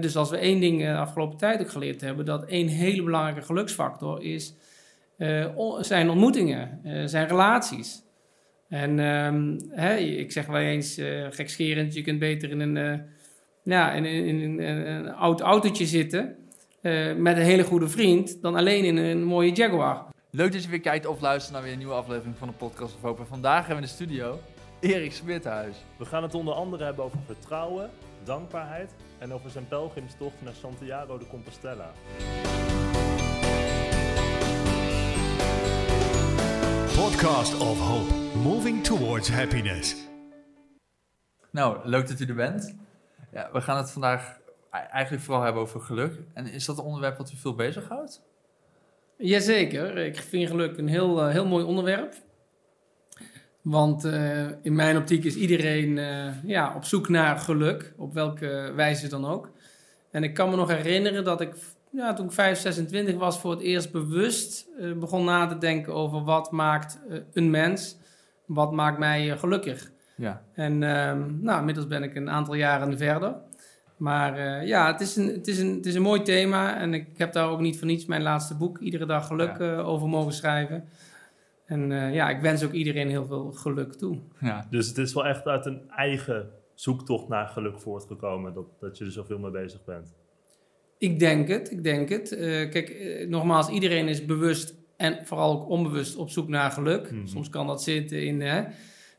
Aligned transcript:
Dus 0.00 0.16
als 0.16 0.30
we 0.30 0.36
één 0.36 0.60
ding 0.60 0.80
de 0.80 0.96
afgelopen 0.96 1.38
tijd 1.38 1.60
ook 1.60 1.70
geleerd 1.70 2.00
hebben, 2.00 2.24
dat 2.24 2.44
één 2.44 2.68
hele 2.68 3.02
belangrijke 3.02 3.42
geluksfactor 3.42 4.22
is, 4.22 4.54
zijn 5.80 6.10
ontmoetingen, 6.10 6.80
zijn 7.08 7.28
relaties. 7.28 8.02
En 8.68 8.98
ehm, 8.98 9.58
hè, 9.68 9.96
ik 9.96 10.32
zeg 10.32 10.46
wel 10.46 10.60
eens 10.60 10.98
uh, 10.98 11.26
gekscherend, 11.30 11.94
je 11.94 12.02
kunt 12.02 12.18
beter 12.18 12.50
in 12.50 12.60
een, 12.60 13.02
ja, 13.62 13.92
in, 13.92 14.04
in, 14.04 14.40
in, 14.40 14.60
een 14.60 15.12
oud 15.12 15.40
autootje 15.40 15.86
zitten 15.86 16.36
met 17.16 17.36
een 17.36 17.42
hele 17.42 17.64
goede 17.64 17.88
vriend 17.88 18.42
dan 18.42 18.54
alleen 18.54 18.84
in 18.84 18.96
een 18.96 19.24
mooie 19.24 19.52
Jaguar. 19.52 20.10
Leuk 20.32 20.52
dat 20.52 20.62
je 20.62 20.68
weer 20.68 20.80
kijkt 20.80 21.06
of 21.06 21.20
luistert 21.20 21.54
naar 21.54 21.62
weer 21.62 21.72
een 21.72 21.78
nieuwe 21.78 21.94
aflevering 21.94 22.36
van 22.38 22.48
de 22.48 22.54
podcast 22.54 22.94
of 22.94 23.00
Hoop. 23.00 23.20
vandaag 23.28 23.66
hebben 23.66 23.76
we 23.76 23.82
in 23.82 23.96
de 23.96 24.04
studio 24.04 24.38
Erik 24.80 25.12
Smithuis. 25.12 25.76
We 25.98 26.04
gaan 26.04 26.22
het 26.22 26.34
onder 26.34 26.54
andere 26.54 26.84
hebben 26.84 27.04
over 27.04 27.18
vertrouwen, 27.26 27.90
dankbaarheid 28.24 28.94
en 29.18 29.32
over 29.32 29.50
zijn 29.50 29.68
pelgrimstocht 29.68 30.42
naar 30.42 30.54
Santiago 30.54 31.18
de 31.18 31.26
Compostela. 31.26 31.92
Podcast 36.94 37.60
of 37.60 37.78
Hope, 37.78 38.14
moving 38.38 38.84
towards 38.84 39.30
happiness. 39.30 39.96
Nou, 41.50 41.88
leuk 41.88 42.08
dat 42.08 42.20
u 42.20 42.26
er 42.26 42.34
bent. 42.34 42.76
Ja, 43.32 43.48
we 43.52 43.60
gaan 43.60 43.76
het 43.76 43.90
vandaag 43.90 44.38
eigenlijk 44.70 45.22
vooral 45.22 45.42
hebben 45.42 45.62
over 45.62 45.80
geluk. 45.80 46.20
En 46.34 46.46
is 46.46 46.64
dat 46.64 46.78
een 46.78 46.84
onderwerp 46.84 47.16
wat 47.16 47.32
u 47.32 47.36
veel 47.36 47.54
bezighoudt? 47.54 48.22
Jazeker, 49.16 49.96
ik 49.96 50.16
vind 50.16 50.48
geluk 50.48 50.78
een 50.78 50.88
heel, 50.88 51.22
eh, 51.22 51.32
heel 51.32 51.46
mooi 51.46 51.64
onderwerp. 51.64 52.14
Want 53.62 54.04
uh, 54.04 54.46
in 54.62 54.74
mijn 54.74 54.96
optiek 54.96 55.24
is 55.24 55.36
iedereen 55.36 55.96
uh, 55.96 56.44
ja, 56.44 56.74
op 56.76 56.84
zoek 56.84 57.08
naar 57.08 57.38
geluk, 57.38 57.92
op 57.96 58.14
welke 58.14 58.72
wijze 58.76 59.08
dan 59.08 59.26
ook. 59.26 59.50
En 60.10 60.22
ik 60.22 60.34
kan 60.34 60.50
me 60.50 60.56
nog 60.56 60.68
herinneren 60.68 61.24
dat 61.24 61.40
ik 61.40 61.54
ja, 61.90 62.12
toen 62.12 62.26
ik 62.26 62.32
5, 62.32 62.58
26 62.58 63.16
was 63.16 63.38
voor 63.38 63.50
het 63.50 63.60
eerst 63.60 63.92
bewust 63.92 64.66
uh, 64.80 64.92
begon 64.92 65.24
na 65.24 65.46
te 65.46 65.58
denken 65.58 65.94
over 65.94 66.24
wat 66.24 66.50
maakt 66.50 66.98
een 67.32 67.50
mens, 67.50 67.96
wat 68.46 68.72
maakt 68.72 68.98
mij 68.98 69.38
gelukkig. 69.38 69.90
Ja. 70.16 70.42
En 70.54 70.82
ehm, 70.82 71.22
nou, 71.40 71.58
inmiddels 71.58 71.86
ben 71.86 72.02
ik 72.02 72.14
een 72.14 72.30
aantal 72.30 72.54
jaren 72.54 72.98
verder. 72.98 73.34
Maar 73.96 74.66
ja, 74.66 74.92
het 74.92 75.00
is, 75.00 75.16
een, 75.16 75.26
het, 75.26 75.48
is 75.48 75.58
een, 75.58 75.74
het 75.74 75.86
is 75.86 75.94
een 75.94 76.02
mooi 76.02 76.22
thema. 76.22 76.76
En 76.76 76.94
ik 76.94 77.06
heb 77.16 77.32
daar 77.32 77.48
ook 77.48 77.60
niet 77.60 77.78
voor 77.78 77.86
niets 77.86 78.06
mijn 78.06 78.22
laatste 78.22 78.54
boek, 78.54 78.78
Iedere 78.78 79.06
dag 79.06 79.26
geluk, 79.26 79.58
ja. 79.58 79.76
over 79.76 80.08
mogen 80.08 80.32
schrijven. 80.32 80.84
En 81.70 81.90
uh, 81.90 82.14
ja, 82.14 82.28
ik 82.30 82.40
wens 82.40 82.64
ook 82.64 82.72
iedereen 82.72 83.08
heel 83.08 83.26
veel 83.26 83.52
geluk 83.52 83.92
toe. 83.92 84.18
Ja. 84.40 84.66
Dus 84.70 84.88
het 84.88 84.98
is 84.98 85.14
wel 85.14 85.26
echt 85.26 85.46
uit 85.46 85.66
een 85.66 85.90
eigen 85.90 86.50
zoektocht 86.74 87.28
naar 87.28 87.46
geluk 87.46 87.80
voortgekomen 87.80 88.54
dat, 88.54 88.66
dat 88.80 88.98
je 88.98 89.04
er 89.04 89.12
zoveel 89.12 89.38
mee 89.38 89.50
bezig 89.50 89.84
bent. 89.84 90.14
Ik 90.98 91.18
denk 91.18 91.48
het, 91.48 91.70
ik 91.70 91.82
denk 91.82 92.08
het. 92.08 92.28
kijk, 92.70 93.26
nogmaals, 93.28 93.68
iedereen 93.68 94.08
is 94.08 94.24
bewust 94.24 94.74
en 94.96 95.26
vooral 95.26 95.52
ook 95.52 95.68
onbewust 95.68 96.16
op 96.16 96.30
zoek 96.30 96.48
naar 96.48 96.70
geluk. 96.70 97.10
Mm 97.10 97.18
-hmm. 97.18 97.26
Soms 97.26 97.48
kan 97.48 97.66
dat 97.66 97.82
zitten 97.82 98.26
in 98.26 98.38
de 98.38 98.66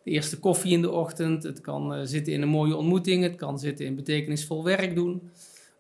eerste 0.04 0.40
koffie 0.40 0.72
in 0.72 0.82
de 0.82 0.92
ochtend. 0.92 1.44
Het 1.44 1.62
kan 1.62 2.08
zitten 2.08 2.34
in 2.34 2.42
een 2.42 2.48
mooie 2.48 2.76
ontmoeting. 2.76 3.24
Het 3.24 3.36
kan 3.36 3.60
zitten 3.60 3.86
in 3.86 3.96
betekenisvol 3.96 4.64
werk 4.64 4.96
doen. 4.96 5.30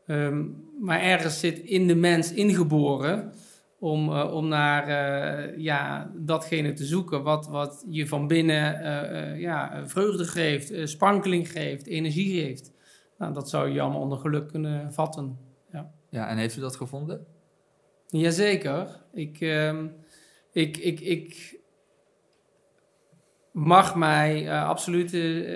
Um, 0.07 0.63
maar 0.79 1.01
ergens 1.01 1.39
zit 1.39 1.59
in 1.59 1.87
de 1.87 1.95
mens 1.95 2.33
ingeboren 2.33 3.33
om, 3.81 4.09
uh, 4.09 4.33
om 4.33 4.47
naar 4.47 4.87
uh, 4.89 5.57
ja, 5.57 6.11
datgene 6.15 6.73
te 6.73 6.85
zoeken 6.85 7.23
wat, 7.23 7.47
wat 7.47 7.85
je 7.89 8.07
van 8.07 8.27
binnen 8.27 9.39
ja, 9.39 9.87
vreugde 9.87 10.25
geeft, 10.25 10.89
sprankeling 10.89 11.51
geeft, 11.51 11.87
energie 11.87 12.41
geeft. 12.41 12.71
Nou, 13.17 13.33
dat 13.33 13.49
zou 13.49 13.69
je 13.69 13.81
allemaal 13.81 14.01
onder 14.01 14.17
geluk 14.17 14.47
kunnen 14.47 14.93
vatten. 14.93 15.37
Ja, 15.71 15.91
ja 16.09 16.29
en 16.29 16.37
heeft 16.37 16.57
u 16.57 16.61
dat 16.61 16.75
gevonden? 16.75 17.25
Jazeker. 18.07 18.87
Ik, 19.13 19.39
ik, 20.51 20.77
ik, 20.77 20.99
ik, 20.99 21.59
mag 23.51 23.95
mij 23.95 24.61
absoluut 24.61 25.11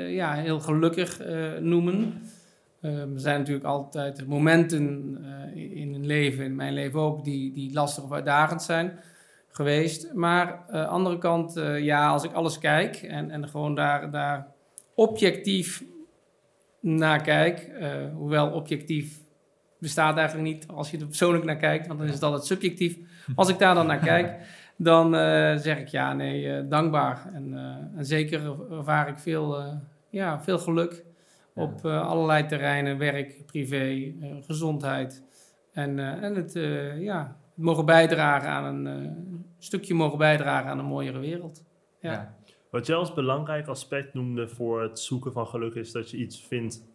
ja, 0.10 0.34
heel 0.34 0.60
gelukkig 0.60 1.22
noemen. 1.60 2.24
Er 2.86 3.20
zijn 3.20 3.40
natuurlijk 3.40 3.66
altijd 3.66 4.28
momenten 4.28 5.18
in 5.54 5.94
een 5.94 6.06
leven, 6.06 6.44
in 6.44 6.56
mijn 6.56 6.74
leven 6.74 7.00
ook, 7.00 7.24
die, 7.24 7.54
die 7.54 7.74
lastig 7.74 8.04
of 8.04 8.12
uitdagend 8.12 8.62
zijn 8.62 9.00
geweest. 9.50 10.14
Maar 10.14 10.64
aan 10.68 10.82
de 10.82 10.88
andere 10.88 11.18
kant, 11.18 11.54
ja, 11.80 12.08
als 12.08 12.24
ik 12.24 12.34
alles 12.34 12.60
kijk 12.60 12.96
en, 12.96 13.32
en 13.32 13.48
gewoon 13.48 13.76
daar, 13.76 14.12
daar 14.12 14.48
objectief 14.96 15.84
naar 16.80 17.22
kijk, 17.22 17.72
hoewel 18.14 18.52
objectief 18.52 19.20
bestaat 19.80 20.18
eigenlijk 20.18 20.48
niet 20.48 20.68
als 20.68 20.92
je 20.92 20.98
er 20.98 21.06
persoonlijk 21.06 21.46
naar 21.46 21.58
kijkt, 21.58 21.88
want 21.88 22.00
dan 22.00 22.08
is 22.08 22.14
het 22.14 22.24
altijd 22.24 22.46
subjectief. 22.46 22.98
Als 23.36 23.50
ik 23.50 23.60
daar 23.60 23.76
dan 23.76 23.88
naar 23.88 24.00
kijk 24.00 24.38
dan 24.78 25.14
zeg 25.60 25.80
ik 25.80 25.88
ja, 25.88 26.14
nee, 26.14 26.68
dankbaar. 26.68 27.30
En, 27.34 27.58
en, 27.96 28.06
zeker 28.06 28.42
ervaar 28.72 29.08
ik 29.08 29.18
veel, 29.18 29.64
ja, 30.10 30.42
veel 30.42 30.58
geluk 30.58 31.05
op 31.56 31.80
ja. 31.84 32.00
allerlei 32.00 32.46
terreinen, 32.46 32.98
werk, 32.98 33.46
privé, 33.46 34.14
gezondheid. 34.46 35.24
En, 35.72 36.00
en 36.00 36.36
het, 36.36 36.54
ja, 37.00 37.38
het 37.56 37.64
mogen 37.64 37.86
bijdragen 37.86 38.50
aan 38.50 38.86
een 38.86 39.46
stukje 39.58 39.94
mogen 39.94 40.18
bijdragen 40.18 40.70
aan 40.70 40.80
een 40.80 40.86
mooiere 40.86 41.20
wereld. 41.20 41.64
Ja. 42.00 42.12
ja. 42.12 42.36
Wat 42.72 42.86
jij 42.86 42.96
als 42.96 43.14
belangrijk 43.14 43.68
aspect 43.68 44.14
noemde 44.14 44.48
voor 44.48 44.82
het 44.82 45.00
zoeken 45.00 45.32
van 45.32 45.48
geluk 45.48 45.74
is 45.76 45.92
dat 45.92 46.12
je 46.12 46.18
iets 46.18 46.46
vindt 46.48 46.86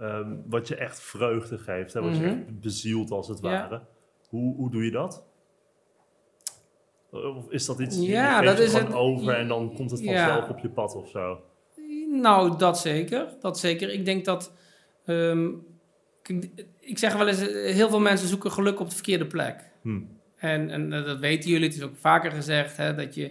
um, 0.00 0.42
wat 0.46 0.68
je 0.68 0.74
echt 0.74 1.00
vreugde 1.00 1.58
geeft, 1.58 1.92
hè, 1.92 2.00
wat 2.00 2.10
mm 2.10 2.16
-hmm. 2.16 2.26
je 2.26 2.30
echt 2.30 2.60
bezielt 2.60 3.10
als 3.10 3.28
het 3.28 3.40
ware. 3.40 3.82
Hoe, 4.28 4.56
hoe 4.56 4.70
doe 4.70 4.84
je 4.84 4.90
dat? 4.90 5.28
Of 7.10 7.50
is 7.50 7.66
dat 7.66 7.80
iets 7.80 8.00
ja, 8.00 8.40
dat 8.40 8.58
is 8.58 8.72
het, 8.72 8.94
over 8.94 9.34
en 9.34 9.48
dan 9.48 9.74
komt 9.74 9.90
het 9.90 10.04
vanzelf 10.04 10.46
ja. 10.46 10.48
op 10.48 10.58
je 10.58 10.70
pad 10.70 10.94
of 10.94 11.08
zo? 11.08 11.40
Nou, 12.10 12.58
dat 12.58 12.78
zeker. 12.78 13.26
Dat 13.40 13.58
zeker. 13.58 13.92
Ik 13.92 14.04
denk 14.04 14.24
dat... 14.24 14.52
Um, 15.06 15.68
ik 16.80 16.98
zeg 16.98 17.16
wel 17.16 17.28
eens, 17.28 17.40
heel 17.74 17.88
veel 17.88 18.00
mensen 18.00 18.28
zoeken 18.28 18.50
geluk 18.50 18.80
op 18.80 18.88
de 18.88 18.94
verkeerde 18.94 19.26
plek. 19.26 19.70
Hmm. 19.82 20.08
En, 20.36 20.70
en 20.70 20.90
dat 20.90 21.18
weten 21.18 21.50
jullie, 21.50 21.66
het 21.66 21.76
is 21.76 21.82
ook 21.82 21.96
vaker 21.96 22.30
gezegd, 22.30 22.76
hè, 22.76 22.94
dat 22.94 23.14
je 23.14 23.30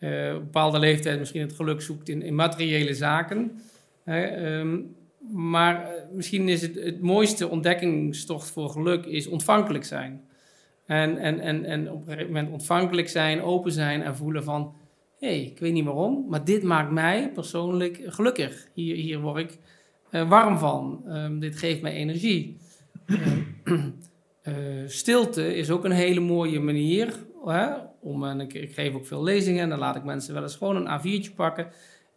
uh, 0.00 0.34
op 0.34 0.34
een 0.34 0.44
bepaalde 0.44 0.78
leeftijd 0.78 1.18
misschien 1.18 1.40
het 1.40 1.52
geluk 1.52 1.80
zoekt 1.80 2.08
in, 2.08 2.22
in 2.22 2.34
materiële 2.34 2.94
zaken. 2.94 3.60
Hè, 4.04 4.56
um, 4.58 4.96
maar 5.32 5.82
uh, 5.82 5.88
misschien 6.12 6.48
is 6.48 6.62
het, 6.62 6.74
het 6.74 7.00
mooiste 7.00 7.48
ontdekkingstocht 7.48 8.50
voor 8.50 8.68
geluk 8.68 9.04
is 9.06 9.26
ontvankelijk 9.26 9.84
zijn. 9.84 10.24
En, 10.86 11.18
en, 11.18 11.40
en, 11.40 11.64
en 11.64 11.90
op 11.90 12.00
een 12.00 12.12
gegeven 12.12 12.32
moment 12.32 12.52
ontvankelijk 12.52 13.08
zijn, 13.08 13.42
open 13.42 13.72
zijn 13.72 14.02
en 14.02 14.16
voelen 14.16 14.44
van... 14.44 14.74
hey, 15.24 15.42
ik 15.42 15.58
weet 15.58 15.72
niet 15.72 15.84
waarom, 15.84 16.26
maar 16.28 16.44
dit 16.44 16.62
maakt 16.62 16.90
mij 16.90 17.30
persoonlijk 17.32 18.00
gelukkig. 18.06 18.68
Hier, 18.72 18.96
hier 18.96 19.20
word 19.20 19.38
ik 19.38 19.58
uh, 20.10 20.28
warm 20.28 20.58
van. 20.58 21.02
Um, 21.08 21.40
dit 21.40 21.56
geeft 21.56 21.82
mij 21.82 21.92
energie. 21.92 22.56
uh, 23.06 24.54
stilte 24.86 25.56
is 25.56 25.70
ook 25.70 25.84
een 25.84 25.90
hele 25.90 26.20
mooie 26.20 26.60
manier. 26.60 27.14
Hè, 27.44 27.68
om, 28.00 28.24
en 28.24 28.40
ik, 28.40 28.54
ik, 28.54 28.72
geef 28.72 28.94
ook 28.94 29.06
veel 29.06 29.22
lezingen 29.22 29.62
en 29.62 29.68
dan 29.68 29.78
laat 29.78 29.96
ik 29.96 30.04
mensen 30.04 30.34
wel 30.34 30.42
eens 30.42 30.56
gewoon 30.56 30.86
een 30.86 31.00
A4'tje 31.00 31.34
pakken. 31.34 31.66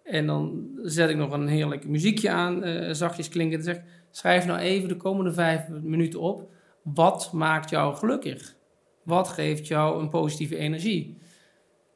En 0.03 0.25
dan 0.25 0.67
zet 0.81 1.09
ik 1.09 1.15
nog 1.15 1.31
een 1.31 1.47
heerlijk 1.47 1.87
muziekje 1.87 2.29
aan, 2.29 2.67
uh, 2.67 2.93
zachtjes 2.93 3.29
klinken. 3.29 3.57
En 3.57 3.63
zeg 3.63 3.81
schrijf 4.11 4.45
nou 4.45 4.59
even 4.59 4.89
de 4.89 4.97
komende 4.97 5.33
vijf 5.33 5.67
minuten 5.69 6.19
op. 6.19 6.51
Wat 6.81 7.33
maakt 7.33 7.69
jou 7.69 7.95
gelukkig? 7.95 8.55
Wat 9.03 9.27
geeft 9.27 9.67
jou 9.67 10.01
een 10.01 10.09
positieve 10.09 10.57
energie? 10.57 11.17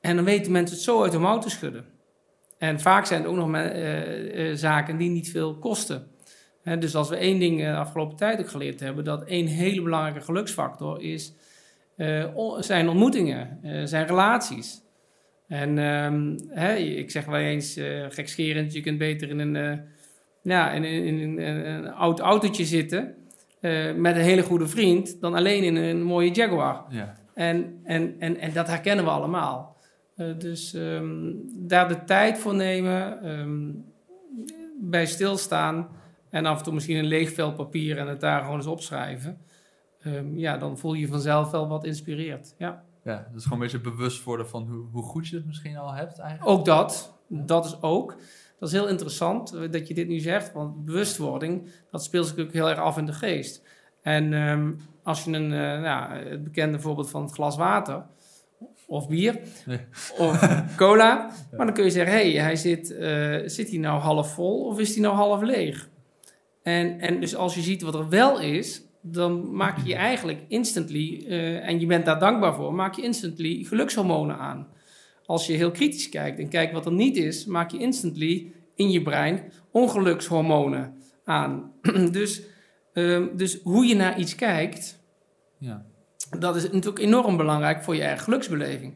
En 0.01 0.16
dan 0.16 0.25
weten 0.25 0.51
mensen 0.51 0.75
het 0.75 0.85
zo 0.85 1.03
uit 1.03 1.12
de 1.12 1.17
mouw 1.17 1.38
te 1.38 1.50
schudden. 1.50 1.85
En 2.57 2.79
vaak 2.79 3.06
zijn 3.06 3.22
het 3.22 3.29
ook 3.29 3.35
nog 3.35 3.56
uh, 3.56 4.50
uh, 4.50 4.56
zaken 4.56 4.97
die 4.97 5.09
niet 5.09 5.31
veel 5.31 5.56
kosten. 5.56 6.07
He, 6.62 6.78
dus 6.78 6.95
als 6.95 7.09
we 7.09 7.16
één 7.16 7.39
ding 7.39 7.59
de 7.59 7.75
afgelopen 7.75 8.17
tijd 8.17 8.40
ook 8.40 8.50
geleerd 8.50 8.79
hebben, 8.79 9.03
dat 9.03 9.23
één 9.23 9.47
hele 9.47 9.81
belangrijke 9.81 10.22
geluksfactor 10.22 11.02
is, 11.02 11.34
zijn 12.59 12.90
ontmoetingen, 12.90 13.59
zijn 13.87 14.08
relaties. 14.08 14.81
En 15.47 15.78
um, 15.78 16.35
hè, 16.49 16.75
ik 16.75 17.11
zeg 17.11 17.25
wel 17.25 17.40
eens 17.40 17.79
gekscherend, 18.09 18.73
je 18.73 18.81
kunt 18.81 18.97
beter 18.97 19.29
in 19.29 19.40
een, 19.40 19.81
ja, 20.41 20.72
in, 20.72 20.84
in, 20.84 21.20
in, 21.20 21.40
in 21.40 21.40
een 21.40 21.93
oud 21.93 22.20
autootje 22.20 22.66
zitten 22.66 23.16
uh, 23.61 23.93
met 23.93 24.16
een 24.16 24.22
hele 24.22 24.43
goede 24.43 24.67
vriend 24.67 25.22
dan 25.22 25.34
alleen 25.35 25.64
in 25.64 25.75
een 25.75 26.03
mooie 26.03 26.31
Jaguar. 26.31 26.85
Ja. 26.90 27.16
En, 27.34 27.79
en, 27.84 28.16
en, 28.20 28.37
en 28.37 28.53
dat 28.53 28.67
herkennen 28.67 29.05
we 29.05 29.11
allemaal. 29.11 29.78
Uh, 30.16 30.40
dus 30.40 30.73
um, 30.73 31.41
daar 31.53 31.87
de 31.87 32.03
tijd 32.03 32.37
voor 32.37 32.55
nemen, 32.55 33.29
um, 33.29 33.85
bij 34.81 35.05
stilstaan 35.05 35.87
en 36.29 36.46
af 36.46 36.58
en 36.58 36.63
toe 36.63 36.73
misschien 36.73 36.97
een 36.97 37.05
leeg 37.05 37.34
vel 37.34 37.53
papier 37.53 37.97
en 37.97 38.08
het 38.08 38.19
daar 38.19 38.41
gewoon 38.41 38.55
eens 38.55 38.66
opschrijven. 38.66 39.37
Um, 40.05 40.37
ja, 40.37 40.58
dan 40.58 40.78
voel 40.78 40.93
je 40.93 41.08
vanzelf 41.08 41.52
wel 41.52 41.67
wat 41.67 41.85
inspireert. 41.85 42.55
Ja. 42.58 42.84
Ja, 43.03 43.28
dus 43.34 43.43
gewoon 43.43 43.58
een 43.58 43.63
beetje 43.63 43.91
bewust 43.91 44.23
worden 44.23 44.49
van 44.49 44.67
hoe, 44.67 44.85
hoe 44.91 45.03
goed 45.03 45.28
je 45.28 45.35
het 45.35 45.46
misschien 45.46 45.78
al 45.78 45.93
hebt 45.93 46.19
eigenlijk. 46.19 46.58
Ook 46.58 46.66
dat, 46.66 47.17
dat 47.28 47.66
is 47.66 47.81
ook. 47.81 48.16
dat 48.59 48.69
is 48.69 48.75
heel 48.75 48.87
interessant 48.87 49.53
eh, 49.53 49.72
dat 49.72 49.87
je 49.87 49.93
dit 49.93 50.08
nu 50.08 50.19
zegt, 50.19 50.53
want 50.53 50.85
bewustwording, 50.85 51.72
dat 51.91 52.03
speelt 52.03 52.25
zich 52.25 52.35
natuurlijk 52.35 52.66
heel 52.66 52.69
erg 52.69 52.79
af 52.79 52.97
in 52.97 53.05
de 53.05 53.13
geest. 53.13 53.67
En 54.02 54.34
ehm, 54.34 54.72
als 55.03 55.23
je 55.23 55.31
een, 55.31 55.53
eh, 55.53 55.81
nou, 55.81 56.13
het 56.13 56.43
bekende 56.43 56.79
voorbeeld 56.79 57.09
van 57.09 57.22
het 57.22 57.31
glas 57.31 57.58
water, 57.58 58.05
of 58.91 59.08
bier, 59.08 59.40
Nee. 59.66 59.79
of 60.17 60.40
cola, 60.78 61.32
maar 61.58 61.66
dan 61.66 61.76
kun 61.76 61.84
je 61.84 61.90
zeggen, 61.90 62.14
hé, 62.16 62.32
hey, 62.32 62.41
hij 62.41 62.55
zit, 62.55 62.97
eh, 62.97 63.38
zit 63.46 63.70
hij 63.70 63.78
nou 63.78 63.99
half 63.99 64.34
vol 64.34 64.66
of 64.66 64.79
is 64.79 64.93
hij 64.93 65.02
nou 65.03 65.16
half 65.16 65.41
leeg? 65.41 65.90
En, 66.64 66.99
en 66.99 67.20
dus 67.20 67.35
als 67.35 67.55
je 67.55 67.61
ziet 67.61 67.82
wat 67.82 67.96
er 67.96 68.09
wel 68.09 68.40
is, 68.40 68.82
dan 69.02 69.55
maak 69.55 69.78
je 69.78 69.88
je 69.88 69.96
eigenlijk 69.96 70.40
instantly, 70.47 71.26
eh, 71.28 71.67
en 71.67 71.79
je 71.79 71.85
bent 71.85 72.05
daar 72.05 72.20
dankbaar 72.20 72.55
voor, 72.55 72.73
maak 72.73 72.96
je 72.96 73.02
instantly 73.02 73.64
gelukshormonen 73.64 74.38
aan. 74.38 74.67
Als 75.26 75.47
je 75.47 75.53
heel 75.53 75.72
kritisch 75.72 76.09
kijkt 76.09 76.40
en 76.40 76.49
kijkt 76.49 76.73
wat 76.73 76.85
er 76.85 76.91
niet 76.94 77.17
is, 77.17 77.46
maak 77.46 77.72
je 77.72 77.78
instantly 77.78 78.52
in 78.76 78.91
je 78.91 79.02
brein 79.02 79.52
ongelukshormonen 79.72 80.94
aan. 81.23 81.72
dus, 82.11 82.41
ehm, 82.94 83.28
dus 83.35 83.59
hoe 83.64 83.85
je 83.85 83.96
naar 83.96 84.20
iets 84.20 84.35
kijkt, 84.35 84.99
Ja. 85.58 85.85
Dat 86.39 86.55
is 86.55 86.63
natuurlijk 86.63 86.99
enorm 86.99 87.37
belangrijk 87.37 87.83
voor 87.83 87.95
je 87.95 88.01
eigen 88.01 88.23
geluksbeleving. 88.23 88.93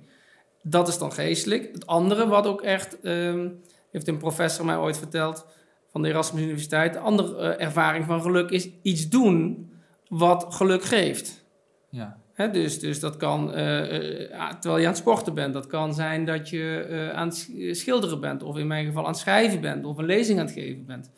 Dat 0.61 0.87
is 0.87 0.97
dan 0.97 1.11
geestelijk. 1.11 1.69
Het 1.71 1.87
andere, 1.87 2.27
wat 2.27 2.47
ook 2.47 2.61
echt, 2.61 3.01
ehm, 3.01 3.49
heeft 3.91 4.07
een 4.07 4.17
professor 4.17 4.65
mij 4.65 4.77
ooit 4.77 4.97
verteld 4.97 5.45
van 5.87 6.01
de 6.01 6.09
Erasmus 6.09 6.43
Universiteit, 6.43 6.93
de 6.93 6.99
andere 6.99 7.37
eh, 7.37 7.65
ervaring 7.65 8.05
van 8.05 8.21
geluk 8.21 8.49
is 8.49 8.69
iets 8.81 9.09
doen 9.09 9.69
wat 10.07 10.45
geluk 10.49 10.83
geeft. 10.83 11.45
Ja. 11.89 12.17
Dus, 12.51 12.79
dus 12.79 12.99
dat 12.99 13.17
kan, 13.17 13.53
eh, 13.53 14.23
eh, 14.23 14.39
ah, 14.39 14.51
terwijl 14.51 14.77
je 14.77 14.87
aan 14.87 14.93
het 14.93 15.01
sporten 15.01 15.33
bent, 15.33 15.53
dat 15.53 15.67
kan 15.67 15.93
zijn 15.93 16.25
dat 16.25 16.49
je 16.49 17.11
aan 17.13 17.27
het 17.27 17.37
sch- 17.37 17.79
schilderen 17.79 18.19
bent, 18.19 18.43
of 18.43 18.57
in 18.57 18.67
mijn 18.67 18.85
geval 18.85 19.03
aan 19.03 19.11
het 19.11 19.19
schrijven 19.19 19.61
bent, 19.61 19.85
of 19.85 19.97
een 19.97 20.05
lezing 20.05 20.39
aan 20.39 20.45
het 20.45 20.53
geven 20.53 20.85
bent. 20.85 21.11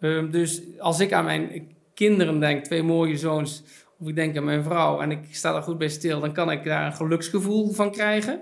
Ehm, 0.00 0.30
dus 0.30 0.62
als 0.78 1.00
ik 1.00 1.12
aan 1.12 1.24
mijn 1.24 1.72
kinderen 1.94 2.40
denk, 2.40 2.64
twee 2.64 2.82
mooie 2.82 3.16
zoons, 3.16 3.62
of 4.02 4.08
ik 4.08 4.14
denk 4.14 4.36
aan 4.36 4.44
mijn 4.44 4.62
vrouw 4.62 5.00
en 5.00 5.10
ik 5.10 5.26
sta 5.30 5.54
er 5.54 5.62
goed 5.62 5.78
bij 5.78 5.88
stil, 5.88 6.20
dan 6.20 6.32
kan 6.32 6.50
ik 6.50 6.64
daar 6.64 6.86
een 6.86 6.92
geluksgevoel 6.92 7.72
van 7.72 7.90
krijgen. 7.90 8.40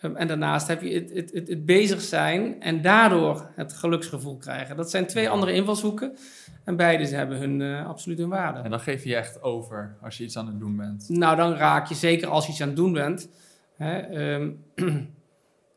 Ehm, 0.00 0.16
en 0.16 0.28
daarnaast 0.28 0.68
heb 0.68 0.82
je 0.82 0.94
het, 0.94 1.10
het, 1.14 1.32
het, 1.32 1.48
het 1.48 1.64
bezig 1.64 2.00
zijn 2.00 2.62
en 2.62 2.82
daardoor 2.82 3.50
het 3.56 3.72
geluksgevoel 3.72 4.36
krijgen. 4.36 4.76
Dat 4.76 4.90
zijn 4.90 5.06
twee 5.06 5.30
andere 5.30 5.52
invalshoeken 5.52 6.16
en 6.64 6.76
beide 6.76 7.06
hebben 7.06 7.38
hun, 7.38 7.62
eh, 7.62 7.86
absoluut 7.86 8.18
hun 8.18 8.28
waarde. 8.28 8.58
En 8.58 8.70
dan 8.70 8.80
geef 8.80 9.02
je 9.02 9.08
je 9.08 9.16
echt 9.16 9.42
over 9.42 9.96
als 10.02 10.18
je 10.18 10.24
iets 10.24 10.36
aan 10.36 10.46
het 10.46 10.58
doen 10.58 10.76
bent. 10.76 11.08
Nou, 11.08 11.36
dan 11.36 11.54
raak 11.54 11.86
je 11.86 11.94
zeker 11.94 12.28
als 12.28 12.46
je 12.46 12.52
iets 12.52 12.60
aan 12.60 12.68
het 12.68 12.76
doen 12.76 12.92
bent. 12.92 13.28
Hè, 13.76 13.98
ehm, 13.98 14.50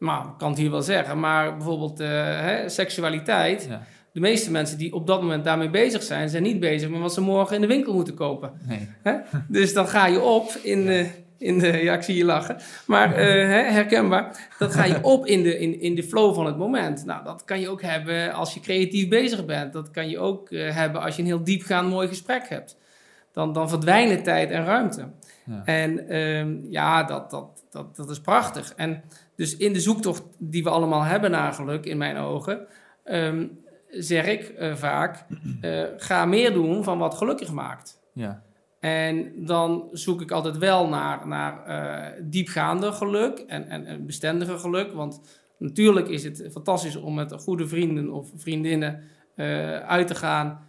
maar 0.06 0.26
ik 0.26 0.38
kan 0.38 0.50
het 0.50 0.58
hier 0.58 0.72
wel 0.72 0.82
zeggen, 0.82 1.20
maar 1.20 1.58
bijvoorbeeld 1.58 2.00
eh, 2.00 2.10
hè, 2.40 2.70
seksualiteit. 2.70 3.66
Ja. 3.70 3.82
De 4.14 4.20
meeste 4.20 4.52
mensen 4.52 4.78
die 4.78 4.94
op 4.94 5.08
dat 5.08 5.22
moment 5.22 5.44
daarmee 5.44 5.70
bezig 5.70 6.04
zijn, 6.04 6.30
zijn 6.30 6.44
niet 6.44 6.60
bezig 6.60 6.90
met 6.90 7.00
wat 7.00 7.14
ze 7.14 7.22
morgen 7.22 7.56
in 7.56 7.62
de 7.62 7.68
winkel 7.68 7.94
moeten 7.94 8.14
kopen. 8.14 8.52
Nee. 8.68 8.90
Hè? 9.02 9.18
Dus 9.48 9.74
dan 9.74 9.88
ga 9.88 10.08
je 10.08 10.22
op 10.22 10.52
in 10.62 10.86
de, 10.86 11.08
in 11.38 11.60
de 11.60 11.68
ja, 11.68 11.94
ik 11.94 12.02
zie 12.02 12.16
je 12.16 12.26
lachen, 12.26 12.58
maar 12.88 13.16
eh, 13.16 13.72
herkenbaar. 13.74 14.50
Dan 14.60 14.72
ga 14.72 14.86
je 14.86 15.04
op 15.04 15.26
in 15.26 15.44
de, 15.44 15.60
in, 15.60 15.82
in 15.82 15.96
de 15.96 16.04
flow 16.04 16.36
van 16.36 16.46
het 16.46 16.58
moment. 16.58 17.06
Nou, 17.06 17.24
dat 17.24 17.44
kan 17.44 17.60
je 17.60 17.70
ook 17.70 17.82
hebben 17.82 18.34
als 18.34 18.54
je 18.54 18.60
creatief 18.60 19.08
bezig 19.08 19.46
bent. 19.46 19.74
Dat 19.74 19.92
kan 19.92 20.10
je 20.10 20.20
ook 20.20 20.50
eh, 20.50 20.76
hebben 20.76 21.02
als 21.02 21.16
je 21.16 21.22
een 21.22 21.28
heel 21.28 21.44
diepgaand 21.44 21.90
mooi 21.90 22.08
gesprek 22.08 22.50
hebt. 22.50 22.78
Dan, 23.32 23.54
dan 23.54 23.70
verdwijnen 23.70 24.24
tijd 24.24 24.50
en 24.50 24.66
ruimte. 24.66 25.08
Ja. 25.46 25.62
En 25.66 26.10
ehm, 26.10 26.56
ja, 26.70 27.04
dat, 27.04 27.30
dat, 27.30 27.64
dat, 27.72 27.96
dat 27.96 28.10
is 28.10 28.20
prachtig. 28.22 28.74
En 28.76 29.04
dus 29.36 29.58
in 29.58 29.74
de 29.74 29.80
zoektocht 29.80 30.24
die 30.38 30.64
we 30.64 30.70
allemaal 30.70 31.04
hebben 31.04 31.32
naar 31.32 31.54
geluk, 31.54 31.86
in 31.86 31.98
mijn 31.98 32.18
ogen, 32.18 32.68
ehm, 33.04 33.46
zeg 33.98 34.28
ik 34.28 34.42
eh, 34.50 34.76
vaak: 34.76 35.26
eh, 35.62 35.84
ga 35.98 36.26
meer 36.26 36.54
doen 36.54 36.84
van 36.84 36.98
wat 36.98 37.14
gelukkig 37.14 37.52
maakt. 37.52 38.00
Ja. 38.14 38.44
En 38.80 39.46
dan 39.46 39.90
zoek 39.92 40.22
ik 40.22 40.32
altijd 40.32 40.58
wel 40.58 40.88
naar, 40.88 41.28
naar 41.28 41.66
eh, 41.66 42.22
diepgaande 42.24 42.92
geluk 42.92 43.40
en, 43.40 43.68
en, 43.68 43.86
en 43.86 44.06
bestendige 44.06 44.58
geluk. 44.58 44.94
Want 44.94 45.22
natuurlijk 45.58 46.08
is 46.08 46.24
het 46.24 46.48
fantastisch 46.52 46.96
om 46.96 47.14
met 47.14 47.34
goede 47.34 47.68
vrienden 47.68 48.12
of 48.12 48.32
vriendinnen 48.36 49.04
uit 49.88 50.08
te 50.08 50.16
gaan. 50.16 50.60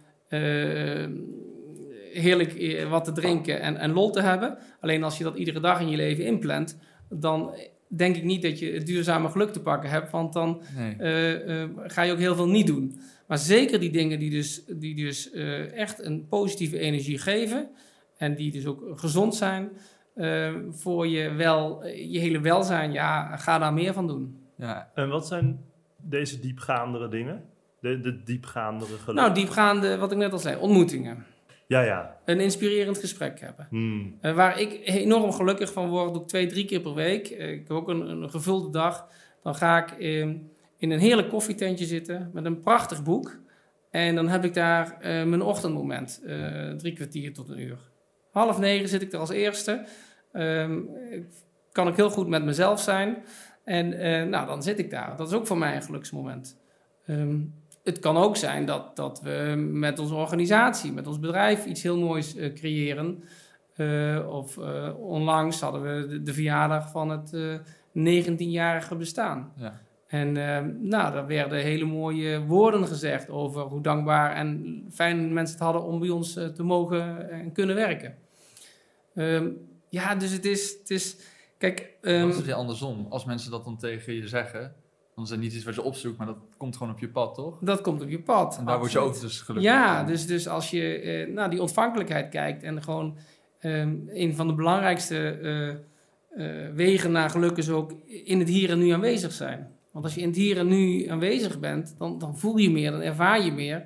heerlijk 2.13 2.85
wat 2.89 3.03
te 3.03 3.11
drinken 3.11 3.61
en, 3.61 3.77
en 3.77 3.91
lol 3.91 4.09
te 4.11 4.21
hebben. 4.21 4.57
Alleen 4.79 5.03
als 5.03 5.17
je 5.17 5.23
dat 5.23 5.35
iedere 5.35 5.59
dag 5.59 5.79
in 5.79 5.89
je 5.89 5.97
leven 5.97 6.25
inplant, 6.25 6.79
dan 7.09 7.53
denk 7.87 8.15
ik 8.15 8.23
niet 8.23 8.41
dat 8.41 8.59
je 8.59 8.71
het 8.71 8.85
duurzame 8.85 9.29
geluk 9.29 9.53
te 9.53 9.61
pakken 9.61 9.89
hebt. 9.89 10.11
Want 10.11 10.33
dan 10.33 10.61
Nee. 10.75 10.95
eh, 10.95 11.61
eh, 11.63 11.69
ga 11.77 12.01
je 12.01 12.11
ook 12.11 12.17
heel 12.19 12.35
veel 12.35 12.47
niet 12.49 12.67
doen. 12.67 12.99
Maar 13.27 13.37
zeker 13.37 13.79
die 13.79 13.91
dingen 13.91 14.19
die 14.19 14.29
dus, 14.29 14.63
die 14.67 14.95
dus 14.95 15.31
eh, 15.31 15.73
echt 15.77 16.03
een 16.03 16.27
positieve 16.27 16.79
energie 16.79 17.17
geven 17.17 17.69
en 18.17 18.35
die 18.35 18.51
dus 18.51 18.65
ook 18.65 18.83
gezond 18.99 19.35
zijn 19.35 19.69
eh, 20.15 20.53
voor 20.69 21.07
je, 21.07 21.31
wel, 21.33 21.85
je 21.85 22.19
hele 22.19 22.39
welzijn, 22.39 22.91
ja, 22.91 23.35
ga 23.37 23.57
daar 23.57 23.73
meer 23.73 23.93
van 23.93 24.07
doen. 24.07 24.37
Ja. 24.57 24.91
En 24.93 25.09
wat 25.09 25.27
zijn 25.27 25.59
deze 26.01 26.39
diepgaandere 26.39 27.07
dingen? 27.09 27.43
De, 27.79 27.99
de 27.99 28.23
diepgaandere 28.23 28.97
geluk? 28.97 29.15
Nou, 29.15 29.33
diepgaande, 29.33 29.97
wat 29.97 30.11
ik 30.11 30.17
net 30.17 30.31
al 30.31 30.39
zei, 30.39 30.55
ontmoetingen. 30.57 31.25
Ja, 31.67 31.81
ja. 31.81 32.17
Een 32.25 32.39
inspirerend 32.39 32.97
gesprek 32.97 33.39
hebben. 33.39 33.67
Hmm. 33.69 34.17
Eh, 34.21 34.33
waar 34.33 34.59
ik 34.59 34.79
enorm 34.83 35.31
gelukkig 35.31 35.73
van 35.73 35.89
word, 35.89 36.13
doe 36.13 36.21
ik 36.21 36.27
twee, 36.27 36.47
drie 36.47 36.65
keer 36.65 36.81
per 36.81 36.93
week. 36.93 37.27
Eh, 37.27 37.51
ik 37.51 37.67
heb 37.67 37.71
ook 37.71 37.87
een, 37.87 38.09
een 38.09 38.29
gevulde 38.29 38.69
dag. 38.69 39.07
Dan 39.43 39.55
ga 39.55 39.83
ik 39.83 39.91
eh, 39.91 40.19
in 40.77 40.91
een 40.91 40.99
heerlijk 40.99 41.29
koffietentje 41.29 41.85
zitten 41.85 42.29
met 42.33 42.45
een 42.45 42.59
prachtig 42.59 43.03
boek. 43.03 43.39
En 43.89 44.15
dan 44.15 44.27
heb 44.27 44.43
ik 44.43 44.53
daar 44.53 44.97
eh, 44.99 45.23
mijn 45.23 45.41
ochtendmoment, 45.41 46.21
drie 46.77 46.93
kwartier 46.93 47.33
tot 47.33 47.49
een 47.49 47.59
uur. 47.59 47.77
Half 48.31 48.59
negen 48.59 48.89
zit 48.89 49.01
ik 49.01 49.13
er 49.13 49.19
als 49.19 49.29
eerste. 49.29 49.85
Ehm, 50.31 50.79
kan 51.71 51.87
ik 51.87 51.95
heel 51.95 52.09
goed 52.09 52.27
met 52.27 52.43
mezelf 52.43 52.79
zijn. 52.79 53.23
En 53.63 53.89
nou, 54.29 54.47
dan 54.47 54.63
zit 54.63 54.79
ik 54.79 54.89
daar. 54.89 55.17
Dat 55.17 55.27
is 55.27 55.33
ook 55.33 55.47
voor 55.47 55.57
mij 55.57 55.75
een 55.75 55.81
geluksmoment. 55.81 56.57
Ehm, 57.05 57.37
het 57.85 57.99
kan 57.99 58.17
ook 58.17 58.37
zijn 58.37 58.65
dat, 58.65 58.95
dat 58.95 59.21
we 59.21 59.53
met 59.71 59.99
onze 59.99 60.13
organisatie, 60.13 60.91
met 60.91 61.07
ons 61.07 61.19
bedrijf 61.19 61.65
iets 61.65 61.83
heel 61.83 61.97
moois 61.97 62.35
eh, 62.35 62.53
creëren. 62.53 63.23
Eh, 63.75 64.27
of 64.29 64.57
eh, 64.57 64.93
onlangs 64.99 65.59
hadden 65.59 65.81
we 65.81 66.07
de, 66.07 66.23
de 66.23 66.33
verjaardag 66.33 66.91
van 66.91 67.09
het 67.09 67.33
eh 67.33 67.55
19-jarige 67.97 68.95
bestaan. 68.95 69.51
Ja. 69.55 69.81
En 70.07 70.31
nou, 70.87 71.13
daar 71.13 71.27
werden 71.27 71.61
hele 71.61 71.85
mooie 71.85 72.45
woorden 72.45 72.87
gezegd 72.87 73.29
over 73.29 73.61
hoe 73.61 73.81
dankbaar 73.81 74.35
en 74.35 74.83
fijn 74.91 75.33
mensen 75.33 75.55
het 75.55 75.63
hadden 75.63 75.83
om 75.83 75.99
bij 75.99 76.09
ons 76.09 76.33
te 76.33 76.63
mogen 76.63 77.29
en 77.29 77.51
kunnen 77.51 77.75
werken. 77.75 78.15
Ehm, 79.13 79.49
ja, 79.89 80.15
dus 80.15 80.31
het 80.31 80.45
is, 80.45 80.77
het 80.79 80.89
is 80.89 81.17
kijk, 81.57 81.93
ehm, 82.01 82.19
Dan 82.19 82.29
is 82.29 82.35
het 82.35 82.45
weer 82.45 82.55
andersom. 82.55 83.07
Als 83.09 83.25
mensen 83.25 83.51
dat 83.51 83.63
dan 83.63 83.77
tegen 83.77 84.13
je 84.13 84.27
zeggen, 84.27 84.75
is 85.23 85.29
het 85.29 85.39
niet 85.39 85.53
iets 85.53 85.63
wat 85.63 85.75
je 85.75 85.81
opzoekt, 85.81 86.17
maar 86.17 86.27
dat 86.27 86.37
komt 86.57 86.77
gewoon 86.77 86.93
op 86.93 86.99
je 86.99 87.09
pad, 87.09 87.35
toch? 87.35 87.57
dat 87.61 87.81
komt 87.81 88.01
op 88.01 88.09
je 88.09 88.21
pad. 88.21 88.57
En 88.57 88.65
daar 88.65 88.79
word 88.79 88.91
je 88.91 88.99
ook 88.99 89.19
dus 89.19 89.41
gelukkig 89.41 89.71
Ja, 89.71 90.03
dus, 90.03 90.27
dus 90.27 90.47
als 90.47 90.69
je 90.69 90.99
eh, 90.99 91.33
naar 91.33 91.49
die 91.49 91.61
ontvankelijkheid 91.61 92.29
kijkt 92.29 92.63
en 92.63 92.83
gewoon 92.83 93.17
ehm, 93.59 93.95
een 94.07 94.35
van 94.35 94.47
de 94.47 94.53
belangrijkste 94.53 95.17
eh, 95.29 95.69
eh, 95.69 96.73
wegen 96.73 97.11
naar 97.11 97.29
geluk 97.29 97.57
is 97.57 97.69
ook 97.69 97.91
in 98.05 98.39
het 98.39 98.49
hier 98.49 98.69
en 98.69 98.79
nu 98.79 98.89
aanwezig 98.89 99.31
zijn. 99.31 99.71
Want 99.91 100.05
als 100.05 100.15
je 100.15 100.21
in 100.21 100.27
het 100.27 100.35
hier 100.35 100.57
en 100.57 100.67
nu 100.67 101.07
aanwezig 101.07 101.59
bent, 101.59 101.95
dan, 101.97 102.17
dan 102.17 102.37
voel 102.37 102.57
je 102.57 102.71
meer, 102.71 102.91
dan 102.91 103.01
ervaar 103.01 103.45
je 103.45 103.51
meer. 103.51 103.85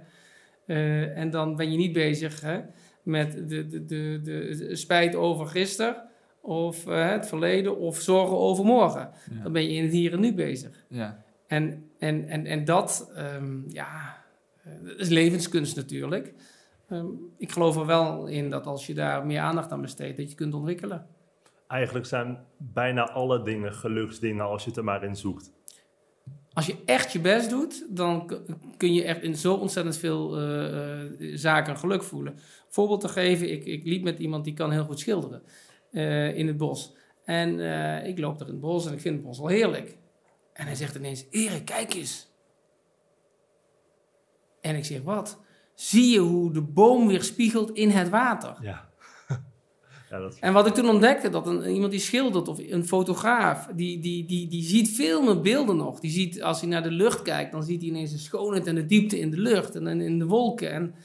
En 1.15 1.29
dan 1.29 1.55
ben 1.55 1.71
je 1.71 1.77
niet 1.77 1.93
bezig 1.93 2.41
hè, 2.41 2.59
met 3.03 3.49
de, 3.49 3.67
de, 3.67 3.85
de, 3.85 4.19
de 4.23 4.75
spijt 4.75 5.15
over 5.15 5.47
gisteren 5.47 6.08
of 6.41 6.87
eh, 6.87 7.09
het 7.09 7.27
verleden 7.27 7.77
of 7.77 7.99
zorgen 7.99 8.37
over 8.37 8.65
morgen. 8.65 9.09
Ja. 9.31 9.43
Dan 9.43 9.51
ben 9.51 9.63
je 9.63 9.69
in 9.69 9.83
het 9.83 9.91
hier 9.91 10.13
en 10.13 10.19
nu 10.19 10.33
bezig. 10.33 10.85
Ja. 10.89 11.23
En, 11.47 11.89
en, 11.97 12.27
en, 12.27 12.45
en 12.45 12.65
dat, 12.65 13.11
ehm, 13.15 13.69
ja, 13.69 14.23
eh, 14.63 14.71
dat 14.83 14.99
is 14.99 15.09
levenskunst 15.09 15.75
natuurlijk. 15.75 16.33
Ehm, 16.89 17.05
ik 17.37 17.51
geloof 17.51 17.75
er 17.75 17.85
wel 17.85 18.27
in 18.27 18.49
dat 18.49 18.65
als 18.65 18.87
je 18.87 18.93
daar 18.93 19.25
meer 19.25 19.39
aandacht 19.39 19.71
aan 19.71 19.81
besteedt, 19.81 20.17
dat 20.17 20.29
je 20.29 20.35
kunt 20.35 20.53
ontwikkelen. 20.53 21.07
Eigenlijk 21.67 22.05
zijn 22.05 22.37
bijna 22.57 23.09
alle 23.09 23.43
dingen 23.43 23.73
geluksdingen 23.73 24.45
als 24.45 24.63
je 24.63 24.69
het 24.69 24.77
er 24.77 24.83
maar 24.83 25.03
in 25.03 25.15
zoekt. 25.15 25.51
Als 26.53 26.65
je 26.65 26.75
echt 26.85 27.11
je 27.11 27.19
best 27.19 27.49
doet, 27.49 27.85
dan 27.89 28.31
kun 28.77 28.93
je 28.93 29.03
echt 29.03 29.21
in 29.21 29.35
zo 29.35 29.53
ontzettend 29.53 29.97
veel 29.97 30.37
eh, 30.37 31.31
zaken 31.33 31.77
geluk 31.77 32.03
voelen. 32.03 32.39
Voorbeeld 32.69 33.01
te 33.01 33.07
geven, 33.07 33.51
ik, 33.51 33.65
ik 33.65 33.85
liep 33.85 34.03
met 34.03 34.19
iemand 34.19 34.43
die 34.43 34.53
kan 34.53 34.71
heel 34.71 34.83
goed 34.83 34.99
schilderen 34.99 35.41
eh, 35.91 36.37
in 36.37 36.47
het 36.47 36.57
bos. 36.57 36.93
En 37.23 37.59
eh, 37.59 38.07
ik 38.07 38.19
loop 38.19 38.39
er 38.39 38.45
in 38.45 38.51
het 38.51 38.61
bos 38.61 38.85
en 38.87 38.93
ik 38.93 38.99
vind 39.01 39.15
het 39.15 39.23
bos 39.23 39.39
al 39.39 39.47
heerlijk. 39.47 39.97
En 40.53 40.65
hij 40.65 40.75
zegt 40.75 40.95
ineens, 40.95 41.25
Erik, 41.29 41.65
kijk 41.65 41.93
eens. 41.93 42.27
En 44.61 44.75
ik 44.75 44.85
zeg, 44.85 45.01
wat? 45.01 45.39
Zie 45.75 46.09
je 46.11 46.19
hoe 46.19 46.53
de 46.53 46.61
boom 46.61 47.07
weer 47.07 47.23
spiegelt 47.23 47.71
in 47.71 47.89
het 47.89 48.09
water? 48.09 48.55
Ja. 48.61 48.87
Ja, 50.09 50.19
dat, 50.19 50.37
En 50.39 50.53
wat 50.53 50.67
ik 50.67 50.73
toen 50.73 50.89
ontdekte, 50.89 51.29
dat 51.29 51.47
een, 51.47 51.65
iemand 51.73 51.91
die 51.91 51.99
schildert 51.99 52.47
of 52.47 52.57
een 52.59 52.85
fotograaf, 52.87 53.67
die, 53.75 53.99
die, 53.99 54.25
die, 54.25 54.47
die 54.47 54.63
ziet 54.63 54.89
veel 54.89 55.21
meer 55.23 55.41
beelden 55.41 55.75
nog. 55.75 55.99
Die 55.99 56.11
ziet, 56.11 56.41
als 56.43 56.59
hij 56.61 56.69
naar 56.69 56.83
de 56.83 56.91
lucht 56.91 57.21
kijkt, 57.21 57.51
dan 57.51 57.63
ziet 57.63 57.79
hij 57.81 57.89
ineens 57.89 58.11
de 58.11 58.17
schoonheid 58.17 58.67
en 58.67 58.75
de 58.75 58.85
diepte 58.85 59.19
in 59.19 59.31
de 59.31 59.37
lucht 59.37 59.75
en 59.75 59.87
in- 59.87 60.01
in 60.01 60.19
de 60.19 60.25
wolken 60.25 60.71
en, 60.71 60.95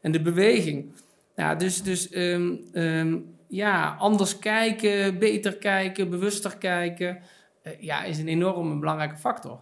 en 0.00 0.12
de 0.12 0.22
beweging. 0.22 0.92
Ja, 1.36 1.54
dus, 1.54 1.82
dus 1.82 2.08
ehm, 2.08 2.54
ehm, 2.72 3.18
ja, 3.52 3.96
anders 3.98 4.38
kijken, 4.38 5.18
beter 5.18 5.56
kijken, 5.56 6.10
bewuster 6.10 6.58
kijken, 6.58 7.18
eh, 7.62 7.72
ja, 7.80 8.04
is 8.04 8.18
een 8.18 8.28
enorme 8.28 8.78
belangrijke 8.78 9.16
factor. 9.16 9.58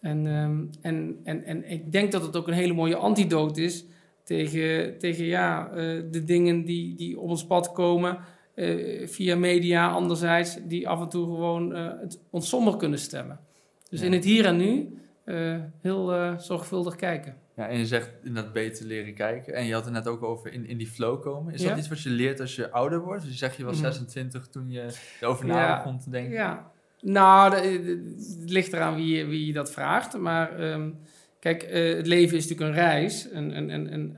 En, 0.00 0.26
ehm, 0.26 0.64
en, 0.80 1.20
en, 1.24 1.44
en 1.44 1.70
ik 1.70 1.92
denk 1.92 2.12
dat 2.12 2.22
het 2.22 2.36
ook 2.36 2.48
een 2.48 2.54
hele 2.54 2.72
mooie 2.72 2.96
antidoot 2.96 3.56
is 3.56 3.84
tegen, 4.24 4.98
tegen 4.98 5.24
ja, 5.24 5.68
eh, 5.68 5.74
de 6.10 6.24
dingen 6.24 6.64
die, 6.64 6.94
die 6.94 7.18
op 7.20 7.28
ons 7.28 7.46
pad 7.46 7.72
komen 7.72 8.18
eh, 8.54 9.06
via 9.08 9.36
media 9.36 9.90
anderzijds, 9.90 10.58
die 10.64 10.88
af 10.88 11.00
en 11.00 11.08
toe 11.08 11.26
gewoon 11.26 11.74
het, 11.74 12.20
ons 12.30 12.48
somber 12.48 12.76
kunnen 12.76 12.98
stemmen. 12.98 13.40
Dus 13.88 14.00
Ja. 14.00 14.06
in 14.06 14.12
het 14.12 14.24
hier 14.24 14.44
en 14.44 14.56
nu 14.56 14.98
eh, 15.24 15.56
heel 15.80 16.12
eh, 16.12 16.38
zorgvuldig 16.38 16.96
kijken. 16.96 17.36
Ja, 17.56 17.68
en 17.68 17.78
je 17.78 17.86
zegt 17.86 18.10
inderdaad 18.22 18.52
beter 18.52 18.86
leren 18.86 19.14
kijken. 19.14 19.54
En 19.54 19.64
je 19.64 19.72
had 19.74 19.84
het 19.84 19.92
net 19.92 20.06
ook 20.06 20.22
over 20.22 20.52
in, 20.52 20.66
in 20.66 20.78
die 20.78 20.86
flow 20.86 21.22
komen. 21.22 21.54
Is 21.54 21.62
Ja. 21.62 21.68
dat 21.68 21.78
iets 21.78 21.88
wat 21.88 22.00
je 22.02 22.10
leert 22.10 22.40
als 22.40 22.56
je 22.56 22.70
ouder 22.70 23.00
wordt? 23.00 23.22
Dus 23.22 23.30
je 23.32 23.38
zegt 23.38 23.56
je 23.56 23.64
was 23.64 23.74
Mhm. 23.74 23.84
26 23.84 24.46
toen 24.48 24.70
je 24.70 24.86
erover 25.20 25.46
na 25.46 25.60
Ja. 25.66 25.76
begon 25.76 25.98
te 25.98 26.10
denken. 26.10 26.32
Ja, 26.32 26.70
nou, 27.00 27.54
het 27.54 28.50
ligt 28.50 28.72
eraan 28.72 28.94
wie, 28.94 29.16
je- 29.16 29.26
wie 29.26 29.52
dat 29.52 29.72
vraagt. 29.72 30.18
Maar 30.18 30.58
ehm, 30.58 30.90
kijk, 31.38 31.62
eh, 31.62 31.96
het 31.96 32.06
leven 32.06 32.36
is 32.36 32.48
natuurlijk 32.48 32.70
een 32.76 32.82
reis. 32.84 33.30
En, 33.30 33.52
en, 33.52 33.70
en, 33.70 33.88
en, 33.90 34.16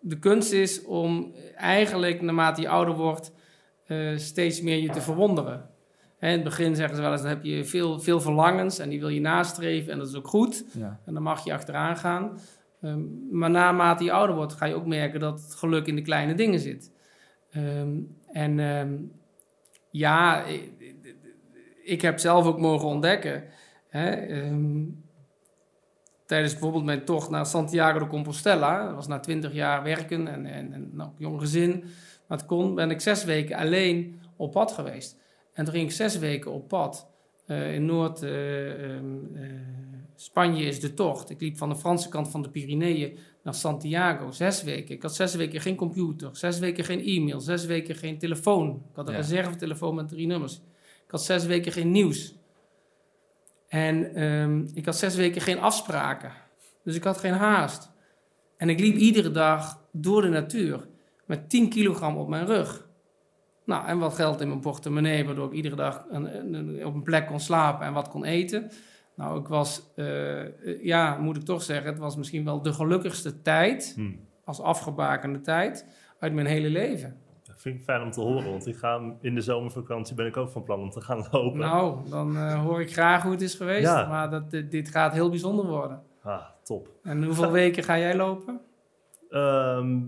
de 0.00 0.18
kunst 0.18 0.52
is 0.52 0.84
om 0.84 1.34
eigenlijk, 1.56 2.20
naarmate 2.20 2.60
je 2.60 2.68
ouder 2.68 2.94
wordt, 2.94 3.32
steeds 4.16 4.60
meer 4.60 4.78
je 4.78 4.90
te 4.90 5.00
verwonderen. 5.00 5.69
In 6.20 6.28
het 6.28 6.42
begin 6.42 6.76
zeggen 6.76 6.96
ze 6.96 7.02
wel 7.02 7.12
eens, 7.12 7.20
dan 7.20 7.30
heb 7.30 7.44
je 7.44 7.64
veel, 7.64 8.00
veel 8.00 8.20
verlangens 8.20 8.78
en 8.78 8.88
die 8.88 9.00
wil 9.00 9.08
je 9.08 9.20
nastreven 9.20 9.92
en 9.92 9.98
dat 9.98 10.08
is 10.08 10.14
ook 10.14 10.28
goed. 10.28 10.64
Ja. 10.72 11.00
En 11.06 11.14
dan 11.14 11.22
mag 11.22 11.44
je 11.44 11.52
achteraan 11.52 11.96
gaan. 11.96 12.38
Ehm, 12.80 13.00
maar 13.30 13.50
naarmate 13.50 14.04
je 14.04 14.12
ouder 14.12 14.36
wordt, 14.36 14.52
ga 14.52 14.66
je 14.66 14.74
ook 14.74 14.86
merken 14.86 15.20
dat 15.20 15.42
het 15.42 15.54
geluk 15.54 15.86
in 15.86 15.96
de 15.96 16.02
kleine 16.02 16.34
dingen 16.34 16.60
zit. 16.60 16.92
Ehm, 17.50 17.98
en 18.32 18.58
ehm, 18.58 18.96
ja, 19.90 20.44
ik, 20.44 20.72
ik 21.82 22.00
heb 22.00 22.18
zelf 22.18 22.46
ook 22.46 22.60
mogen 22.60 22.88
ontdekken. 22.88 23.44
Hè, 23.88 24.26
tijdens 26.26 26.52
bijvoorbeeld 26.52 26.84
mijn 26.84 27.04
tocht 27.04 27.30
naar 27.30 27.46
Santiago 27.46 27.98
de 27.98 28.06
Compostela. 28.06 28.86
Dat 28.86 28.94
was 28.94 29.06
na 29.06 29.20
twintig 29.20 29.52
jaar 29.52 29.82
werken 29.82 30.28
en, 30.28 30.46
en, 30.46 30.72
en 30.72 30.90
nou, 30.92 31.10
jong 31.16 31.40
gezin. 31.40 31.84
Maar 32.26 32.38
het 32.38 32.46
kon, 32.46 32.74
ben 32.74 32.90
ik 32.90 33.00
zes 33.00 33.24
weken 33.24 33.56
alleen 33.56 34.20
op 34.36 34.52
pad 34.52 34.72
geweest. 34.72 35.19
En 35.52 35.64
toen 35.64 35.74
ging 35.74 35.86
ik 35.86 35.92
zes 35.94 36.18
weken 36.18 36.52
op 36.52 36.68
pad. 36.68 37.08
Eh, 37.46 37.74
in 37.74 37.84
Noord... 37.84 38.22
eh, 38.22 38.94
ehm, 38.94 39.36
eh, 39.36 39.42
Spanje 40.16 40.64
is 40.64 40.80
de 40.80 40.94
tocht. 40.94 41.30
Ik 41.30 41.40
liep 41.40 41.56
van 41.56 41.68
de 41.68 41.76
Franse 41.76 42.08
kant 42.08 42.30
van 42.30 42.42
de 42.42 42.50
Pyreneeën 42.50 43.18
naar 43.42 43.54
Santiago. 43.54 44.30
Zes 44.30 44.62
weken. 44.62 44.94
Ik 44.94 45.02
had 45.02 45.14
zes 45.14 45.34
weken 45.34 45.60
geen 45.60 45.76
computer. 45.76 46.36
Zes 46.36 46.58
weken 46.58 46.84
geen 46.84 47.04
e-mail. 47.04 47.40
Zes 47.40 47.64
weken 47.64 47.94
geen 47.94 48.18
telefoon. 48.18 48.68
Ik 48.90 48.96
had 48.96 49.06
een 49.08 49.12
Ja. 49.14 49.20
reservetelefoon 49.20 49.94
met 49.94 50.08
drie 50.08 50.26
nummers. 50.26 50.54
Ik 51.04 51.10
had 51.10 51.22
zes 51.24 51.44
weken 51.46 51.72
geen 51.72 51.90
nieuws. 51.90 52.34
En 53.68 54.14
ehm, 54.14 54.66
ik 54.74 54.84
had 54.86 54.96
zes 54.96 55.14
weken 55.14 55.40
geen 55.40 55.58
afspraken. 55.58 56.32
Dus 56.84 56.94
ik 56.96 57.04
had 57.04 57.18
geen 57.18 57.32
haast. 57.32 57.90
En 58.56 58.68
ik 58.68 58.80
liep 58.80 58.96
iedere 58.96 59.30
dag 59.30 59.82
door 59.92 60.22
de 60.22 60.28
natuur 60.28 60.88
met 61.26 61.50
10 61.50 61.68
kilogram 61.68 62.16
op 62.16 62.28
mijn 62.28 62.46
rug. 62.46 62.88
Nou, 63.70 63.86
en 63.86 63.98
wat 63.98 64.14
geld 64.14 64.40
in 64.40 64.48
mijn 64.48 64.60
portemonnee, 64.60 65.24
waardoor 65.24 65.46
ik 65.46 65.52
iedere 65.52 65.76
dag 65.76 66.04
een- 66.10 66.84
op 66.86 66.94
een 66.94 67.02
plek 67.02 67.26
kon 67.26 67.40
slapen 67.40 67.86
en 67.86 67.92
wat 67.92 68.08
kon 68.08 68.24
eten. 68.24 68.70
Nou, 69.16 69.40
ik 69.40 69.46
was, 69.48 69.92
eh, 69.96 70.84
ja, 70.84 71.16
moet 71.18 71.36
ik 71.36 71.42
toch 71.42 71.62
zeggen, 71.62 71.86
het 71.90 71.98
was 71.98 72.16
misschien 72.16 72.44
wel 72.44 72.62
de 72.62 72.72
gelukkigste 72.72 73.42
tijd, 73.42 73.92
hm. 73.96 74.10
als 74.44 74.60
afgebakende 74.60 75.40
tijd, 75.40 75.86
uit 76.18 76.32
mijn 76.32 76.46
hele 76.46 76.68
leven. 76.68 77.16
Dat 77.42 77.60
vind 77.60 77.76
ik 77.78 77.82
fijn 77.84 78.02
om 78.02 78.10
te 78.10 78.20
horen, 78.20 78.50
want 78.50 78.66
ik 78.66 78.76
ga 78.76 79.00
in 79.20 79.34
de 79.34 79.40
zomervakantie 79.40 80.14
ben 80.14 80.26
ik 80.26 80.36
ook 80.36 80.50
van 80.50 80.62
plan 80.64 80.80
om 80.80 80.90
te 80.90 81.00
gaan 81.00 81.26
lopen. 81.30 81.58
Nou, 81.60 82.08
dan 82.08 82.36
eh, 82.36 82.60
hoor 82.62 82.80
ik 82.80 82.92
graag 82.92 83.22
hoe 83.22 83.32
het 83.32 83.42
is 83.42 83.54
geweest, 83.54 83.82
Ja. 83.86 84.06
maar 84.08 84.30
dat, 84.30 84.50
dit, 84.50 84.70
dit 84.70 84.88
gaat 84.88 85.12
heel 85.12 85.28
bijzonder 85.30 85.66
worden. 85.66 86.02
Ah, 86.22 86.42
top. 86.62 86.88
En 87.02 87.24
hoeveel 87.24 87.50
weken 87.62 87.82
ga 87.82 87.98
jij 87.98 88.16
lopen? 88.16 88.60
Ehm, 89.30 89.98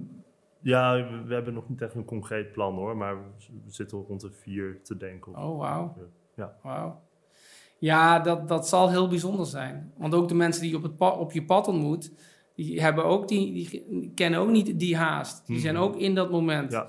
ja, 0.63 0.95
we, 1.11 1.23
we 1.27 1.35
hebben 1.35 1.55
nog 1.55 1.69
niet 1.69 1.83
echt 1.83 1.95
een 1.95 2.05
concreet 2.05 2.53
plan 2.53 2.75
hoor, 2.75 2.97
maar 2.97 3.17
we, 3.17 3.23
zitten 3.67 3.99
rond 3.99 4.21
de 4.21 4.31
vier 4.31 4.81
te 4.83 4.97
denken. 4.97 5.37
Oh, 5.37 5.59
wauw. 5.59 5.97
Ja. 6.35 6.57
Wauw. 6.63 7.01
Ja, 7.79 8.19
dat, 8.19 8.49
dat 8.49 8.69
zal 8.69 8.91
heel 8.91 9.09
bijzonder 9.09 9.47
zijn. 9.47 9.93
Want 9.97 10.15
ook 10.15 10.29
de 10.29 10.35
mensen 10.35 10.63
die 10.63 10.71
je 10.71 10.77
op, 10.77 10.83
het 10.83 10.97
pa- 10.97 11.11
op 11.17 11.33
je 11.33 11.45
pad 11.45 11.69
ontmoet, 11.69 12.13
die, 12.55 12.81
hebben 12.81 13.05
ook 13.05 13.29
die, 13.29 13.53
die 13.53 14.13
kennen 14.15 14.41
ook 14.41 14.51
niet 14.51 14.79
die 14.79 14.97
haast. 14.97 15.47
Die 15.47 15.59
zijn 15.59 15.75
Mhm. 15.75 15.83
ook 15.85 15.97
in 15.97 16.15
dat 16.15 16.31
moment. 16.31 16.73
Ja. 16.73 16.89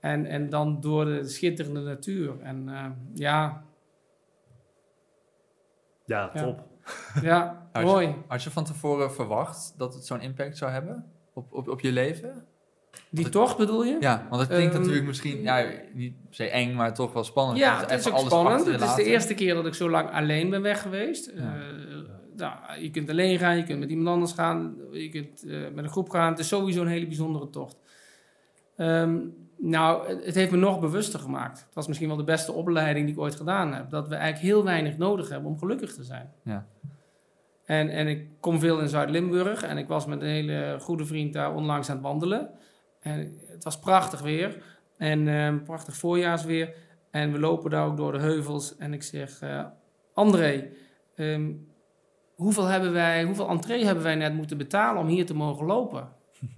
En, 0.00 0.26
en 0.26 0.48
dan 0.48 0.80
door 0.80 1.04
de 1.04 1.28
schitterende 1.28 1.80
natuur. 1.80 2.40
En 2.40 2.68
eh, 2.68 2.90
ja, 3.14 3.64
Ja, 6.06 6.30
Ja. 6.34 6.42
top. 6.42 6.64
ja 7.22 7.46
Had 7.72 7.82
je- 7.82 7.88
mooi. 7.88 8.14
Had 8.26 8.42
je 8.42 8.50
van 8.50 8.64
tevoren 8.64 9.12
verwacht 9.12 9.74
dat 9.78 9.94
het 9.94 10.06
zo'n 10.06 10.20
impact 10.20 10.56
zou 10.56 10.70
hebben 10.70 11.10
op, 11.32 11.52
op, 11.52 11.68
op 11.68 11.80
je 11.80 11.92
leven? 11.92 12.44
Die 13.14 13.28
tocht 13.28 13.56
bedoel 13.56 13.84
je? 13.84 13.96
Ja, 14.00 14.26
want 14.30 14.40
het 14.40 14.50
klinkt 14.50 14.72
Ehm, 14.72 14.80
natuurlijk 14.80 15.06
misschien 15.06 15.42
ja, 15.42 15.64
niet 15.92 16.14
per 16.24 16.34
se 16.34 16.50
eng, 16.50 16.74
maar 16.74 16.94
toch 16.94 17.12
wel 17.12 17.24
spannend. 17.24 17.58
Ja, 17.58 17.80
het 17.80 17.90
is 17.90 18.06
ook 18.06 18.12
alles 18.12 18.26
spannend. 18.26 18.66
Het 18.66 18.80
is 18.80 18.94
de 18.94 19.04
eerste 19.04 19.34
keer 19.34 19.54
dat 19.54 19.66
ik 19.66 19.74
zo 19.74 19.90
lang 19.90 20.10
alleen 20.10 20.50
ben 20.50 20.62
weg 20.62 20.82
geweest. 20.82 21.32
Ja. 21.34 21.40
Eh, 21.40 21.96
nou, 22.36 22.80
je 22.80 22.90
kunt 22.90 23.10
alleen 23.10 23.38
gaan, 23.38 23.56
je 23.56 23.62
kunt 23.62 23.78
met 23.78 23.90
iemand 23.90 24.08
anders 24.08 24.32
gaan, 24.32 24.76
je 24.92 25.08
kunt 25.08 25.44
eh, 25.46 25.58
met 25.74 25.84
een 25.84 25.90
groep 25.90 26.10
gaan. 26.10 26.30
Het 26.30 26.38
is 26.38 26.48
sowieso 26.48 26.80
een 26.80 26.88
hele 26.88 27.06
bijzondere 27.06 27.50
tocht. 27.50 27.76
Ehm, 28.76 29.18
nou, 29.56 30.08
het, 30.08 30.24
het 30.24 30.34
heeft 30.34 30.50
me 30.50 30.56
nog 30.56 30.80
bewuster 30.80 31.20
gemaakt. 31.20 31.58
Het 31.58 31.74
was 31.74 31.86
misschien 31.86 32.08
wel 32.08 32.16
de 32.16 32.24
beste 32.24 32.52
opleiding 32.52 33.06
die 33.06 33.14
ik 33.14 33.20
ooit 33.20 33.34
gedaan 33.34 33.74
heb. 33.74 33.90
Dat 33.90 34.08
we 34.08 34.14
eigenlijk 34.14 34.54
heel 34.54 34.64
weinig 34.64 34.96
nodig 34.96 35.28
hebben 35.28 35.50
om 35.50 35.58
gelukkig 35.58 35.94
te 35.94 36.04
zijn. 36.04 36.32
Ja. 36.44 36.66
En, 37.64 37.88
en 37.88 38.08
ik 38.08 38.26
kom 38.40 38.58
veel 38.58 38.80
in 38.80 38.88
Zuid-Limburg 38.88 39.62
en 39.62 39.78
ik 39.78 39.88
was 39.88 40.06
met 40.06 40.20
een 40.20 40.28
hele 40.28 40.76
goede 40.80 41.06
vriend 41.06 41.32
daar 41.32 41.54
onlangs 41.54 41.88
aan 41.88 41.96
het 41.96 42.04
wandelen. 42.04 42.50
En 43.04 43.38
het 43.46 43.64
was 43.64 43.78
prachtig 43.78 44.20
weer 44.20 44.62
en 44.96 45.28
ehm, 45.28 45.62
prachtig 45.62 45.96
voorjaarsweer. 45.96 46.74
En 47.10 47.32
we 47.32 47.38
lopen 47.38 47.70
daar 47.70 47.86
ook 47.86 47.96
door 47.96 48.12
de 48.12 48.18
heuvels 48.18 48.76
en 48.76 48.92
ik 48.92 49.02
zeg, 49.02 49.40
eh, 49.40 49.64
André, 50.14 50.70
ehm, 51.14 51.52
hoeveel, 52.34 52.64
hebben 52.64 52.92
wij, 52.92 53.24
hoeveel 53.24 53.48
entree 53.48 53.84
hebben 53.84 54.04
wij 54.04 54.14
net 54.14 54.34
moeten 54.34 54.58
betalen 54.58 55.02
om 55.02 55.08
hier 55.08 55.26
te 55.26 55.34
mogen 55.34 55.66
lopen? 55.66 56.08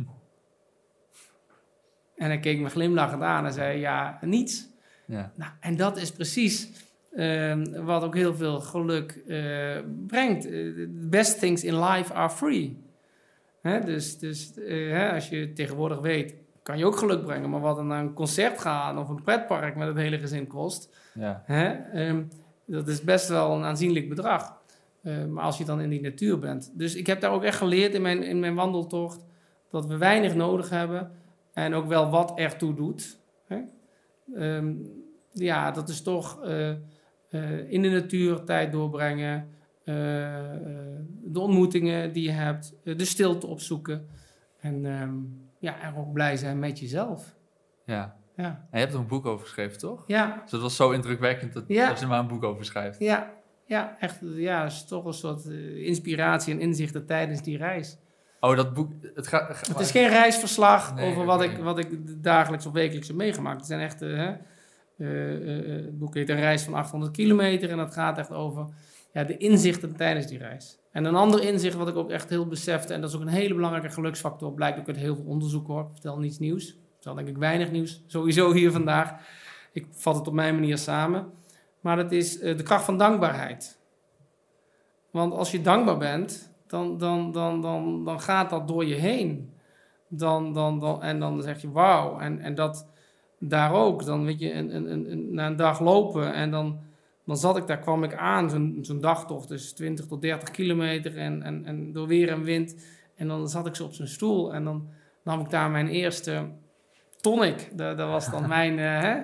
en 2.16 2.26
hij 2.26 2.40
keek 2.40 2.60
me 2.60 2.68
glimlachend 2.68 3.22
aan 3.22 3.46
en 3.46 3.52
zei, 3.52 3.78
ja, 3.78 4.18
niets. 4.20 4.68
Ja. 5.06 5.32
Nou, 5.34 5.52
en 5.60 5.76
dat 5.76 5.96
is 5.96 6.12
precies 6.12 6.70
ehm, 7.12 7.84
wat 7.84 8.02
ook 8.02 8.14
heel 8.14 8.34
veel 8.34 8.60
geluk 8.60 9.10
eh, 9.26 9.78
brengt. 10.06 10.44
Eh, 10.44 10.50
The 10.50 11.06
best 11.10 11.38
things 11.38 11.64
in 11.64 11.84
life 11.84 12.12
are 12.12 12.30
free. 12.30 12.85
Hè, 13.66 13.80
dus 13.84 14.18
dus 14.18 14.54
eh, 14.54 14.90
hè, 14.90 15.12
als 15.12 15.28
je 15.28 15.52
tegenwoordig 15.52 15.98
weet, 16.00 16.34
kan 16.62 16.78
je 16.78 16.86
ook 16.86 16.96
geluk 16.96 17.24
brengen. 17.24 17.50
Maar 17.50 17.60
wat 17.60 17.78
er 17.78 17.84
naar 17.84 18.00
een 18.02 18.12
concert 18.12 18.60
gaan 18.60 18.98
of 18.98 19.08
een 19.08 19.22
pretpark 19.22 19.76
met 19.76 19.88
het 19.88 19.96
hele 19.96 20.18
gezin 20.18 20.46
kost, 20.46 20.96
Ja. 21.14 21.42
hè, 21.44 21.68
ehm, 21.72 22.22
dat 22.64 22.88
is 22.88 23.00
best 23.02 23.28
wel 23.28 23.56
een 23.56 23.64
aanzienlijk 23.64 24.08
bedrag. 24.08 24.56
Eh, 25.02 25.24
maar 25.24 25.44
als 25.44 25.58
je 25.58 25.64
dan 25.64 25.80
in 25.80 25.90
die 25.90 26.00
natuur 26.00 26.38
bent. 26.38 26.72
Dus 26.74 26.94
ik 26.94 27.06
heb 27.06 27.20
daar 27.20 27.30
ook 27.30 27.42
echt 27.42 27.56
geleerd 27.58 27.94
in 27.94 28.02
mijn, 28.02 28.22
in 28.22 28.40
mijn 28.40 28.54
wandeltocht 28.54 29.24
dat 29.70 29.86
we 29.86 29.96
weinig 29.96 30.34
nodig 30.34 30.70
hebben 30.70 31.10
en 31.52 31.74
ook 31.74 31.86
wel 31.86 32.10
wat 32.10 32.32
ertoe 32.38 32.74
doet. 32.74 33.18
Hè? 33.46 33.58
Ehm, 34.34 34.74
ja, 35.32 35.70
dat 35.70 35.88
is 35.88 36.02
toch 36.02 36.42
eh, 36.44 36.70
in 37.68 37.82
de 37.82 37.88
natuur 37.88 38.44
tijd 38.44 38.72
doorbrengen, 38.72 39.48
eh, 39.86 40.54
eh, 40.54 40.60
de 41.24 41.40
ontmoetingen 41.40 42.12
die 42.12 42.22
je 42.22 42.30
hebt, 42.30 42.74
eh, 42.84 42.96
de 42.96 43.04
stilte 43.04 43.46
opzoeken 43.46 44.06
en 44.60 44.86
ehm, 44.86 45.14
ja, 45.58 45.80
en 45.80 45.96
ook 45.96 46.12
blij 46.12 46.36
zijn 46.36 46.58
met 46.58 46.78
jezelf. 46.78 47.34
ja. 47.84 48.16
Ja, 48.36 48.44
En 48.46 48.68
je 48.72 48.78
hebt 48.78 48.92
er 48.92 48.98
een 48.98 49.06
boek 49.06 49.26
over 49.26 49.46
geschreven, 49.46 49.78
toch? 49.78 50.04
ja, 50.06 50.40
Dus 50.42 50.52
het 50.52 50.60
was 50.60 50.76
zo 50.76 50.90
indrukwekkend 50.90 51.52
dat, 51.52 51.64
Ja. 51.68 51.88
dat 51.88 51.96
je 51.98 52.02
er 52.04 52.10
maar 52.10 52.18
een 52.18 52.26
boek 52.26 52.42
over 52.44 52.64
schrijft. 52.64 52.98
ja, 52.98 53.32
ja 53.66 53.96
echt. 54.00 54.18
Ja, 54.22 54.64
is 54.64 54.84
toch 54.84 55.04
een 55.04 55.12
soort 55.12 55.44
inspiratie 55.76 56.54
en 56.54 56.60
inzichten 56.60 57.06
tijdens 57.06 57.42
die 57.42 57.56
reis. 57.56 57.98
Oh, 58.40 58.56
dat 58.56 58.74
boek, 58.74 58.92
het 59.14 59.26
gaat... 59.26 59.66
Het 59.68 59.80
is 59.80 59.90
geen 59.90 60.08
reisverslag 60.08 60.94
Nee, 60.94 61.10
over 61.10 61.24
wat, 61.24 61.42
ik, 61.42 61.56
wat 61.58 61.78
ik 61.78 62.22
dagelijks 62.22 62.66
of 62.66 62.72
wekelijks 62.72 63.08
heb 63.08 63.16
meegemaakt. 63.16 63.56
Het 63.56 63.66
zijn 63.66 63.80
echt, 63.80 64.00
hè, 64.00 64.32
het 65.84 65.98
boek 65.98 66.14
heet 66.14 66.28
Een 66.28 66.36
reis 66.40 66.62
van 66.62 66.74
800 66.74 67.12
kilometer 67.12 67.70
en 67.70 67.76
dat 67.76 67.92
gaat 67.92 68.18
echt 68.18 68.30
over 68.32 68.66
ja, 69.16 69.24
de 69.24 69.36
inzichten 69.36 69.96
tijdens 69.96 70.26
die 70.26 70.38
reis. 70.38 70.78
En 70.90 71.04
een 71.04 71.14
ander 71.14 71.42
inzicht 71.42 71.76
wat 71.76 71.88
ik 71.88 71.96
ook 71.96 72.10
echt 72.10 72.28
heel 72.28 72.46
besefte, 72.46 72.94
en 72.94 73.00
dat 73.00 73.10
is 73.10 73.16
ook 73.16 73.22
een 73.22 73.28
hele 73.28 73.54
belangrijke 73.54 73.90
geluksfactor, 73.90 74.52
blijkt 74.52 74.78
ook 74.78 74.86
uit 74.86 74.96
heel 74.96 75.16
veel 75.16 75.24
onderzoek 75.24 75.66
hoor, 75.66 75.80
ik 75.80 75.88
vertel 75.92 76.18
niets 76.18 76.38
nieuws. 76.38 76.76
wel 77.02 77.14
denk 77.14 77.28
ik 77.28 77.36
weinig 77.36 77.70
nieuws, 77.70 78.02
sowieso 78.06 78.52
hier 78.52 78.70
vandaag. 78.72 79.12
Ik 79.72 79.86
vat 79.90 80.14
het 80.14 80.26
op 80.26 80.34
mijn 80.34 80.54
manier 80.54 80.78
samen. 80.78 81.32
Maar 81.80 81.96
dat 81.96 82.12
is 82.12 82.38
eh, 82.38 82.56
de 82.56 82.62
kracht 82.62 82.84
van 82.84 82.98
dankbaarheid. 82.98 83.78
Want 85.10 85.32
als 85.32 85.50
je 85.50 85.60
dankbaar 85.60 85.98
bent, 85.98 86.52
dan, 86.66 86.98
dan, 86.98 87.32
dan, 87.32 87.60
dan, 87.60 88.04
dan 88.04 88.20
gaat 88.20 88.50
dat 88.50 88.68
door 88.68 88.84
je 88.84 88.94
heen. 88.94 89.52
Dan, 90.08 90.52
dan, 90.52 90.78
dan, 90.78 91.02
en 91.02 91.20
dan 91.20 91.42
zeg 91.42 91.60
je 91.60 91.70
wauw. 91.70 92.18
En, 92.18 92.40
en 92.40 92.54
dat 92.54 92.88
daar 93.38 93.72
ook. 93.72 94.04
Dan 94.04 94.24
weet 94.24 94.38
je, 94.40 94.52
een, 94.52 94.76
een, 94.76 95.10
een, 95.10 95.34
na 95.34 95.46
een 95.46 95.56
dag 95.56 95.80
lopen 95.80 96.32
en 96.32 96.50
dan, 96.50 96.85
dan 97.26 97.36
zat 97.36 97.56
ik 97.56 97.66
daar, 97.66 97.78
kwam 97.78 98.04
ik 98.04 98.14
aan, 98.14 98.50
zo'n 98.50 98.78
zo'n 98.82 99.00
dagtocht, 99.00 99.48
dus 99.48 99.72
20 99.72 100.06
tot 100.06 100.22
30 100.22 100.50
kilometer 100.50 101.16
en, 101.16 101.42
en, 101.42 101.64
en 101.64 101.92
door 101.92 102.06
weer 102.06 102.28
en 102.28 102.42
wind. 102.42 102.76
En 103.16 103.28
dan 103.28 103.48
zat 103.48 103.66
ik 103.66 103.74
zo 103.74 103.84
op 103.84 103.92
zijn 103.92 104.08
stoel 104.08 104.54
en 104.54 104.64
dan 104.64 104.88
nam 105.24 105.40
ik 105.40 105.50
daar 105.50 105.70
mijn 105.70 105.88
eerste 105.88 106.44
tonic. 107.20 107.68
Dat, 107.72 107.98
dat 107.98 108.08
was 108.08 108.30
dan 108.30 108.48
mijn, 108.58 108.78
eh, 108.78 109.00
hè? 109.00 109.14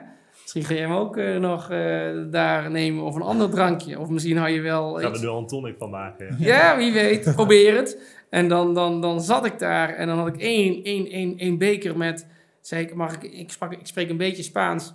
Misschien 0.40 0.64
ga 0.64 0.74
je 0.74 0.80
hem 0.80 0.92
ook 0.92 1.16
eh, 1.16 1.36
nog 1.36 1.70
eh, 1.70 2.10
daar 2.30 2.70
nemen 2.70 3.04
of 3.04 3.14
een 3.14 3.22
ander 3.22 3.50
drankje. 3.50 3.98
Of 4.00 4.08
misschien 4.08 4.36
hou 4.36 4.50
je 4.50 4.60
wel 4.60 4.92
Gaan 4.94 5.02
we 5.02 5.08
iets- 5.10 5.20
nu 5.20 5.28
al 5.28 5.38
een 5.38 5.46
tonic 5.46 5.74
van 5.78 5.90
maken. 5.90 6.36
Ja. 6.38 6.46
ja, 6.56 6.76
wie 6.76 6.92
weet. 7.02 7.32
Probeer 7.34 7.76
het. 7.76 8.20
En 8.30 8.48
dan, 8.48 8.74
dan, 8.74 9.00
dan 9.00 9.20
zat 9.20 9.44
ik 9.46 9.58
daar 9.58 9.88
en 9.94 10.06
dan 10.06 10.18
had 10.18 10.26
ik 10.26 10.36
één, 10.40 10.82
één, 10.82 11.06
één, 11.06 11.38
één 11.38 11.58
beker 11.58 11.96
met... 11.96 12.26
Zei 12.60 12.82
ik, 12.84 12.94
mag 12.94 13.14
ik, 13.14 13.22
ik, 13.22 13.50
sprak, 13.50 13.72
ik 13.72 13.86
spreek 13.86 14.10
een 14.10 14.16
beetje 14.16 14.42
Spaans. 14.42 14.94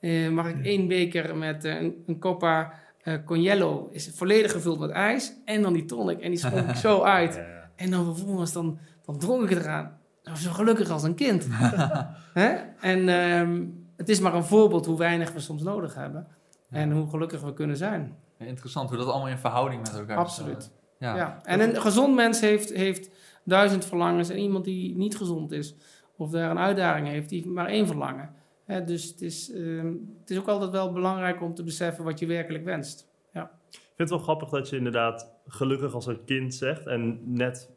Eh, 0.00 0.28
mag 0.28 0.48
ik 0.48 0.64
één 0.64 0.88
beker 0.88 1.36
met 1.36 1.64
eh, 1.64 1.80
een, 1.80 2.02
een 2.06 2.18
copa 2.18 2.72
eh 3.02 3.14
Coniello? 3.24 3.88
Is 3.90 4.10
volledig 4.14 4.52
gevuld 4.52 4.78
met 4.78 4.90
ijs. 4.90 5.32
En 5.44 5.62
dan 5.62 5.72
die 5.72 5.84
tonic. 5.84 6.20
En 6.20 6.30
die 6.30 6.38
schonk 6.38 6.68
ik 6.68 6.76
zo 6.76 7.02
uit. 7.18 7.34
Ja, 7.34 7.40
ja. 7.40 7.70
En 7.76 7.90
dan 7.90 8.04
vervolgens 8.04 8.52
dan, 8.52 8.78
dan 9.04 9.18
dronk 9.18 9.50
ik 9.50 9.58
eraan. 9.58 9.98
Was 10.22 10.42
zo 10.42 10.50
gelukkig 10.50 10.90
als 10.90 11.02
een 11.02 11.14
kind. 11.14 11.46
Hè? 12.40 12.56
En 12.80 13.08
ehm, 13.08 13.64
het 13.96 14.08
is 14.08 14.20
maar 14.20 14.34
een 14.34 14.44
voorbeeld 14.44 14.86
hoe 14.86 14.98
weinig 14.98 15.32
we 15.32 15.40
soms 15.40 15.62
nodig 15.62 15.94
hebben. 15.94 16.26
En 16.70 16.92
hoe 16.92 17.08
gelukkig 17.08 17.40
we 17.40 17.52
kunnen 17.52 17.76
zijn. 17.76 18.16
Interessant 18.38 18.88
hoe 18.88 18.98
dat 18.98 19.08
allemaal 19.08 19.28
in 19.28 19.38
verhouding 19.38 19.82
met 19.82 19.98
elkaar 19.98 20.16
Absoluut. 20.16 20.70
Ja. 20.98 21.40
En 21.44 21.60
een 21.60 21.80
gezond 21.80 22.14
mens 22.14 22.40
heeft, 22.40 22.72
heeft 22.72 23.10
duizend 23.44 23.84
verlangens. 23.84 24.28
En 24.28 24.38
iemand 24.38 24.64
die 24.64 24.96
niet 24.96 25.16
gezond 25.16 25.52
is, 25.52 25.74
of 26.16 26.30
daar 26.30 26.50
een 26.50 26.58
uitdaging 26.58 27.06
heeft, 27.06 27.28
die 27.28 27.38
heeft 27.40 27.54
maar 27.54 27.66
één 27.66 27.86
verlangen. 27.86 28.30
Hè, 28.68 28.84
dus 28.84 29.04
het 29.04 29.20
is, 29.20 29.52
ehm, 29.52 29.92
het 30.20 30.30
is 30.30 30.38
ook 30.38 30.48
altijd 30.48 30.70
wel 30.70 30.92
belangrijk 30.92 31.42
om 31.42 31.54
te 31.54 31.62
beseffen 31.62 32.04
wat 32.04 32.18
je 32.18 32.26
werkelijk 32.26 32.64
wenst. 32.64 33.06
Ik 33.70 34.04
vind 34.04 34.10
het 34.10 34.18
wel 34.18 34.18
grappig 34.18 34.48
dat 34.48 34.68
je 34.68 34.76
inderdaad 34.76 35.32
gelukkig 35.46 35.94
als 35.94 36.06
een 36.06 36.24
kind 36.24 36.54
zegt. 36.54 36.86
En 36.86 37.20
net 37.24 37.70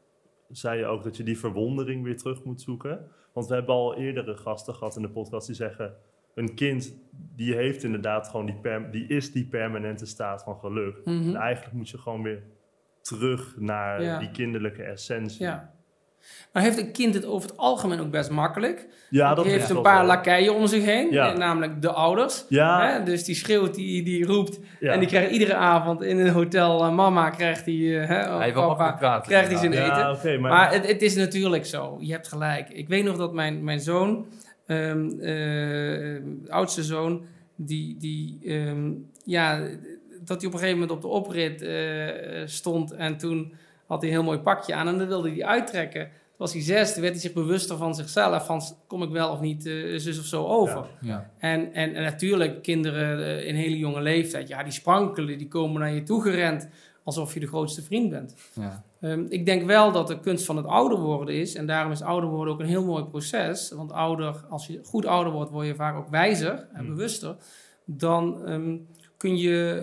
zei 0.52 0.80
je 0.80 0.86
ook 0.86 1.04
dat 1.04 1.18
je 1.18 1.24
die 1.24 1.38
verwondering 1.40 2.04
weer 2.04 2.18
terug 2.18 2.44
moet 2.44 2.62
zoeken. 2.62 3.08
Want 3.34 3.48
we 3.48 3.54
hebben 3.54 3.76
al 3.76 3.96
eerdere 3.96 4.38
gasten 4.38 4.76
gehad 4.76 4.96
in 4.96 5.02
de 5.02 5.10
podcast 5.10 5.48
die 5.48 5.56
zeggen... 5.56 5.94
een 6.36 6.56
kind 6.56 6.96
die 7.36 7.56
heeft 7.56 7.84
inderdaad 7.84 8.28
gewoon 8.28 8.46
die, 8.46 8.56
per, 8.56 8.92
die 8.92 9.08
is 9.08 9.32
die 9.32 9.46
permanente 9.46 10.06
staat 10.06 10.44
van 10.44 10.58
geluk. 10.60 11.06
Mhm. 11.06 11.28
En 11.30 11.36
eigenlijk 11.36 11.76
moet 11.76 11.90
je 11.90 11.98
gewoon 11.98 12.24
weer 12.24 12.44
terug 13.02 13.56
naar 13.60 14.04
Ja. 14.04 14.20
die 14.20 14.32
kinderlijke 14.32 14.84
essentie. 14.84 15.44
Ja. 15.46 15.74
Maar 16.54 16.64
heeft 16.64 16.78
een 16.78 16.92
kind 16.92 17.14
het 17.14 17.26
over 17.26 17.50
het 17.50 17.58
algemeen 17.58 18.00
ook 18.02 18.12
best 18.12 18.30
makkelijk? 18.30 18.88
Ja, 19.10 19.34
dat 19.36 19.44
die 19.44 19.54
heeft 19.54 19.70
een 19.70 19.82
paar 19.82 20.06
lakeien 20.06 20.56
om 20.56 20.68
zich 20.68 20.86
heen, 20.86 21.12
Ja. 21.12 21.32
eh, 21.32 21.38
namelijk 21.38 21.82
de 21.82 21.92
ouders. 21.92 22.46
Ja, 22.50 22.90
Hè? 22.92 23.04
Dus 23.04 23.24
die 23.24 23.36
schreeuwt, 23.36 23.76
die, 23.76 24.04
die 24.04 24.26
roept. 24.26 24.60
ja. 24.80 24.92
En 24.94 25.00
die 25.00 25.08
krijgt 25.08 25.32
iedere 25.32 25.56
avond 25.56 26.02
in 26.02 26.20
een 26.20 26.30
hotel, 26.30 26.84
eh, 26.84 26.92
mama 26.96 27.30
krijgt 27.30 27.66
die, 27.66 28.00
eh, 28.00 28.08
hè, 28.08 28.38
Hij 28.38 28.52
papa, 28.54 28.92
praten. 28.92 29.28
krijgt 29.28 29.50
hij 29.50 29.58
zijn 29.58 29.72
eten. 29.74 29.86
ja 29.86 30.12
oké, 30.12 30.38
maar, 30.38 30.52
Maar 30.52 30.72
het, 30.74 30.88
het 30.88 31.02
is 31.02 31.16
natuurlijk 31.16 31.66
zo. 31.66 31.98
Je 32.00 32.12
hebt 32.12 32.28
gelijk. 32.28 32.70
Ik 32.70 32.88
weet 32.88 33.04
nog 33.04 33.18
dat 33.18 33.34
mijn, 33.34 33.64
mijn 33.64 33.80
zoon, 33.80 34.26
ehm, 34.68 35.10
eh, 35.20 36.22
oudste 36.54 36.84
zoon, 36.84 37.22
die, 37.56 37.98
die 37.98 38.40
ehm, 38.46 38.92
ja, 39.26 39.60
dat 40.24 40.38
hij 40.42 40.48
op 40.48 40.54
een 40.54 40.60
gegeven 40.60 40.80
moment 40.80 40.92
op 40.92 41.02
de 41.02 41.08
oprit 41.08 41.62
eh, 41.62 42.42
stond 42.46 42.92
en 42.92 43.18
toen 43.18 43.54
had 43.92 44.02
hij 44.02 44.10
een 44.10 44.16
heel 44.16 44.26
mooi 44.26 44.40
pakje 44.40 44.74
aan 44.74 44.88
en 44.88 44.98
dan 44.98 45.08
wilde 45.08 45.30
hij 45.30 45.46
uittrekken. 45.46 46.04
Toen 46.04 46.38
was 46.38 46.54
hij 46.54 46.62
zes, 46.62 46.92
toen 46.94 47.02
werd 47.02 47.14
hij 47.14 47.22
zich 47.22 47.34
bewuster 47.34 47.78
van 47.78 47.96
zichzelf, 47.96 48.46
van 48.46 48.62
kom 48.88 49.04
ik 49.04 49.10
wel 49.10 49.32
of 49.32 49.40
niet 49.40 49.66
eh, 49.66 49.74
zus 49.98 50.20
of 50.20 50.26
zo 50.26 50.46
over. 50.46 50.86
Ja. 51.02 51.08
Ja. 51.08 51.30
En, 51.38 51.74
en, 51.74 51.96
en 51.96 52.04
natuurlijk, 52.04 52.62
kinderen 52.64 53.26
eh, 53.26 53.48
in 53.48 53.56
hele 53.56 53.78
jonge 53.78 54.02
leeftijd, 54.02 54.48
ja, 54.48 54.64
die 54.64 54.72
sprankelen, 54.72 55.38
die 55.38 55.48
komen 55.48 55.82
naar 55.82 55.94
je 55.94 56.04
toe 56.04 56.22
gerend 56.22 56.70
alsof 57.04 57.34
je 57.34 57.40
de 57.40 57.48
grootste 57.48 57.82
vriend 57.82 58.10
bent. 58.10 58.36
Ja. 58.54 58.84
Ehm, 59.02 59.26
ik 59.30 59.46
denk 59.46 59.64
wel 59.64 59.92
dat 59.92 60.08
de 60.08 60.20
kunst 60.20 60.46
van 60.46 60.58
het 60.58 60.66
ouder 60.66 61.00
worden 61.00 61.36
is. 61.36 61.56
En 61.56 61.66
daarom 61.66 61.92
is 61.92 62.02
ouder 62.02 62.30
worden 62.30 62.54
ook 62.54 62.60
een 62.60 62.66
heel 62.66 62.86
mooi 62.86 63.04
proces. 63.04 63.72
Want 63.72 63.92
ouder, 63.92 64.36
als 64.50 64.68
je 64.68 64.80
goed 64.84 65.06
ouder 65.06 65.34
wordt, 65.34 65.52
word 65.52 65.68
je 65.68 65.76
vaak 65.76 65.98
ook 65.98 66.10
wijzer 66.10 66.68
en 66.74 66.84
Mm. 66.84 66.90
bewuster. 66.90 67.36
Dan 67.86 68.46
ehm, 68.46 68.78
kun 69.18 69.38
je, 69.38 69.74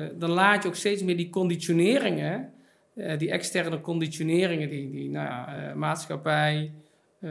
eh, 0.00 0.18
dan 0.18 0.30
laat 0.30 0.62
je 0.62 0.68
ook 0.68 0.74
steeds 0.74 1.02
meer 1.02 1.16
die 1.16 1.30
conditioneringen, 1.30 2.52
eh, 2.98 3.18
die 3.18 3.30
externe 3.30 3.80
conditioneringen, 3.80 4.68
die, 4.68 4.90
die 4.90 5.10
nou 5.10 5.26
ja, 5.26 5.56
eh, 5.56 5.74
maatschappij, 5.74 6.72
eh, 7.20 7.30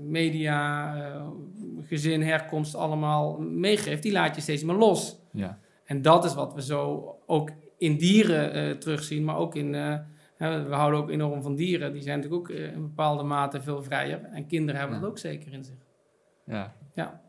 media, 0.00 0.94
gezin, 1.82 2.22
herkomst 2.22 2.74
allemaal 2.74 3.38
meegeeft, 3.38 4.02
die 4.02 4.12
laat 4.12 4.34
je 4.34 4.40
steeds 4.40 4.64
meer 4.64 4.76
los. 4.76 5.20
Ja. 5.32 5.58
En 5.84 6.02
dat 6.02 6.24
is 6.24 6.34
wat 6.34 6.54
we 6.54 6.62
zo 6.62 7.14
ook 7.26 7.50
in 7.78 7.96
dieren 7.96 8.78
terugzien, 8.78 9.24
maar 9.24 9.36
ook 9.36 9.54
in. 9.54 9.70
we 10.38 10.66
houden 10.70 11.00
ook 11.00 11.10
enorm 11.10 11.42
van 11.42 11.54
dieren. 11.54 11.92
Die 11.92 12.02
zijn 12.02 12.16
natuurlijk 12.20 12.50
ook 12.50 12.56
in 12.56 12.82
bepaalde 12.82 13.22
mate 13.22 13.62
veel 13.62 13.82
vrijer. 13.82 14.24
En 14.24 14.46
kinderen 14.46 14.80
hebben 14.80 14.96
Ja. 14.96 15.02
dat 15.02 15.10
ook 15.10 15.18
zeker 15.18 15.52
in 15.52 15.64
zich. 15.64 15.78
Ja. 16.44 16.74
Ja. 16.94 17.20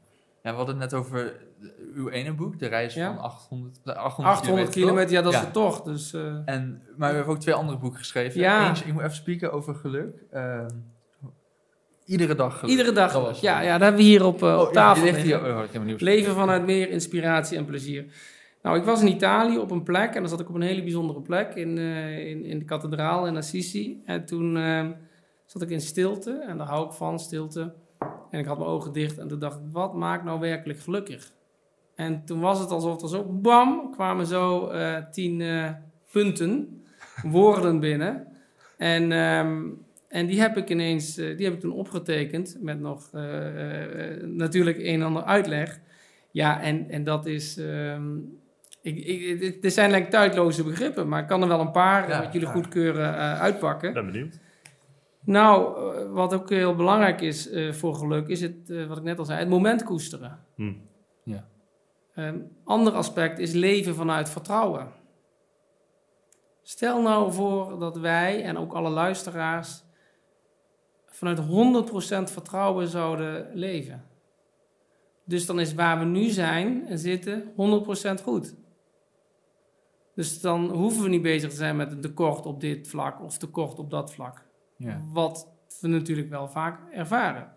Ja, 0.43 0.51
we 0.51 0.57
hadden 0.57 0.79
het 0.79 0.91
net 0.91 0.99
over 0.99 1.46
uw 1.95 2.09
ene 2.09 2.33
boek, 2.33 2.59
de 2.59 2.67
reis 2.67 2.93
Ja. 2.93 3.13
van 3.13 3.23
800, 3.23 3.79
de 3.83 3.95
800, 3.95 4.37
800 4.37 4.65
toch? 4.65 4.75
kilometer, 4.75 5.11
ja, 5.11 5.21
dat 5.21 5.33
is 5.33 5.39
de 5.39 5.51
tocht. 5.51 5.85
Dus 5.85 6.13
eh, 6.13 6.35
En, 6.45 6.81
maar 6.97 7.13
u 7.13 7.15
heeft 7.15 7.27
ook 7.27 7.39
twee 7.39 7.55
andere 7.55 7.77
boeken 7.77 7.99
geschreven. 7.99 8.39
Ja. 8.39 8.67
Eentje, 8.67 8.85
ik 8.85 8.93
moet 8.93 9.01
even 9.01 9.15
spreken 9.15 9.51
over 9.51 9.75
geluk. 9.75 10.23
Ehm, 10.31 10.67
iedere 12.05 12.35
dag 12.35 12.59
geluk. 12.59 12.71
iedere 12.71 12.91
dag. 12.91 13.41
Ja, 13.41 13.61
ja, 13.61 13.71
dat 13.71 13.81
hebben 13.81 14.01
we 14.01 14.07
hier 14.07 14.25
op, 14.25 14.43
eh, 14.43 14.49
Oh, 14.49 14.61
op 14.61 14.73
tafel. 14.73 15.13
hier. 15.13 15.57
Oh, 15.57 15.63
ik 15.91 16.01
Leven 16.01 16.33
vanuit 16.33 16.65
meer 16.65 16.89
inspiratie 16.89 17.57
en 17.57 17.65
plezier. 17.65 18.05
Nou, 18.61 18.77
ik 18.79 18.85
was 18.85 19.01
in 19.01 19.07
Italië 19.07 19.57
op 19.57 19.71
een 19.71 19.83
plek 19.83 20.13
en 20.13 20.19
dan 20.19 20.29
zat 20.29 20.39
ik 20.39 20.49
op 20.49 20.55
een 20.55 20.61
hele 20.61 20.83
bijzondere 20.83 21.21
plek 21.21 21.55
in, 21.55 21.77
eh, 21.77 22.29
in, 22.29 22.45
in 22.45 22.59
de 22.59 22.65
kathedraal 22.65 23.27
in 23.27 23.37
Assisi. 23.37 24.01
En 24.05 24.25
toen 24.25 24.57
eh, 24.57 24.85
zat 25.45 25.61
ik 25.61 25.69
in 25.69 25.81
stilte 25.81 26.43
en 26.47 26.57
daar 26.57 26.67
hou 26.67 26.85
ik 26.85 26.91
van, 26.91 27.19
stilte. 27.19 27.73
En 28.31 28.39
ik 28.39 28.45
had 28.45 28.57
mijn 28.57 28.69
ogen 28.69 28.93
dicht 28.93 29.17
en 29.17 29.27
toen 29.27 29.39
dacht 29.39 29.57
ik, 29.57 29.63
wat 29.71 29.93
maakt 29.93 30.23
nou 30.23 30.39
werkelijk 30.39 30.79
gelukkig? 30.79 31.31
En 31.97 32.25
toen 32.25 32.39
was 32.39 32.59
het 32.59 32.69
alsof 32.71 33.01
er 33.01 33.09
zo, 33.09 33.23
bam, 33.23 33.91
kwamen 33.91 34.25
zo 34.25 34.67
eh, 34.67 34.97
tien 35.11 35.41
eh, 35.41 35.69
punten, 36.11 36.83
woorden 37.23 37.79
binnen. 37.79 38.27
En, 38.77 39.11
ehm, 39.11 39.61
en 40.07 40.25
die 40.25 40.39
heb 40.41 40.57
ik 40.57 40.69
ineens, 40.69 41.17
eh, 41.17 41.37
die 41.37 41.45
heb 41.45 41.55
ik 41.55 41.59
toen 41.59 41.71
opgetekend 41.71 42.57
met 42.61 42.79
nog 42.79 43.09
natuurlijk 44.23 44.77
een 44.77 44.85
en 44.99 45.01
ander 45.01 45.23
uitleg. 45.23 45.79
Ja, 46.31 46.61
en, 46.61 46.89
en 46.89 47.03
dat 47.03 47.25
is. 47.25 47.57
ehm, 47.57 48.17
ik, 48.81 48.97
ik, 49.05 49.41
het- 49.41 49.65
er 49.65 49.71
zijn 49.71 49.91
like 49.91 50.07
tijdloze 50.07 50.63
begrippen, 50.63 51.07
maar 51.07 51.21
ik 51.21 51.27
kan 51.27 51.41
er 51.41 51.47
wel 51.47 51.59
een 51.59 51.71
paar, 51.71 52.09
Ja, 52.09 52.23
wat 52.23 52.33
jullie 52.33 52.47
ja. 52.47 52.53
goedkeuren, 52.53 53.13
eh, 53.17 53.39
uitpakken. 53.41 53.93
Ben 53.93 54.05
benieuwd. 54.05 54.39
Nou, 55.23 55.77
wat 56.09 56.33
ook 56.33 56.49
heel 56.49 56.75
belangrijk 56.75 57.21
is 57.21 57.49
eh, 57.49 57.71
voor 57.73 57.95
geluk, 57.95 58.27
is 58.27 58.41
het, 58.41 58.69
eh, 58.69 58.85
wat 58.85 58.97
ik 58.97 59.03
net 59.03 59.19
al 59.19 59.25
zei, 59.25 59.39
het 59.39 59.49
moment 59.49 59.83
koesteren. 59.83 60.39
Hm. 60.55 60.71
Een 62.17 62.57
ander 62.63 62.93
aspect 62.93 63.39
is 63.39 63.53
leven 63.53 63.95
vanuit 63.95 64.29
vertrouwen. 64.29 64.91
Stel 66.61 67.01
nou 67.01 67.33
voor 67.33 67.79
dat 67.79 67.97
wij 67.97 68.43
en 68.43 68.57
ook 68.57 68.73
alle 68.73 68.89
luisteraars 68.89 69.83
vanuit 71.05 71.39
100% 71.39 72.31
vertrouwen 72.31 72.87
zouden 72.87 73.49
leven. 73.53 74.05
Dus 75.23 75.45
dan 75.45 75.59
is 75.59 75.73
waar 75.73 75.99
we 75.99 76.05
nu 76.05 76.29
zijn 76.29 76.87
en 76.87 76.99
zitten 76.99 77.53
100% 78.19 78.23
goed. 78.23 78.55
Dus 80.15 80.41
dan 80.41 80.69
hoeven 80.69 81.03
we 81.03 81.09
niet 81.09 81.21
bezig 81.21 81.49
te 81.49 81.55
zijn 81.55 81.75
met 81.75 81.91
een 81.91 82.01
tekort 82.01 82.45
op 82.45 82.61
dit 82.61 82.87
vlak 82.87 83.21
of 83.21 83.37
tekort 83.37 83.79
op 83.79 83.89
dat 83.89 84.13
vlak. 84.13 84.45
Ja. 84.75 85.01
Wat 85.11 85.51
we 85.79 85.87
natuurlijk 85.87 86.29
wel 86.29 86.47
vaak 86.47 86.91
ervaren. 86.91 87.53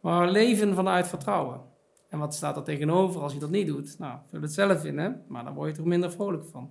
Maar 0.00 0.30
leven 0.30 0.74
vanuit 0.74 1.08
vertrouwen. 1.08 1.72
En 2.14 2.20
wat 2.20 2.34
staat 2.34 2.56
er 2.56 2.62
tegenover 2.62 3.20
als 3.20 3.32
je 3.32 3.38
dat 3.38 3.50
niet 3.50 3.66
doet? 3.66 3.98
Nou, 3.98 4.18
vul 4.30 4.40
het 4.40 4.52
zelf 4.52 4.84
in, 4.84 4.98
hè? 4.98 5.10
maar 5.28 5.44
dan 5.44 5.54
word 5.54 5.76
je 5.76 5.82
er 5.82 5.88
minder 5.88 6.12
vrolijk 6.12 6.44
van. 6.44 6.70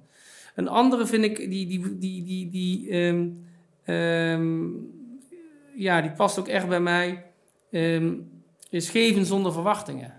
Een 0.56 0.68
andere 0.68 1.06
vind 1.06 1.24
ik, 1.24 1.38
die, 1.38 1.68
die, 1.68 1.98
die, 1.98 2.24
die, 2.24 2.50
die, 2.50 2.90
ehm, 2.90 3.30
ehm, 3.84 4.68
ja, 5.76 6.02
die 6.02 6.12
past 6.12 6.40
ook 6.40 6.48
echt 6.48 6.68
bij 6.68 6.80
mij, 6.80 7.26
ehm, 7.72 8.16
is 8.70 8.90
geven 8.90 9.26
zonder 9.26 9.54
verwachtingen. 9.54 10.14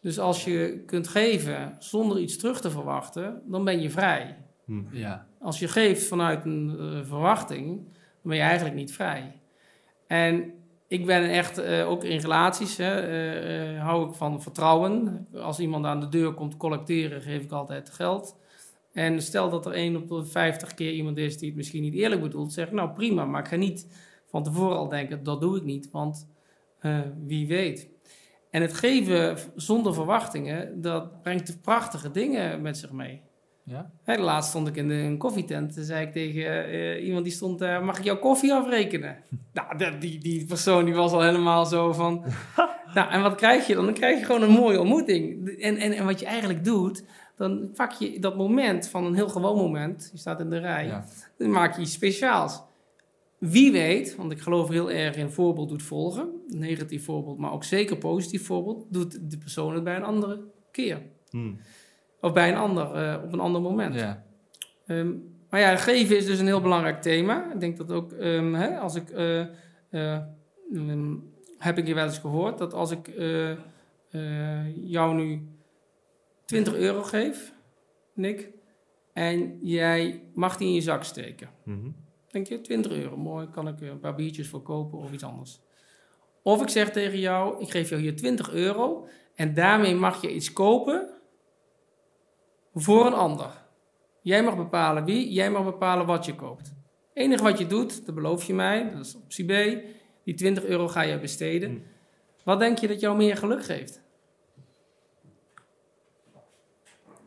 Dus 0.00 0.18
als 0.18 0.44
je 0.44 0.82
kunt 0.86 1.08
geven 1.08 1.76
zonder 1.78 2.18
iets 2.18 2.36
terug 2.36 2.60
te 2.60 2.70
verwachten, 2.70 3.42
dan 3.46 3.64
ben 3.64 3.80
je 3.80 3.90
vrij. 3.90 4.38
Hm. 4.64 4.82
Ja. 4.90 5.26
Als 5.40 5.58
je 5.58 5.68
geeft 5.68 6.06
vanuit 6.06 6.44
een 6.44 6.76
eh, 6.78 7.06
verwachting, 7.08 7.76
dan 7.76 8.22
ben 8.22 8.36
je 8.36 8.42
eigenlijk 8.42 8.76
niet 8.76 8.92
vrij. 8.92 9.40
En 10.06 10.52
ik 10.92 11.06
ben 11.06 11.30
echt, 11.30 11.58
eh, 11.58 11.88
ook 11.88 12.04
in 12.04 12.18
relaties, 12.18 12.76
hè, 12.76 13.00
eh, 13.00 13.74
eh, 13.76 13.82
hou 13.82 14.08
ik 14.08 14.14
van 14.14 14.42
vertrouwen. 14.42 15.26
Als 15.34 15.58
iemand 15.58 15.84
aan 15.84 16.00
de 16.00 16.08
deur 16.08 16.32
komt 16.32 16.56
collecteren, 16.56 17.22
geef 17.22 17.42
ik 17.42 17.52
altijd 17.52 17.90
geld. 17.90 18.36
En 18.92 19.22
stel 19.22 19.50
dat 19.50 19.66
er 19.66 19.72
één 19.72 19.96
op 19.96 20.08
de 20.08 20.24
50 20.24 20.74
keer 20.74 20.92
iemand 20.92 21.16
is 21.16 21.38
die 21.38 21.48
het 21.48 21.56
misschien 21.56 21.82
niet 21.82 21.94
eerlijk 21.94 22.20
bedoelt, 22.20 22.52
zeg 22.52 22.70
nou 22.70 22.90
prima, 22.90 23.24
maar 23.24 23.40
ik 23.40 23.48
ga 23.48 23.56
niet 23.56 23.86
van 24.26 24.42
tevoren 24.42 24.76
al 24.76 24.88
denken, 24.88 25.22
dat 25.22 25.40
doe 25.40 25.56
ik 25.56 25.62
niet, 25.62 25.90
want 25.90 26.30
wie 27.26 27.46
weet. 27.46 27.88
En 28.50 28.62
het 28.62 28.74
geven 28.74 29.36
zonder 29.54 29.94
verwachtingen, 29.94 30.80
dat 30.80 31.22
brengt 31.22 31.62
prachtige 31.62 32.10
dingen 32.10 32.62
met 32.62 32.78
zich 32.78 32.92
mee. 32.92 33.22
Ja? 33.64 33.90
Hè, 34.02 34.16
laatst 34.16 34.50
stond 34.50 34.68
ik 34.68 34.76
in 34.76 34.88
de, 34.88 34.94
een 34.94 35.18
koffietent. 35.18 35.74
Toen 35.74 35.84
zei 35.84 36.06
ik 36.06 36.12
tegen 36.12 36.64
eh, 36.64 37.04
iemand 37.04 37.24
die 37.24 37.32
stond 37.32 37.58
daar: 37.58 37.84
Mag 37.84 37.98
ik 37.98 38.04
jouw 38.04 38.18
koffie 38.18 38.52
afrekenen? 38.52 39.16
nou, 39.52 39.98
die, 39.98 40.18
die 40.18 40.44
persoon 40.44 40.84
die 40.84 40.94
was 40.94 41.12
al 41.12 41.22
helemaal 41.22 41.66
zo 41.66 41.92
van. 41.92 42.24
nou, 42.94 43.10
en 43.10 43.22
wat 43.22 43.34
krijg 43.34 43.66
je 43.66 43.74
dan? 43.74 43.84
Dan 43.84 43.94
krijg 43.94 44.18
je 44.18 44.24
gewoon 44.24 44.42
een 44.42 44.50
mooie 44.50 44.80
ontmoeting. 44.80 45.48
En, 45.48 45.76
en, 45.76 45.92
en 45.92 46.04
wat 46.04 46.20
je 46.20 46.26
eigenlijk 46.26 46.64
doet, 46.64 47.04
dan 47.36 47.70
pak 47.74 47.92
je 47.92 48.20
dat 48.20 48.36
moment 48.36 48.88
van 48.88 49.04
een 49.04 49.14
heel 49.14 49.28
gewoon 49.28 49.56
moment. 49.56 50.08
Je 50.12 50.18
staat 50.18 50.40
in 50.40 50.50
de 50.50 50.58
rij. 50.58 50.86
Ja. 50.86 51.04
Dan 51.38 51.50
maak 51.50 51.76
je 51.76 51.82
iets 51.82 51.92
speciaals. 51.92 52.62
Wie 53.38 53.72
weet, 53.72 54.16
want 54.16 54.32
ik 54.32 54.40
geloof 54.40 54.68
heel 54.68 54.90
erg 54.90 55.16
in 55.16 55.30
voorbeeld 55.30 55.68
doet 55.68 55.82
volgen. 55.82 56.28
Negatief 56.48 57.04
voorbeeld, 57.04 57.38
maar 57.38 57.52
ook 57.52 57.64
zeker 57.64 57.96
positief 57.96 58.46
voorbeeld. 58.46 58.86
Doet 58.88 59.30
de 59.30 59.38
persoon 59.38 59.74
het 59.74 59.84
bij 59.84 59.96
een 59.96 60.02
andere 60.02 60.40
keer. 60.70 61.02
Hmm. 61.30 61.58
Of 62.22 62.32
bij 62.32 62.48
een 62.48 62.56
ander, 62.56 62.94
eh, 62.94 63.24
op 63.24 63.32
een 63.32 63.40
ander 63.40 63.60
moment. 63.60 63.94
Ja. 63.94 64.24
Ehm, 64.86 65.12
maar 65.50 65.60
ja, 65.60 65.76
geven 65.76 66.16
is 66.16 66.26
dus 66.26 66.38
een 66.38 66.46
heel 66.46 66.60
belangrijk 66.60 67.02
thema. 67.02 67.52
Ik 67.52 67.60
denk 67.60 67.76
dat 67.76 67.92
ook, 67.92 68.12
ehm, 68.12 68.54
hè, 68.54 68.78
als 68.78 68.94
ik, 68.94 69.10
eh, 69.10 69.40
eh, 69.90 70.20
ehm, 70.72 71.14
heb 71.58 71.78
ik 71.78 71.86
je 71.86 71.94
wel 71.94 72.04
eens 72.04 72.18
gehoord, 72.18 72.58
dat 72.58 72.72
als 72.72 72.90
ik 72.90 73.08
eh, 73.08 73.50
eh, 74.10 74.76
jou 74.76 75.14
nu 75.14 75.48
20 76.44 76.74
euro 76.74 77.02
geef, 77.02 77.52
Nick, 78.14 78.50
en 79.12 79.58
jij 79.62 80.22
mag 80.34 80.56
die 80.56 80.68
in 80.68 80.74
je 80.74 80.80
zak 80.80 81.04
steken. 81.04 81.48
Mhm. 81.64 81.90
Denk 82.30 82.46
je, 82.46 82.60
20 82.60 82.92
euro, 82.92 83.16
mooi, 83.16 83.48
kan 83.48 83.68
ik 83.68 83.80
er 83.80 83.90
een 83.90 84.00
paar 84.00 84.14
biertjes 84.14 84.48
voor 84.48 84.62
kopen 84.62 84.98
of 84.98 85.12
iets 85.12 85.24
anders. 85.24 85.60
Of 86.42 86.62
ik 86.62 86.68
zeg 86.68 86.90
tegen 86.90 87.18
jou, 87.18 87.60
ik 87.60 87.70
geef 87.70 87.88
jou 87.88 88.00
hier 88.00 88.16
20 88.16 88.52
euro 88.52 89.06
en 89.34 89.54
daarmee 89.54 89.94
mag 89.94 90.22
je 90.22 90.34
iets 90.34 90.52
kopen 90.52 91.21
voor 92.74 93.06
een 93.06 93.12
ander. 93.14 93.50
Jij 94.22 94.42
mag 94.42 94.56
bepalen 94.56 95.04
wie, 95.04 95.32
jij 95.32 95.50
mag 95.50 95.64
bepalen 95.64 96.06
wat 96.06 96.24
je 96.24 96.34
koopt. 96.34 96.66
Het 96.66 97.22
enige 97.24 97.42
wat 97.42 97.58
je 97.58 97.66
doet, 97.66 98.06
dat 98.06 98.14
beloof 98.14 98.44
je 98.44 98.54
mij, 98.54 98.90
dat 98.94 99.06
is 99.06 99.14
optie 99.16 99.44
B, 99.44 99.78
die 100.24 100.34
20 100.34 100.64
euro 100.64 100.88
ga 100.88 101.02
je 101.02 101.18
besteden. 101.18 101.68
Hmm. 101.70 101.82
Wat 102.44 102.58
denk 102.58 102.78
je 102.78 102.88
dat 102.88 103.00
jou 103.00 103.16
meer 103.16 103.36
geluk 103.36 103.64
geeft? 103.64 104.00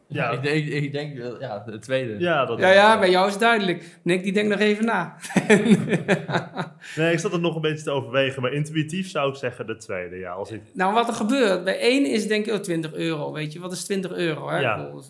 Ja. 0.08 0.30
Ik, 0.32 0.42
denk, 0.44 0.66
ik 0.68 0.92
denk, 0.92 1.18
wel- 1.18 1.40
ja, 1.40 1.60
de 1.60 1.80
tweede. 1.80 2.20
Ja, 2.20 2.46
dat 2.46 2.60
Ja, 2.60 2.72
ja, 2.72 3.00
bij 3.00 3.10
jou 3.10 3.26
is 3.26 3.32
het 3.32 3.42
duidelijk. 3.42 3.98
Nick, 4.04 4.24
die 4.24 4.34
denkt 4.34 4.50
nog 4.50 4.60
even 4.60 4.86
na. 4.86 5.16
Nee, 6.96 7.12
ik 7.14 7.20
zat 7.20 7.32
het 7.32 7.42
nog 7.42 7.56
een 7.56 7.62
beetje 7.62 7.84
te 7.84 7.92
overwegen, 7.92 8.42
maar 8.42 8.54
intuïtief 8.54 9.10
zou 9.10 9.30
ik 9.30 9.36
zeggen 9.36 9.68
de 9.68 9.78
tweede. 9.78 10.16
Ja, 10.18 10.32
als 10.32 10.52
ik... 10.52 10.62
Nou, 10.74 10.94
wat 10.94 11.08
er 11.08 11.14
gebeurt, 11.14 11.64
bij 11.64 11.80
één 11.80 12.06
is 12.06 12.28
denk 12.28 12.46
ik 12.46 12.54
oh, 12.54 12.60
20 12.60 12.94
euro, 12.94 13.32
weet 13.32 13.54
je. 13.54 13.60
Wat 13.60 13.72
is 13.72 13.84
20 13.84 14.12
euro? 14.12 14.50
Hè? 14.50 14.60
Ja. 14.60 14.76
Ik 14.76 14.84
bedoel, 14.86 15.00
is- 15.00 15.10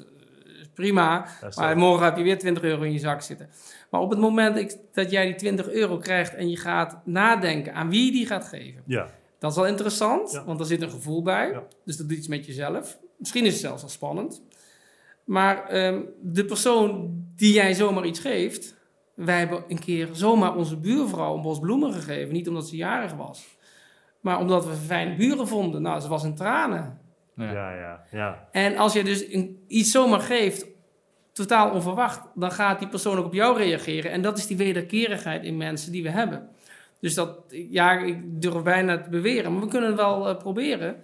is 0.62 0.65
prima, 0.76 1.26
maar 1.56 1.78
morgen 1.78 2.06
heb 2.06 2.18
je 2.18 2.24
weer 2.24 2.38
20 2.40 2.64
euro 2.64 2.82
in 2.82 2.92
je 2.94 3.00
zak 3.00 3.22
zitten. 3.22 3.50
Maar 3.90 4.02
op 4.02 4.10
het 4.10 4.20
moment 4.20 4.78
dat 4.94 5.12
jij 5.12 5.26
die 5.26 5.36
20 5.36 5.70
euro 5.70 5.98
krijgt 5.98 6.34
en 6.36 6.50
je 6.50 6.58
gaat 6.58 6.98
nadenken 7.06 7.74
aan 7.74 7.90
wie 7.90 8.06
je 8.06 8.12
die 8.12 8.26
gaat 8.26 8.46
geven, 8.48 8.84
ja. 8.86 9.08
dat 9.40 9.52
is 9.52 9.58
wel 9.58 9.68
interessant, 9.68 10.32
Ja. 10.32 10.44
want 10.44 10.60
er 10.60 10.66
zit 10.66 10.82
een 10.82 10.90
gevoel 10.90 11.22
bij. 11.22 11.50
Ja. 11.52 11.64
Dus 11.86 11.98
dat 11.98 12.10
doet 12.10 12.18
iets 12.18 12.28
met 12.28 12.46
jezelf. 12.46 12.98
Misschien 13.18 13.46
is 13.46 13.52
het 13.52 13.62
zelfs 13.62 13.82
wel 13.82 13.92
spannend. 13.92 14.42
Maar 15.24 15.68
ehm, 15.68 16.02
de 16.22 16.46
persoon 16.46 17.10
die 17.36 17.54
jij 17.54 17.74
zomaar 17.74 18.06
iets 18.06 18.20
geeft. 18.20 18.76
Wij 19.14 19.38
hebben 19.40 19.64
een 19.68 19.80
keer 19.80 20.10
zomaar 20.12 20.56
onze 20.56 20.78
buurvrouw 20.78 21.36
een 21.36 21.42
bos 21.42 21.60
bloemen 21.60 21.94
gegeven. 21.94 22.34
Niet 22.34 22.48
omdat 22.48 22.68
ze 22.68 22.76
jarig 22.76 23.14
was. 23.14 23.58
Maar 24.20 24.40
omdat 24.40 24.66
we 24.66 24.74
fijne 24.74 25.16
buren 25.16 25.48
vonden. 25.48 25.82
Nou, 25.82 26.00
ze 26.00 26.08
was 26.08 26.24
in 26.24 26.36
tranen. 26.36 27.00
Ja. 27.36 27.52
Ja, 27.52 27.72
ja, 27.72 28.00
ja. 28.12 28.48
En 28.52 28.78
als 28.78 28.94
je 28.94 29.04
dus 29.04 29.34
een- 29.34 29.64
iets 29.68 29.92
zomaar 29.92 30.20
geeft, 30.20 30.66
totaal 31.34 31.70
onverwacht, 31.72 32.22
dan 32.36 32.52
gaat 32.52 32.80
die 32.80 32.88
persoon 32.88 33.18
ook 33.18 33.26
op 33.26 33.34
jou 33.34 33.58
reageren. 33.58 34.12
En 34.12 34.22
dat 34.22 34.38
is 34.38 34.48
die 34.48 34.58
wederkerigheid 34.58 35.44
in 35.44 35.58
mensen 35.58 35.92
die 35.92 36.04
we 36.04 36.10
hebben. 36.10 36.48
Dus 37.00 37.14
dat, 37.14 37.30
ja, 37.50 37.92
ik 38.00 38.18
durf 38.42 38.64
bijna 38.64 38.98
te 39.02 39.10
beweren, 39.10 39.52
maar 39.54 39.62
we 39.62 39.68
kunnen 39.68 39.90
het 39.90 39.98
wel 40.00 40.30
eh, 40.30 40.36
proberen. 40.38 40.96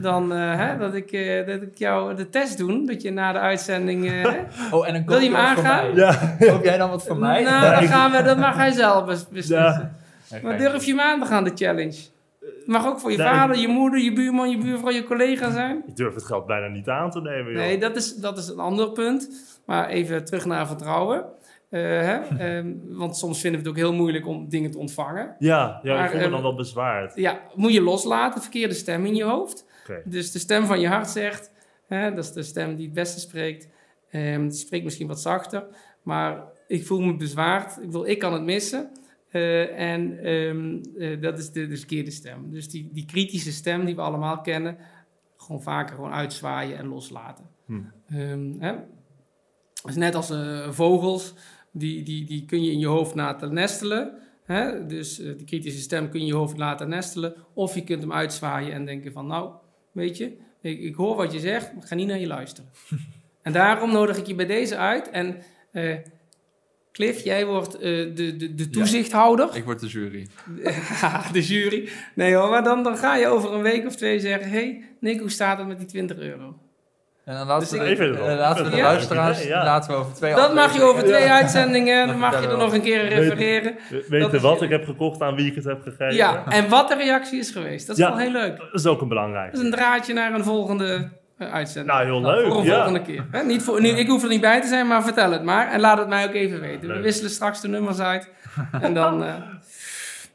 Dan 0.00 0.32
eh, 0.32 0.56
hè, 0.56 0.78
dat, 0.78 0.94
ik, 0.94 1.12
eh, 1.12 1.46
dat 1.46 1.62
ik 1.62 1.78
jou 1.78 2.14
de 2.14 2.28
test 2.28 2.58
doe, 2.58 2.86
dat 2.86 3.02
je 3.02 3.10
na 3.10 3.32
de 3.32 3.38
uitzending... 3.38 4.10
eh, 4.10 4.24
Oh, 4.74 4.86
en 4.88 4.92
dan 4.94 5.06
Wil 5.06 5.18
je 5.18 5.36
aangaan? 5.36 5.94
Ja, 5.94 6.36
Koop 6.40 6.64
jij 6.64 6.76
dan 6.76 6.90
wat 6.90 7.06
voor 7.06 7.16
mij? 7.16 7.42
Nou, 7.42 7.74
dan 7.74 7.88
gaan 7.88 8.10
we, 8.12 8.22
dat 8.22 8.38
mag 8.38 8.56
hij 8.56 8.70
zelf 8.72 9.04
bes- 9.04 9.28
beslissen. 9.28 9.96
Ja, 10.30 10.38
Maar 10.42 10.58
durf 10.58 10.84
je 10.84 10.90
hem 10.90 11.00
aan 11.00 11.20
te 11.20 11.26
gaan, 11.26 11.44
de 11.44 11.52
challenge? 11.54 11.98
Het 12.40 12.66
mag 12.66 12.86
ook 12.86 13.00
voor 13.00 13.10
je 13.10 13.16
Nee. 13.16 13.26
vader, 13.26 13.56
je 13.58 13.68
moeder, 13.68 14.00
je 14.00 14.12
buurman, 14.12 14.50
je 14.50 14.58
buurvrouw, 14.58 14.90
je 14.90 15.04
collega 15.04 15.50
zijn. 15.50 15.82
ik 15.86 15.96
durf 15.96 16.14
het 16.14 16.24
geld 16.24 16.46
bijna 16.46 16.66
niet 16.66 16.88
aan 16.88 17.10
te 17.10 17.20
nemen, 17.20 17.52
joh. 17.52 17.60
Nee, 17.60 17.78
dat 17.78 17.96
is, 17.96 18.14
dat 18.14 18.38
is 18.38 18.48
een 18.48 18.58
ander 18.58 18.90
punt. 18.92 19.48
Maar 19.66 19.88
even 19.88 20.24
terug 20.24 20.44
naar 20.44 20.66
vertrouwen. 20.66 21.24
Eh, 21.70 21.80
hè? 21.80 22.18
Ehm, 22.56 22.72
want 22.88 23.16
soms 23.16 23.40
vinden 23.40 23.60
we 23.62 23.68
het 23.68 23.76
ook 23.76 23.82
heel 23.82 23.94
moeilijk 23.94 24.26
om 24.26 24.48
dingen 24.48 24.70
te 24.70 24.78
ontvangen. 24.78 25.36
Ja, 25.38 25.80
ja 25.82 25.94
Maar, 25.94 26.04
ik 26.04 26.10
voel 26.10 26.20
me 26.20 26.30
dan 26.30 26.42
wel 26.42 26.54
bezwaard. 26.54 27.12
Ja, 27.14 27.40
moet 27.54 27.72
je 27.72 27.80
loslaten, 27.82 28.40
verkeerde 28.42 28.74
stem 28.74 29.06
in 29.06 29.14
je 29.14 29.24
hoofd. 29.24 29.64
Dus 30.04 30.32
de 30.32 30.38
stem 30.38 30.66
van 30.66 30.80
je 30.80 30.88
hart 30.88 31.08
zegt, 31.08 31.52
hè, 31.86 32.14
dat 32.14 32.24
is 32.24 32.32
de 32.32 32.42
stem 32.42 32.76
die 32.76 32.84
het 32.84 32.94
beste 32.94 33.20
spreekt. 33.20 33.68
Ehm, 34.10 34.40
die 34.48 34.58
spreekt 34.58 34.84
misschien 34.84 35.06
wat 35.06 35.20
zachter, 35.20 35.64
maar 36.02 36.42
ik 36.66 36.86
voel 36.86 37.00
me 37.00 37.16
bezwaard. 37.16 37.78
Ik, 37.82 37.90
wil, 37.90 38.06
ik 38.06 38.18
kan 38.18 38.32
het 38.32 38.42
missen. 38.42 38.90
Eh, 39.30 39.92
en 39.92 40.18
ehm, 40.18 40.78
eh, 40.98 41.20
dat 41.20 41.38
is 41.38 41.50
de, 41.50 41.66
de 41.66 41.76
verkeerde 41.76 42.10
stem. 42.10 42.50
Dus 42.50 42.68
die, 42.68 42.88
die 42.92 43.04
kritische 43.04 43.52
stem 43.52 43.84
die 43.84 43.94
we 43.94 44.00
allemaal 44.00 44.40
kennen, 44.40 44.76
gewoon 45.36 45.62
vaker 45.62 45.94
gewoon 45.94 46.12
uitzwaaien 46.12 46.78
en 46.78 46.86
loslaten. 46.86 47.44
Hm. 47.66 47.80
Ehm, 48.08 48.52
hè? 48.58 48.74
Is 49.84 49.96
net 49.96 50.14
als 50.14 50.30
eh, 50.30 50.70
vogels, 50.70 51.34
die, 51.70 52.02
die, 52.02 52.24
die 52.24 52.44
kun 52.44 52.64
je 52.64 52.72
in 52.72 52.78
je 52.78 52.86
hoofd 52.86 53.14
laten 53.14 53.54
nestelen. 53.54 54.18
Hè? 54.44 54.86
Dus 54.86 55.16
die 55.16 55.44
kritische 55.44 55.80
stem 55.80 56.08
kun 56.10 56.20
je 56.20 56.26
in 56.26 56.32
je 56.32 56.38
hoofd 56.38 56.58
laten 56.58 56.88
nestelen. 56.88 57.34
Of 57.54 57.74
je 57.74 57.84
kunt 57.84 58.02
hem 58.02 58.12
uitzwaaien 58.12 58.72
en 58.72 58.84
denken 58.84 59.12
van, 59.12 59.26
nou, 59.26 59.52
weet 59.92 60.16
je, 60.16 60.36
ik, 60.60 60.80
ik 60.80 60.94
hoor 60.94 61.16
wat 61.16 61.32
je 61.32 61.40
zegt, 61.40 61.72
maar 61.72 61.82
ik 61.82 61.88
ga 61.88 61.94
niet 61.94 62.06
naar 62.06 62.18
je 62.18 62.26
luisteren. 62.26 62.70
en 63.42 63.52
daarom 63.52 63.92
nodig 63.92 64.16
ik 64.16 64.26
je 64.26 64.34
bij 64.34 64.46
deze 64.46 64.76
uit. 64.76 65.10
En 65.10 65.42
Cliff, 66.92 67.24
jij 67.24 67.46
wordt 67.46 67.74
eh, 67.74 67.80
de, 67.80 68.36
de, 68.36 68.54
de 68.54 68.70
toezichthouder. 68.70 69.48
Ik 69.52 69.64
word 69.64 69.80
de 69.80 69.86
jury. 69.86 70.26
de 71.32 71.42
jury. 71.42 71.88
Nee 72.14 72.34
hoor, 72.34 72.50
maar 72.50 72.62
dan, 72.64 72.82
dan 72.82 72.96
ga 72.96 73.16
je 73.16 73.26
over 73.26 73.52
een 73.52 73.62
week 73.62 73.86
of 73.86 73.96
twee 73.96 74.20
zeggen... 74.20 74.50
hey, 74.50 74.84
Nick, 75.00 75.20
hoe 75.20 75.30
staat 75.30 75.58
het 75.58 75.66
met 75.66 75.78
die 75.78 75.86
20 75.86 76.18
euro? 76.18 76.58
En 77.24 77.36
dan 77.36 77.46
laten 77.46 77.68
Dus 77.68 77.78
we, 77.78 77.90
ik- 77.90 77.96
de, 77.96 78.18
eh, 78.18 78.36
laten 78.38 78.64
we 78.64 78.70
de 78.70 78.76
Ja. 78.76 78.82
luisteraars 78.82 79.44
Ja. 79.46 79.64
laten 79.64 79.90
we 79.90 79.96
over 79.96 80.14
twee 80.14 80.34
Dat 80.34 80.54
mag 80.54 80.74
je 80.74 80.82
over 80.82 81.02
twee 81.04 81.22
Ja. 81.22 81.36
uitzendingen, 81.40 82.06
dan 82.08 82.18
mag 82.18 82.40
je 82.42 82.48
er 82.48 82.56
nog 82.58 82.72
een 82.72 82.82
keer 82.82 83.08
refereren. 83.08 83.74
We- 83.88 83.96
Dat 83.96 84.06
Weten 84.08 84.32
is- 84.32 84.40
wat 84.40 84.62
ik 84.62 84.70
heb 84.70 84.84
gekocht, 84.84 85.20
aan 85.20 85.34
wie 85.34 85.46
ik 85.46 85.54
het 85.54 85.64
heb 85.64 85.82
gegeven. 85.82 86.14
Ja, 86.14 86.44
en 86.48 86.68
wat 86.68 86.88
de 86.88 86.96
reactie 86.96 87.38
is 87.38 87.50
geweest. 87.50 87.86
Dat 87.86 87.98
is 87.98 88.02
Ja. 88.04 88.08
wel 88.10 88.18
heel 88.18 88.30
leuk. 88.32 88.56
Dat 88.58 88.68
is 88.80 88.86
ook 88.86 89.00
een 89.00 89.08
belangrijk. 89.08 89.50
Dat 89.50 89.60
is 89.60 89.66
een 89.66 89.72
draadje 89.72 90.12
naar 90.12 90.34
een 90.34 90.44
volgende 90.44 91.08
eh, 91.40 91.52
uitzending. 91.52 91.94
Nou, 91.96 92.04
heel 92.06 92.22
voor 92.22 92.30
leuk. 92.32 92.54
een 92.54 92.62
Ja. 92.64 92.74
volgende 92.74 93.02
keer. 93.02 93.26
Hè? 93.30 93.42
Niet 93.44 93.62
voor, 93.62 93.80
nu, 93.80 93.88
ik 93.88 94.08
hoef 94.08 94.22
er 94.22 94.28
niet 94.28 94.40
bij 94.40 94.60
te 94.60 94.68
zijn, 94.68 94.86
maar 94.86 95.02
vertel 95.02 95.30
het 95.32 95.42
maar. 95.42 95.68
En 95.70 95.80
laat 95.80 95.98
het 95.98 96.08
mij 96.08 96.26
ook 96.28 96.34
even 96.34 96.60
weten. 96.60 96.88
We 96.88 97.00
wisselen 97.00 97.30
straks 97.30 97.60
de 97.60 97.68
nummers 97.68 97.98
uit. 97.98 98.28
en 98.80 98.94
dan... 98.94 99.24
eh, 99.24 99.34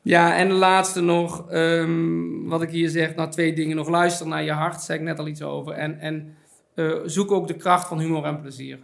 ja, 0.01 0.35
en 0.35 0.47
de 0.47 0.53
laatste 0.53 1.01
nog. 1.01 1.49
ehm, 1.51 2.43
wat 2.47 2.61
ik 2.61 2.69
hier 2.69 2.89
zeg. 2.89 3.15
Nou, 3.15 3.29
twee 3.31 3.53
dingen 3.53 3.75
nog. 3.75 3.89
Luister 3.89 4.27
naar 4.27 4.43
je 4.43 4.51
hart. 4.51 4.71
Daar 4.73 4.81
zei 4.81 4.99
ik 4.99 5.03
net 5.05 5.19
al 5.19 5.27
iets 5.27 5.41
over. 5.41 5.73
En, 5.73 5.99
en 5.99 6.35
eh, 6.75 6.91
zoek 7.05 7.31
ook 7.31 7.47
de 7.47 7.53
kracht 7.55 7.87
van 7.87 7.99
humor 7.99 8.23
en 8.25 8.41
plezier. 8.41 8.77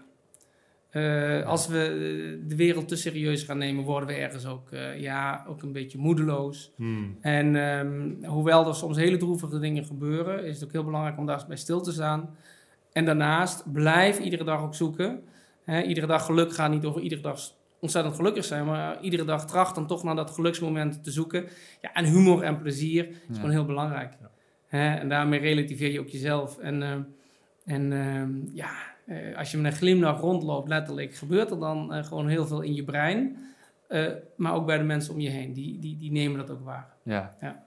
Eh, 0.92 1.46
als 1.46 1.68
we 1.68 1.84
eh, 1.84 2.48
de 2.50 2.56
wereld 2.56 2.88
te 2.88 2.96
serieus 2.96 3.44
gaan 3.44 3.58
nemen, 3.58 3.84
worden 3.84 4.10
we 4.10 4.16
ergens 4.16 4.46
ook, 4.46 4.72
eh, 4.72 5.00
ja, 5.00 5.46
ook 5.48 5.62
een 5.62 5.72
beetje 5.72 5.98
moedeloos. 5.98 6.72
Hmm. 6.76 7.18
En 7.22 7.56
ehm, 7.56 8.30
hoewel 8.30 8.68
er 8.68 8.76
soms 8.76 8.98
hele 8.98 9.18
droevige 9.18 9.60
dingen 9.60 9.86
gebeuren, 9.86 10.46
is 10.46 10.56
het 10.56 10.64
ook 10.64 10.72
heel 10.72 10.84
belangrijk 10.84 11.18
om 11.18 11.26
daar 11.26 11.46
bij 11.48 11.58
stil 11.58 11.82
te 11.82 11.92
staan. 11.92 12.36
En 12.92 13.06
daarnaast, 13.06 13.72
blijf 13.72 14.20
iedere 14.20 14.44
dag 14.44 14.62
ook 14.62 14.76
zoeken. 14.76 15.24
Iedere 15.88 16.08
dag 16.08 16.26
geluk 16.26 16.54
gaat 16.54 16.72
niet 16.72 16.86
over 16.86 17.02
iedere 17.02 17.22
dag 17.22 17.40
ontzettend 17.80 18.16
gelukkig 18.16 18.46
zijn, 18.46 18.66
maar 18.66 19.02
iedere 19.02 19.26
dag 19.26 19.46
tracht 19.48 19.76
dan 19.76 19.88
toch 19.88 20.04
naar 20.04 20.16
dat 20.16 20.32
geluksmoment 20.32 21.04
te 21.04 21.12
zoeken. 21.12 21.46
Ja, 21.82 21.94
en 21.94 22.06
humor 22.06 22.44
en 22.44 22.58
plezier 22.58 23.08
is 23.08 23.16
Ja. 23.28 23.36
gewoon 23.36 23.52
heel 23.52 23.66
belangrijk. 23.66 24.14
Ja. 24.70 25.00
En 25.00 25.10
daarmee 25.10 25.40
relativeer 25.40 25.92
je 25.92 26.00
ook 26.00 26.08
jezelf. 26.10 26.58
En, 26.58 26.84
ehm, 26.84 27.02
en 27.66 27.92
ehm, 27.94 28.30
ja, 28.54 28.72
eh, 29.12 29.38
als 29.38 29.52
je 29.52 29.58
met 29.58 29.72
een 29.72 29.78
glimlach 29.78 30.20
rondloopt, 30.20 30.68
letterlijk, 30.68 31.16
gebeurt 31.16 31.52
er 31.52 31.60
dan 31.60 31.94
eh, 31.94 32.04
gewoon 32.04 32.28
heel 32.28 32.48
veel 32.48 32.62
in 32.62 32.74
je 32.74 32.84
brein. 32.84 33.38
Eh, 33.88 34.06
maar 34.36 34.54
ook 34.54 34.66
bij 34.66 34.78
de 34.78 34.84
mensen 34.84 35.14
om 35.14 35.20
je 35.20 35.30
heen, 35.30 35.54
die, 35.54 35.80
die, 35.80 35.98
die 35.98 36.12
nemen 36.12 36.38
dat 36.38 36.52
ook 36.52 36.66
waar. 36.66 36.94
Ja. 37.04 37.36
Ja. 37.42 37.64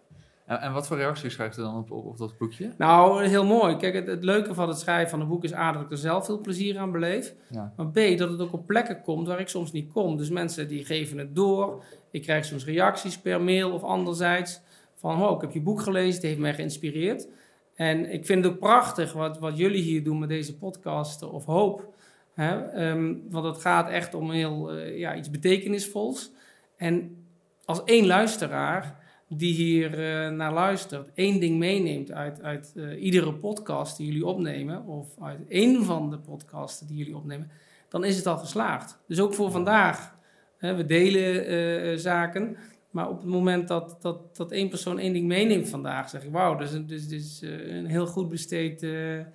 En, 0.46 0.61
en 0.61 0.72
wat 0.72 0.87
voor 0.87 0.96
reacties 0.96 1.35
krijgt 1.35 1.59
u 1.59 1.62
dan 1.62 1.76
op, 1.76 1.90
op, 1.90 2.04
op 2.04 2.18
dat 2.18 2.38
boekje? 2.38 2.70
Nou, 2.78 3.24
heel 3.24 3.44
mooi. 3.44 3.76
Kijk, 3.76 3.94
het, 3.94 4.07
het 4.07 4.24
leuke 4.24 4.54
van 4.54 4.68
het 4.68 4.78
schrijven 4.78 5.11
van 5.11 5.20
een 5.20 5.28
boek 5.28 5.44
is 5.44 5.54
A, 5.54 5.72
dat 5.72 5.83
ik 5.83 5.90
er 5.90 5.98
zelf 5.98 6.24
veel 6.24 6.40
plezier 6.40 6.78
aan 6.78 6.92
beleef. 6.92 7.35
Ja. 7.50 7.72
Maar 7.76 7.87
B, 7.87 8.18
dat 8.18 8.30
het 8.30 8.40
ook 8.40 8.52
op 8.52 8.66
plekken 8.66 9.02
komt 9.02 9.26
waar 9.26 9.40
ik 9.40 9.48
soms 9.48 9.72
niet 9.72 9.92
kom. 9.92 10.16
Dus 10.16 10.30
mensen 10.30 10.68
die 10.68 10.85
geven 10.85 11.18
het 11.18 11.35
door. 11.35 11.85
Ik 12.11 12.22
krijg 12.22 12.44
soms 12.44 12.64
reacties 12.64 13.18
per 13.18 13.40
mail 13.40 13.72
of 13.72 13.83
anderzijds. 13.83 14.61
Van, 14.94 15.22
oh, 15.22 15.35
ik 15.35 15.40
heb 15.40 15.52
je 15.52 15.61
boek 15.61 15.80
gelezen, 15.80 16.14
het 16.14 16.22
heeft 16.22 16.38
mij 16.38 16.54
geïnspireerd. 16.54 17.28
En 17.74 18.12
ik 18.12 18.26
vind 18.26 18.44
het 18.44 18.52
ook 18.52 18.58
prachtig 18.58 19.12
wat, 19.12 19.38
wat 19.38 19.58
jullie 19.58 19.82
hier 19.82 20.04
doen 20.04 20.18
met 20.18 20.28
deze 20.28 20.56
podcast 20.56 21.22
of 21.22 21.44
hoop. 21.44 21.94
Hè? 22.34 22.70
Ehm, 22.70 23.14
want 23.30 23.44
het 23.44 23.60
gaat 23.60 23.88
echt 23.88 24.14
om 24.14 24.30
heel, 24.30 24.72
eh, 24.72 24.98
ja, 24.98 25.14
iets 25.14 25.30
betekenisvols. 25.30 26.32
En 26.76 27.24
als 27.64 27.84
één 27.84 28.06
luisteraar 28.06 29.02
die 29.28 29.54
hier 29.54 29.90
eh, 29.92 30.30
naar 30.30 30.52
luistert, 30.52 31.10
één 31.14 31.40
ding 31.40 31.58
meeneemt 31.58 32.12
uit, 32.12 32.42
uit 32.42 32.72
eh, 32.76 33.02
iedere 33.02 33.34
podcast 33.34 33.96
die 33.96 34.06
jullie 34.06 34.26
opnemen, 34.26 34.87
of 34.87 35.08
uit 35.20 35.48
één 35.48 35.84
van 35.84 36.10
de 36.10 36.18
podcasten 36.18 36.87
die 36.87 36.96
jullie 36.96 37.16
opnemen, 37.16 37.50
dan 37.88 38.04
is 38.04 38.16
het 38.16 38.26
al 38.26 38.38
geslaagd. 38.38 38.98
Dus 39.06 39.20
ook 39.20 39.34
voor 39.34 39.50
vandaag. 39.50 40.12
Hè, 40.58 40.74
we 40.74 40.87
delen 40.87 42.00
zaken, 42.00 42.56
maar 42.94 43.09
op 43.09 43.16
het 43.16 43.26
moment 43.26 43.68
dat, 43.68 43.96
dat, 44.00 44.37
dat 44.37 44.52
één 44.52 44.68
persoon 44.68 44.98
één 44.98 45.12
ding 45.12 45.26
meeneemt 45.26 45.68
vandaag, 45.68 46.09
zeg 46.09 46.22
ik, 46.22 46.30
wauw, 46.33 46.57
dat 46.57 46.68
is, 46.68 46.74
een, 46.74 46.87
dus, 46.87 47.09
dus, 47.09 47.42
eh, 47.42 47.76
een 47.76 47.87
heel 47.87 48.07
goed 48.07 48.28
besteed 48.28 48.83
eh, 48.83 49.18
eh, 49.18 49.26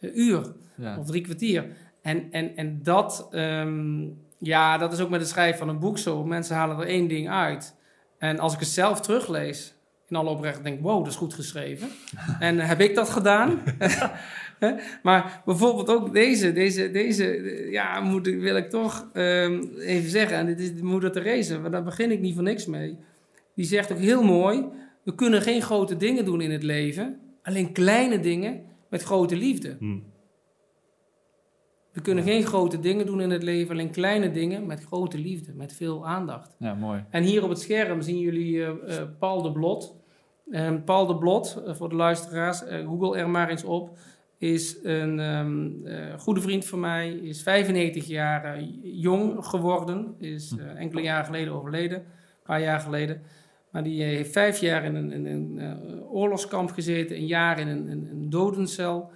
uur 0.00 0.52
Ja. 0.76 0.98
of 0.98 1.06
drie 1.06 1.22
kwartier. 1.22 1.66
En, 2.02 2.32
en, 2.32 2.56
en 2.56 2.82
dat, 2.82 3.28
ehm, 3.30 4.06
ja, 4.38 4.78
dat 4.78 4.92
is 4.92 5.00
ook 5.00 5.10
met 5.10 5.20
het 5.20 5.28
schrijven 5.28 5.58
van 5.58 5.68
een 5.68 5.78
boek 5.78 5.98
zo. 5.98 6.24
Mensen 6.24 6.56
halen 6.56 6.78
er 6.78 6.86
één 6.86 7.08
ding 7.08 7.30
uit. 7.30 7.74
En 8.18 8.38
als 8.38 8.54
ik 8.54 8.60
het 8.60 8.68
zelf 8.68 9.00
teruglees, 9.00 9.74
in 10.08 10.16
alle 10.16 10.30
oprecht 10.30 10.62
denk 10.62 10.76
ik, 10.76 10.82
wow, 10.82 10.98
dat 10.98 11.12
is 11.12 11.18
goed 11.18 11.34
geschreven. 11.34 11.88
en 12.38 12.58
heb 12.58 12.80
ik 12.80 12.94
dat 12.94 13.10
gedaan? 13.10 13.60
Hè? 14.58 14.72
maar 15.02 15.42
bijvoorbeeld 15.44 15.90
ook 15.90 16.12
deze, 16.12 16.52
deze, 16.52 16.90
deze 16.90 17.24
ja, 17.70 18.00
moet, 18.00 18.26
wil 18.26 18.56
ik 18.56 18.70
toch 18.70 19.08
ehm, 19.12 19.62
even 19.78 20.10
zeggen. 20.10 20.36
En 20.36 20.46
dit 20.46 20.60
is 20.60 20.74
de 20.74 20.84
moeder 20.84 21.12
Therese, 21.12 21.58
maar 21.58 21.70
daar 21.70 21.84
begin 21.84 22.10
ik 22.10 22.20
niet 22.20 22.34
voor 22.34 22.42
niks 22.42 22.66
mee. 22.66 22.98
Die 23.54 23.64
zegt 23.64 23.92
ook 23.92 23.98
heel 23.98 24.22
mooi, 24.22 24.64
we 25.04 25.14
kunnen 25.14 25.42
geen 25.42 25.62
grote 25.62 25.96
dingen 25.96 26.24
doen 26.24 26.40
in 26.40 26.50
het 26.50 26.62
leven. 26.62 27.20
Alleen 27.42 27.72
kleine 27.72 28.20
dingen 28.20 28.62
met 28.90 29.02
grote 29.02 29.36
liefde. 29.36 29.76
Hm. 29.78 29.98
We 31.92 32.04
kunnen 32.04 32.24
geen 32.24 32.42
grote 32.42 32.80
dingen 32.80 33.06
doen 33.06 33.20
in 33.20 33.30
het 33.30 33.42
leven, 33.42 33.70
alleen 33.70 33.90
kleine 33.90 34.30
dingen 34.30 34.66
met 34.66 34.84
grote 34.84 35.18
liefde, 35.18 35.52
met 35.54 35.72
veel 35.72 36.06
aandacht. 36.06 36.56
ja, 36.58 36.74
mooi. 36.74 37.04
En 37.10 37.22
hier 37.22 37.42
op 37.42 37.48
het 37.48 37.60
scherm 37.60 38.02
zien 38.02 38.18
jullie 38.18 38.64
eh, 38.64 38.68
eh, 38.68 39.08
Paul 39.18 39.42
de 39.42 39.52
Blot. 39.52 39.96
En 40.50 40.84
Paul 40.84 41.06
de 41.06 41.16
Blot, 41.16 41.62
eh, 41.66 41.74
voor 41.74 41.88
de 41.88 41.94
luisteraars, 41.94 42.62
google 42.86 43.16
er 43.18 43.30
maar 43.30 43.48
eens 43.48 43.64
op, 43.64 43.98
is 44.38 44.78
een 44.82 45.20
ehm, 45.20 45.86
eh, 45.86 46.18
goede 46.18 46.40
vriend 46.40 46.64
van 46.64 46.80
mij, 46.80 47.10
is 47.10 47.42
95 47.42 48.06
jaar 48.06 48.54
eh, 48.54 48.66
jong 48.82 49.44
geworden, 49.44 50.14
is 50.18 50.54
eh, 50.58 50.80
enkele 50.80 51.02
jaren 51.02 51.24
geleden 51.24 51.52
overleden, 51.52 51.98
een 51.98 52.04
paar 52.42 52.60
jaar 52.60 52.80
geleden. 52.80 53.22
Maar 53.70 53.82
die 53.82 54.02
heeft 54.02 54.32
vijf 54.32 54.60
jaar 54.60 54.84
in 54.84 54.94
een, 54.94 55.12
in 55.12 55.26
een 55.26 56.02
oorlogskamp 56.02 56.70
gezeten, 56.70 57.16
een 57.16 57.26
jaar 57.26 57.58
in 57.58 57.68
een, 57.68 57.90
een, 57.90 58.08
een 58.10 58.30
dodencel. 58.30 59.10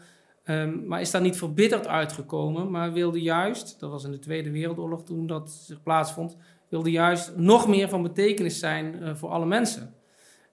Ehm, 0.44 0.86
maar 0.86 1.00
is 1.00 1.10
daar 1.10 1.22
niet 1.22 1.36
verbitterd 1.36 1.86
uitgekomen, 1.86 2.70
maar 2.70 2.92
wilde 2.92 3.22
juist, 3.22 3.80
dat 3.80 3.90
was 3.90 4.04
in 4.04 4.10
de 4.10 4.18
Tweede 4.18 4.50
Wereldoorlog 4.50 5.04
toen 5.04 5.26
dat 5.26 5.50
zich 5.50 5.82
plaatsvond, 5.82 6.36
wilde 6.68 6.90
juist 6.90 7.36
nog 7.36 7.68
meer 7.68 7.88
van 7.88 8.02
betekenis 8.02 8.58
zijn 8.58 9.16
voor 9.16 9.28
alle 9.28 9.46
mensen. 9.46 9.94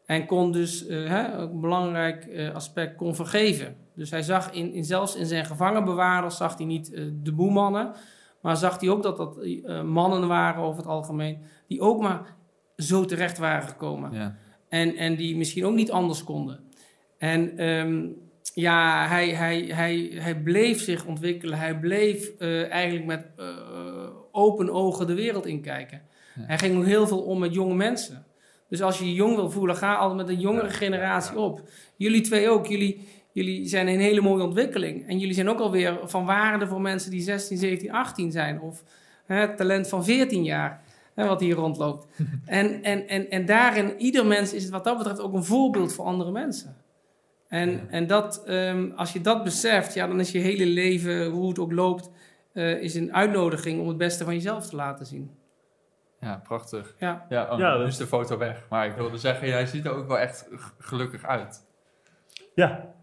En 0.06 0.26
kon 0.26 0.52
dus, 0.52 0.86
hè, 0.88 1.32
een 1.32 1.60
belangrijk 1.60 2.50
aspect, 2.54 2.96
kon 2.96 3.16
vergeven. 3.16 3.76
Dus 4.00 4.12
hij 4.12 4.22
zag 4.22 4.52
in, 4.52 4.74
in, 4.74 4.84
zelfs 4.84 5.16
in 5.16 5.26
zijn 5.26 5.46
gevangenbewaarders, 5.46 6.38
zag 6.38 6.58
hij 6.58 6.66
niet 6.66 6.94
eh, 6.94 7.04
de 7.24 7.34
boemannen, 7.34 7.92
maar 8.42 8.58
zag 8.58 8.80
hij 8.80 8.90
ook 8.90 9.04
dat 9.04 9.18
dat 9.18 9.38
eh, 9.38 9.82
mannen 9.82 10.28
waren 10.28 10.64
over 10.64 10.78
het 10.78 10.92
algemeen, 10.92 11.38
die 11.68 11.82
ook 11.82 12.02
maar 12.02 12.36
zo 12.78 13.06
terecht 13.06 13.38
waren 13.38 13.68
gekomen. 13.68 14.12
Ja. 14.12 14.36
En, 14.70 14.96
en 14.96 15.16
die 15.16 15.38
misschien 15.38 15.66
ook 15.66 15.74
niet 15.74 15.92
anders 15.92 16.24
konden. 16.24 16.60
En 17.18 17.58
ehm, 17.58 18.08
ja, 18.54 19.08
hij, 19.08 19.30
hij, 19.30 19.62
hij, 19.62 20.12
hij 20.14 20.42
bleef 20.42 20.82
zich 20.82 21.06
ontwikkelen. 21.06 21.60
Hij 21.60 21.80
bleef 21.80 22.32
eh, 22.38 22.72
eigenlijk 22.72 23.06
met 23.06 23.26
open 24.32 24.70
ogen 24.70 25.08
de 25.08 25.14
wereld 25.14 25.46
inkijken. 25.46 26.02
Ja. 26.36 26.42
Hij 26.46 26.58
ging 26.58 26.78
ook 26.78 26.86
heel 26.86 27.08
veel 27.08 27.22
om 27.22 27.40
met 27.40 27.54
jonge 27.54 27.76
mensen. 27.76 28.26
Dus 28.70 28.82
als 28.82 29.00
je 29.00 29.06
je 29.06 29.14
jong 29.14 29.36
wil 29.36 29.50
voelen, 29.50 29.76
ga 29.76 29.96
altijd 29.96 30.28
met 30.28 30.36
een 30.36 30.42
jongere 30.42 30.70
generatie 30.70 31.38
op. 31.38 31.70
Jullie 31.96 32.22
twee 32.22 32.50
ook. 32.50 32.68
Jullie, 32.68 33.08
jullie 33.32 33.68
zijn 33.68 33.88
een 33.88 34.00
hele 34.00 34.22
mooie 34.22 34.44
ontwikkeling. 34.44 35.08
En 35.08 35.20
jullie 35.20 35.34
zijn 35.36 35.50
ook 35.50 35.60
alweer 35.60 36.00
van 36.04 36.26
waarde 36.26 36.68
voor 36.68 36.82
mensen 36.82 37.12
die 37.12 37.22
16, 37.22 37.58
17, 37.58 37.92
18 37.92 38.32
zijn. 38.32 38.62
Of 38.62 38.84
hè, 39.26 39.36
het 39.36 39.58
talent 39.58 39.88
van 39.90 40.04
14 40.04 40.44
jaar, 40.44 40.82
hè, 41.16 41.28
wat 41.28 41.40
hier 41.40 41.56
rondloopt. 41.56 42.08
en, 42.46 42.84
en, 42.84 43.08
en, 43.08 43.30
en 43.30 43.46
daarin, 43.46 43.98
ieder 43.98 44.26
mens 44.26 44.54
is 44.54 44.70
wat 44.70 44.84
dat 44.84 44.98
betreft 44.98 45.20
ook 45.22 45.34
een 45.34 45.44
voorbeeld 45.44 45.94
voor 45.94 46.06
andere 46.06 46.32
mensen. 46.32 46.76
En, 47.48 47.72
Ja. 47.72 47.80
en 47.90 48.08
dat, 48.08 48.44
ehm, 48.46 48.90
als 48.96 49.14
je 49.14 49.22
dat 49.22 49.44
beseft, 49.44 49.94
ja, 49.94 50.08
dan 50.08 50.20
is 50.20 50.32
je 50.32 50.40
hele 50.40 50.66
leven, 50.66 51.26
hoe 51.26 51.50
het 51.50 51.60
ook 51.60 51.72
loopt, 51.72 52.10
eh, 52.54 52.82
is 52.82 52.96
een 52.96 53.14
uitnodiging 53.14 53.82
om 53.82 53.88
het 53.88 53.98
beste 53.98 54.24
van 54.24 54.34
jezelf 54.34 54.70
te 54.70 54.76
laten 54.76 55.06
zien. 55.06 55.32
ja, 56.22 56.42
prachtig. 56.44 56.96
Ja. 57.00 57.26
Ja, 57.30 57.52
oh, 57.52 57.60
Ja, 57.60 57.74
nu 57.74 57.80
dat- 57.80 57.88
is 57.88 57.98
de 57.98 58.08
foto 58.08 58.38
weg. 58.38 58.66
Maar 58.70 58.86
ik 58.88 58.94
wilde 58.96 59.18
zeggen, 59.18 59.48
jij 59.48 59.66
ziet 59.66 59.86
er 59.86 59.92
ook 59.92 60.08
wel 60.08 60.20
echt 60.20 60.48
gelukkig 60.80 61.24
uit. 61.26 61.66
Ja. 62.56 62.94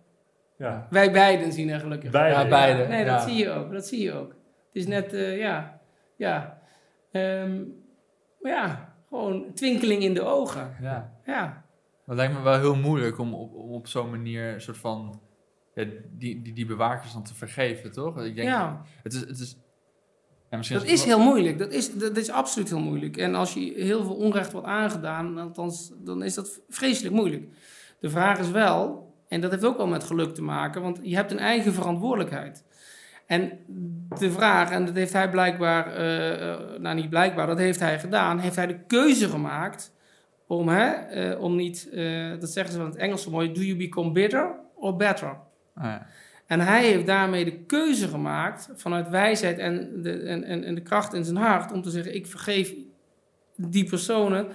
Ja. 0.58 0.86
Wij 0.90 1.12
beiden 1.12 1.52
zien 1.52 1.68
er 1.68 1.80
gelukkig 1.80 2.10
Beide, 2.10 2.34
Ja, 2.34 2.42
ja. 2.42 2.48
beide. 2.48 2.86
Nee, 2.86 3.04
ja. 3.04 3.16
dat 3.16 3.28
zie 3.28 3.36
je 3.36 3.50
ook. 3.50 3.72
Dat 3.72 3.86
zie 3.86 4.02
je 4.02 4.12
ook. 4.12 4.28
Het 4.28 4.82
is 4.82 4.86
net, 4.86 5.12
eh, 5.12 5.38
ja, 5.38 5.80
ja. 6.16 6.58
Ehm, 7.12 7.62
ja, 8.42 8.94
gewoon 9.08 9.52
twinkeling 9.54 10.02
in 10.02 10.14
de 10.14 10.22
ogen. 10.22 10.76
Ja. 10.80 11.12
Ja, 11.24 11.64
Dat 12.06 12.16
lijkt 12.16 12.34
me 12.34 12.42
wel 12.42 12.58
heel 12.58 12.76
moeilijk 12.76 13.18
om 13.18 13.34
op, 13.34 13.54
om 13.54 13.72
op 13.72 13.86
zo'n 13.86 14.10
manier 14.10 14.54
een 14.54 14.60
soort 14.60 14.78
van 14.78 15.20
ja, 15.74 15.84
die, 16.10 16.42
die, 16.42 16.52
die 16.52 16.66
bewakers 16.66 17.12
dan 17.12 17.24
te 17.24 17.34
vergeven, 17.34 17.92
toch? 17.92 18.22
Ik 18.22 18.34
denk, 18.34 18.48
ja. 18.48 18.82
het 19.02 19.12
is, 19.12 19.20
het 19.20 19.38
is, 19.38 19.56
ja, 20.50 20.56
misschien 20.56 20.78
dat 20.78 20.88
is 20.88 21.04
heel 21.04 21.18
moeilijk. 21.18 21.58
Dat 21.58 21.72
is, 21.72 21.94
dat 21.98 22.16
is 22.16 22.30
absoluut 22.30 22.68
heel 22.68 22.80
moeilijk. 22.80 23.16
En 23.16 23.34
als 23.34 23.54
je 23.54 23.72
heel 23.76 24.04
veel 24.04 24.14
onrecht 24.14 24.52
wordt 24.52 24.66
aangedaan, 24.66 25.38
althans, 25.38 25.92
dan 25.98 26.22
is 26.22 26.34
dat 26.34 26.60
vreselijk 26.68 27.14
moeilijk. 27.14 27.48
De 28.00 28.10
vraag 28.10 28.38
is 28.38 28.50
wel, 28.50 29.05
en 29.28 29.40
dat 29.40 29.50
heeft 29.50 29.64
ook 29.64 29.76
wel 29.76 29.86
met 29.86 30.04
geluk 30.04 30.34
te 30.34 30.42
maken, 30.42 30.82
want 30.82 30.98
je 31.02 31.14
hebt 31.14 31.30
een 31.30 31.38
eigen 31.38 31.72
verantwoordelijkheid. 31.72 32.64
En 33.26 33.58
de 34.18 34.30
vraag, 34.30 34.70
en 34.70 34.84
dat 34.84 34.94
heeft 34.94 35.12
hij 35.12 35.30
blijkbaar, 35.30 35.94
eh, 35.94 36.50
eh, 36.50 36.58
nou 36.78 36.94
niet 36.94 37.10
blijkbaar, 37.10 37.46
dat 37.46 37.58
heeft 37.58 37.80
hij 37.80 37.98
gedaan, 37.98 38.38
heeft 38.38 38.56
hij 38.56 38.66
de 38.66 38.78
keuze 38.86 39.28
gemaakt 39.28 39.94
om, 40.46 40.68
hè, 40.68 40.90
eh, 40.90 41.40
om 41.40 41.56
niet, 41.56 41.88
dat 42.40 42.50
zeggen 42.50 42.72
ze 42.72 42.78
van 42.78 42.86
het 42.86 42.96
Engels 42.96 43.22
zo 43.22 43.30
mooi, 43.30 43.52
do 43.52 43.60
you 43.60 43.76
become 43.76 44.12
bitter 44.12 44.54
or 44.74 44.96
better? 44.96 45.36
Ah, 45.74 45.84
ja. 45.84 46.06
En 46.46 46.60
hij 46.60 46.84
heeft 46.84 47.06
daarmee 47.06 47.44
de 47.44 47.64
keuze 47.64 48.08
gemaakt 48.08 48.70
vanuit 48.74 49.08
wijsheid 49.08 49.58
en 49.58 50.02
de, 50.02 50.22
en, 50.22 50.44
en, 50.44 50.64
en 50.64 50.74
de 50.74 50.80
kracht 50.80 51.14
in 51.14 51.24
zijn 51.24 51.36
hart 51.36 51.72
om 51.72 51.82
te 51.82 51.90
zeggen: 51.90 52.14
Ik 52.14 52.26
vergeef 52.26 52.74
die 53.56 53.84
personen 53.84 54.46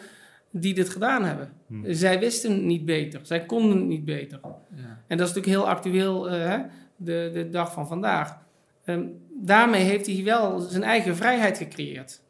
die 0.52 0.74
dit 0.74 0.90
gedaan 0.90 1.24
hebben. 1.24 1.52
Hm. 1.68 1.94
Zij 1.94 2.20
wisten 2.20 2.66
niet 2.66 2.86
beter, 2.86 3.20
zij 3.24 3.46
konden 3.46 3.78
het 3.78 3.88
niet 3.88 4.06
beter. 4.06 4.40
Ja. 4.44 5.04
En 5.08 5.18
dat 5.18 5.28
is 5.28 5.34
natuurlijk 5.34 5.64
heel 5.64 5.70
actueel, 5.70 6.30
eh, 6.30 6.60
de, 6.96 7.30
de 7.34 7.50
dag 7.50 7.74
van 7.74 7.88
vandaag. 7.88 8.38
Ehm, 8.86 9.06
daarmee 9.42 9.84
heeft 9.84 10.06
hij 10.06 10.24
wel 10.24 10.60
zijn 10.60 10.84
eigen 10.84 11.16
vrijheid 11.16 11.58
gecreëerd. 11.58 12.22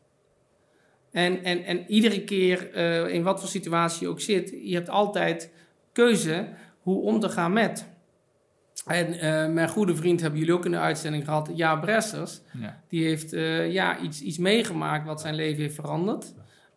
En, 1.11 1.43
en, 1.43 1.63
en 1.63 1.83
iedere 1.87 2.23
keer, 2.23 2.73
eh, 2.73 3.13
in 3.13 3.23
wat 3.23 3.39
voor 3.39 3.49
situatie 3.49 4.01
je 4.01 4.07
ook 4.07 4.21
zit, 4.21 4.49
je 4.63 4.73
hebt 4.73 4.89
altijd 4.89 5.51
keuze 5.91 6.47
hoe 6.79 7.01
om 7.01 7.19
te 7.19 7.29
gaan 7.29 7.53
met. 7.53 7.89
En 8.85 9.13
eh, 9.13 9.53
mijn 9.53 9.69
goede 9.69 9.95
vriend 9.95 10.21
hebben 10.21 10.39
jullie 10.39 10.53
ook 10.53 10.65
in 10.65 10.71
de 10.71 10.77
uitzending 10.77 11.25
gehad, 11.25 11.49
Ja 11.55 11.75
Bressers. 11.75 12.41
Ja. 12.59 12.81
Die 12.87 13.03
heeft 13.03 13.31
ja, 13.71 13.99
iets, 13.99 14.21
iets 14.21 14.37
meegemaakt 14.37 15.05
wat 15.05 15.21
zijn 15.21 15.35
leven 15.35 15.61
heeft 15.61 15.75
veranderd 15.75 16.33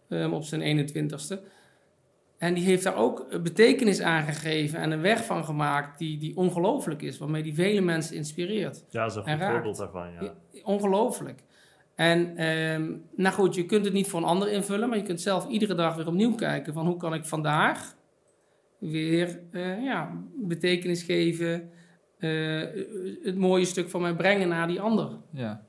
ehm, 0.09 0.33
op 0.33 0.43
zijn 0.45 0.63
21ste. 0.63 1.39
En 2.39 2.55
die 2.55 2.65
heeft 2.65 2.83
daar 2.83 2.97
ook 2.97 3.43
betekenis 3.43 4.01
aan 4.01 4.23
gegeven 4.23 4.79
en 4.79 4.91
een 4.91 5.01
weg 5.01 5.25
van 5.25 5.45
gemaakt 5.45 5.99
die, 5.99 6.19
die 6.19 6.37
ongelooflijk 6.37 7.03
is, 7.03 7.19
waarmee 7.19 7.43
die 7.43 7.55
vele 7.55 7.81
mensen 7.81 8.17
inspireert. 8.17 8.85
Ja, 8.91 9.03
dat 9.03 9.11
is 9.11 9.17
een 9.17 9.25
En 9.25 9.33
goed 9.33 9.41
raakt. 9.41 9.53
voorbeeld 9.55 9.77
daarvan, 9.77 10.13
ja. 10.13 10.23
Ja. 10.23 10.35
Ongelooflijk. 10.65 11.43
En 11.95 12.37
ehm, 12.37 12.93
nou 13.17 13.35
goed, 13.35 13.55
je 13.55 13.67
kunt 13.67 13.85
het 13.85 13.95
niet 13.95 14.09
voor 14.09 14.21
een 14.21 14.27
ander 14.27 14.49
invullen, 14.51 14.89
maar 14.89 14.99
je 14.99 15.05
kunt 15.05 15.21
zelf 15.21 15.49
iedere 15.49 15.75
dag 15.75 15.97
weer 15.97 16.07
opnieuw 16.07 16.35
kijken 16.35 16.73
van 16.73 16.87
hoe 16.87 16.97
kan 16.97 17.15
ik 17.15 17.25
vandaag 17.25 17.95
weer 18.79 19.41
eh, 19.51 19.83
ja, 19.83 20.11
betekenis 20.35 21.03
geven, 21.03 21.71
eh, 22.19 22.61
het 23.23 23.37
mooie 23.37 23.65
stuk 23.65 23.89
van 23.91 24.01
mij 24.01 24.15
brengen 24.15 24.49
naar 24.49 24.67
die 24.67 24.81
ander. 24.81 25.11
Ja. 25.31 25.65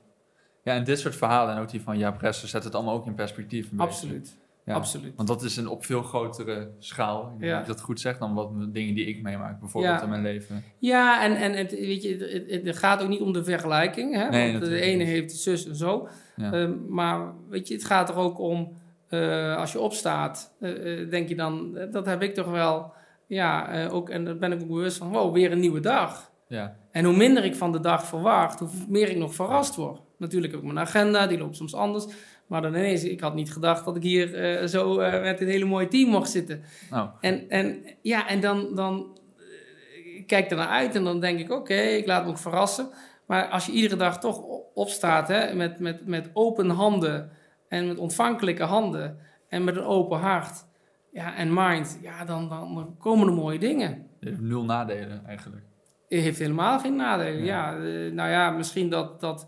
Ja, 0.66 0.74
en 0.74 0.84
dit 0.84 0.98
soort 0.98 1.16
verhalen 1.16 1.54
en 1.54 1.60
ook 1.62 1.70
die 1.70 1.80
van 1.82 1.98
Jaap 1.98 2.18
Presser 2.18 2.48
zet 2.48 2.64
het 2.64 2.74
allemaal 2.74 2.94
ook 2.94 3.06
in 3.06 3.14
perspectief. 3.14 3.68
Absoluut. 3.76 4.36
Ja. 4.64 4.74
Absoluut. 4.74 5.12
Want 5.16 5.28
dat 5.28 5.42
is 5.42 5.56
een 5.56 5.68
op 5.68 5.84
veel 5.84 6.02
grotere 6.02 6.70
schaal, 6.78 7.32
ik 7.38 7.44
Ja. 7.44 7.56
dat 7.56 7.66
je 7.66 7.72
dat 7.72 7.80
goed 7.80 8.00
zegt, 8.00 8.18
dan 8.18 8.34
wat 8.34 8.50
dingen 8.74 8.94
die 8.94 9.06
ik 9.06 9.22
meemaak, 9.22 9.60
bijvoorbeeld 9.60 9.94
Ja. 9.94 10.02
in 10.02 10.08
mijn 10.08 10.22
leven. 10.22 10.64
Ja, 10.78 11.22
en, 11.24 11.36
en 11.36 11.52
het, 11.52 11.70
weet 11.70 12.02
je, 12.02 12.16
het, 12.16 12.50
het, 12.50 12.66
het 12.66 12.76
gaat 12.76 13.02
ook 13.02 13.08
niet 13.08 13.20
om 13.20 13.32
de 13.32 13.44
vergelijking. 13.44 14.14
Hè? 14.14 14.28
Nee, 14.28 14.52
want 14.52 14.52
de 14.52 14.58
natuurlijk 14.70 14.82
ene 14.82 14.96
niet. 15.04 15.06
heeft 15.12 15.32
zus 15.36 15.66
en 15.68 15.76
zo. 15.76 16.08
Ehm, 16.36 16.72
maar 16.88 17.32
weet 17.48 17.68
je, 17.68 17.74
het 17.74 17.84
gaat 17.84 18.08
er 18.08 18.16
ook 18.16 18.38
om, 18.38 18.76
eh, 19.08 19.56
als 19.56 19.72
je 19.72 19.80
opstaat, 19.80 20.54
eh, 20.60 21.00
eh, 21.02 21.10
denk 21.10 21.28
je 21.28 21.34
dan, 21.36 21.76
eh, 21.76 21.92
dat 21.92 22.06
heb 22.06 22.22
ik 22.22 22.34
toch 22.34 22.50
wel, 22.50 22.92
ja, 23.26 23.68
eh, 23.68 23.94
ook, 23.94 24.10
en 24.10 24.24
daar 24.24 24.36
ben 24.38 24.52
ik 24.52 24.60
ook 24.60 24.68
bewust 24.68 24.96
van, 24.96 25.08
wow, 25.08 25.34
weer 25.34 25.52
een 25.52 25.60
nieuwe 25.60 25.80
dag. 25.80 26.30
ja. 26.48 26.76
En 26.90 27.04
hoe 27.04 27.16
minder 27.16 27.44
ik 27.44 27.54
van 27.54 27.72
de 27.72 27.80
dag 27.80 28.06
verwacht, 28.06 28.58
hoe 28.58 28.68
meer 28.88 29.08
ik 29.08 29.16
nog 29.16 29.34
verrast 29.34 29.74
word. 29.76 30.00
Natuurlijk 30.18 30.52
heb 30.52 30.60
ik 30.62 30.66
mijn 30.66 30.86
agenda, 30.86 31.26
die 31.26 31.38
loopt 31.38 31.56
soms 31.56 31.74
anders. 31.74 32.06
Maar 32.46 32.62
dan 32.62 32.74
ineens, 32.74 33.04
ik 33.04 33.20
had 33.20 33.34
niet 33.34 33.52
gedacht 33.52 33.84
dat 33.84 33.96
ik 33.96 34.02
hier 34.02 34.34
eh, 34.34 34.66
zo 34.66 34.98
eh, 34.98 35.22
met 35.22 35.40
een 35.40 35.48
hele 35.48 35.64
mooie 35.64 35.88
team 35.88 36.10
mocht 36.10 36.30
zitten. 36.30 36.62
Nou, 36.90 37.08
En, 37.20 37.50
en, 37.50 37.84
ja, 38.02 38.28
en 38.28 38.40
dan, 38.40 38.74
dan 38.74 39.18
eh, 39.36 40.16
ik 40.16 40.26
kijk 40.26 40.50
er 40.50 40.56
naar 40.56 40.68
uit 40.68 40.94
en 40.94 41.04
dan 41.04 41.20
denk 41.20 41.38
ik, 41.38 41.52
oké, 41.52 41.74
ik 41.74 42.06
laat 42.06 42.24
me 42.24 42.30
ook 42.30 42.38
verrassen. 42.38 42.88
Maar 43.26 43.46
als 43.46 43.66
je 43.66 43.72
iedere 43.72 43.96
dag 43.96 44.18
toch 44.18 44.42
opstaat 44.74 45.28
hè, 45.28 45.54
met, 45.54 45.78
met, 45.78 46.06
met 46.06 46.30
open 46.32 46.70
handen 46.70 47.30
en 47.68 47.86
met 47.86 47.98
ontvankelijke 47.98 48.62
handen 48.62 49.18
en 49.48 49.64
met 49.64 49.76
een 49.76 49.84
open 49.84 50.18
hart 50.18 50.64
ja, 51.12 51.36
en 51.36 51.54
mind, 51.54 51.98
ja, 52.02 52.24
dan, 52.24 52.48
dan, 52.48 52.94
komen 52.98 53.26
er 53.26 53.32
mooie 53.34 53.58
dingen. 53.58 54.06
je 54.20 54.28
hebt 54.28 54.40
nul 54.40 54.64
nadelen 54.64 55.26
eigenlijk. 55.26 55.64
Het 56.08 56.20
heeft 56.20 56.38
helemaal 56.38 56.78
geen 56.78 56.96
nadelen. 56.96 57.44
Ja. 57.44 57.70
Ja. 57.70 58.10
nou 58.10 58.30
ja, 58.30 58.50
misschien 58.50 58.90
dat, 58.90 59.20
dat 59.20 59.46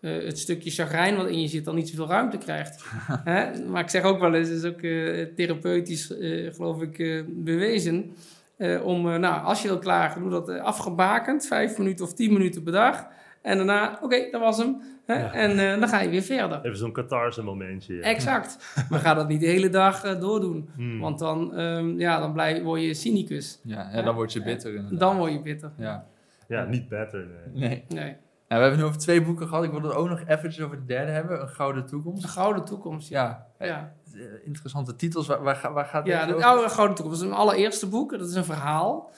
eh, 0.00 0.24
het 0.24 0.38
stukje 0.38 0.70
chagrijn 0.70 1.16
wat 1.16 1.26
in 1.28 1.40
je 1.40 1.48
zit 1.48 1.64
dan 1.64 1.74
niet 1.74 1.88
zoveel 1.88 2.08
ruimte 2.08 2.38
krijgt. 2.38 2.84
Hè? 3.24 3.64
Maar 3.68 3.82
ik 3.82 3.88
zeg 3.90 4.02
ook 4.02 4.20
wel 4.20 4.34
eens, 4.34 4.48
het 4.48 4.56
is 4.58 4.64
ook 4.64 4.80
eh, 4.82 5.26
therapeutisch, 5.36 6.16
eh, 6.18 6.54
geloof 6.54 6.82
ik, 6.82 6.98
eh, 6.98 7.22
bewezen. 7.28 8.14
eh, 8.56 8.84
om, 8.86 9.10
eh, 9.12 9.18
nou, 9.18 9.44
als 9.44 9.62
je 9.62 9.68
wil 9.68 9.78
klagen, 9.78 10.20
doe 10.20 10.30
dat 10.30 10.48
afgebakend, 10.58 11.46
vijf 11.46 11.78
minuten 11.78 12.04
of 12.04 12.14
tien 12.14 12.32
minuten 12.32 12.62
per 12.62 12.72
dag. 12.72 13.06
En 13.42 13.56
daarna, 13.56 13.98
oké, 14.02 14.28
dat 14.30 14.40
was 14.40 14.58
hem. 14.58 14.76
Hè? 15.06 15.14
Ja. 15.18 15.32
En 15.32 15.58
eh, 15.58 15.80
dan 15.80 15.88
ga 15.88 16.00
je 16.00 16.08
weer 16.08 16.22
verder. 16.22 16.60
Even 16.64 16.76
zo'n 16.78 16.92
catharse 16.92 17.42
momentje. 17.42 17.94
ja. 17.94 18.00
Exact. 18.02 18.74
Maar 18.90 19.00
ga 19.00 19.14
dat 19.14 19.28
niet 19.28 19.40
de 19.40 19.46
hele 19.46 19.68
dag 19.68 20.04
eh, 20.04 20.20
doordoen. 20.20 20.68
Hmm. 20.76 21.00
Want 21.00 21.18
dan, 21.18 21.54
ehm, 21.56 21.98
ja, 21.98 22.18
dan 22.20 22.32
blijf, 22.32 22.62
word 22.62 22.80
je 22.82 22.94
cynicus. 22.94 23.60
Ja, 23.62 23.90
ja 23.92 24.02
dan 24.02 24.14
word 24.14 24.32
je 24.32 24.42
bitter 24.42 24.74
inderdaad. 24.74 25.00
Dan 25.00 25.16
word 25.16 25.32
je 25.32 25.40
bitter. 25.42 25.70
Ja. 25.78 26.06
Ja, 26.48 26.64
niet 26.64 26.88
beter. 26.88 27.26
Nee. 27.54 27.68
Nee. 27.68 27.84
Nee. 27.88 28.16
Nou, 28.48 28.60
we 28.62 28.66
hebben 28.66 28.78
nu 28.78 28.84
over 28.84 28.98
twee 29.00 29.22
boeken 29.22 29.48
gehad. 29.48 29.64
Ik 29.64 29.70
wilde 29.70 29.92
ook 29.94 30.08
nog 30.08 30.20
eventjes 30.26 30.64
over 30.64 30.76
de 30.76 30.84
derde 30.84 31.12
hebben. 31.12 31.40
Een 31.40 31.48
Gouden 31.48 31.86
Toekomst. 31.86 32.22
Een 32.22 32.28
gouden 32.28 32.64
toekomst. 32.64 33.08
Ja. 33.08 33.46
Ja, 33.58 33.66
ja. 33.66 33.92
eh, 34.14 34.20
interessante 34.44 34.96
titels. 34.96 35.26
Waar, 35.26 35.42
waar, 35.42 35.56
ga- 35.56 35.72
waar 35.72 35.84
gaat 35.84 36.06
Ja, 36.06 36.14
deze 36.18 36.26
de 36.28 36.34
over? 36.34 36.46
oude 36.48 36.68
Gouden 36.68 36.96
Toekomst. 36.96 37.20
Dat 37.20 37.28
is 37.30 37.34
mijn 37.36 37.46
allereerste 37.48 37.88
boek. 37.88 38.10
Dat 38.18 38.28
is 38.28 38.34
een 38.34 38.44
verhaal. 38.44 39.10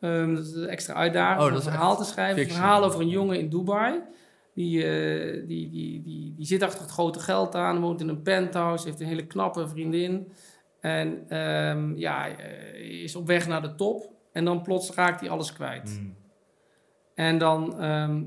Ehm, 0.00 0.34
dat 0.34 0.46
is 0.46 0.52
een 0.54 0.68
extra 0.68 0.94
uitdaging 0.94 1.40
Oh, 1.42 1.46
om 1.48 1.54
een 1.54 1.62
verhaal 1.62 1.96
te 1.96 2.04
schrijven. 2.04 2.42
Een 2.42 2.48
verhaal 2.50 2.84
over 2.84 3.00
een 3.00 3.08
jongen 3.08 3.38
in 3.38 3.48
Dubai. 3.48 4.00
Die, 4.54 4.84
eh, 4.84 5.46
die, 5.46 5.70
die, 5.70 6.02
die, 6.02 6.34
die 6.36 6.46
zit 6.46 6.62
achter 6.62 6.80
het 6.80 6.90
grote 6.90 7.20
geld 7.20 7.54
aan, 7.54 7.80
woont 7.80 8.00
in 8.00 8.08
een 8.08 8.22
penthouse, 8.22 8.86
heeft 8.86 9.00
een 9.00 9.06
hele 9.06 9.26
knappe 9.26 9.68
vriendin. 9.68 10.32
En 10.80 11.24
ehm, 11.28 11.96
ja, 11.96 12.28
eh, 12.28 13.02
is 13.02 13.16
op 13.16 13.26
weg 13.26 13.46
naar 13.48 13.62
de 13.62 13.74
top. 13.74 14.10
En 14.32 14.44
dan 14.44 14.62
plots 14.62 14.90
raakt 14.94 15.20
hij 15.20 15.30
alles 15.30 15.52
kwijt. 15.52 15.90
Hmm. 15.98 16.16
En 17.14 17.38
dan 17.38 17.80
ehm, 17.80 18.22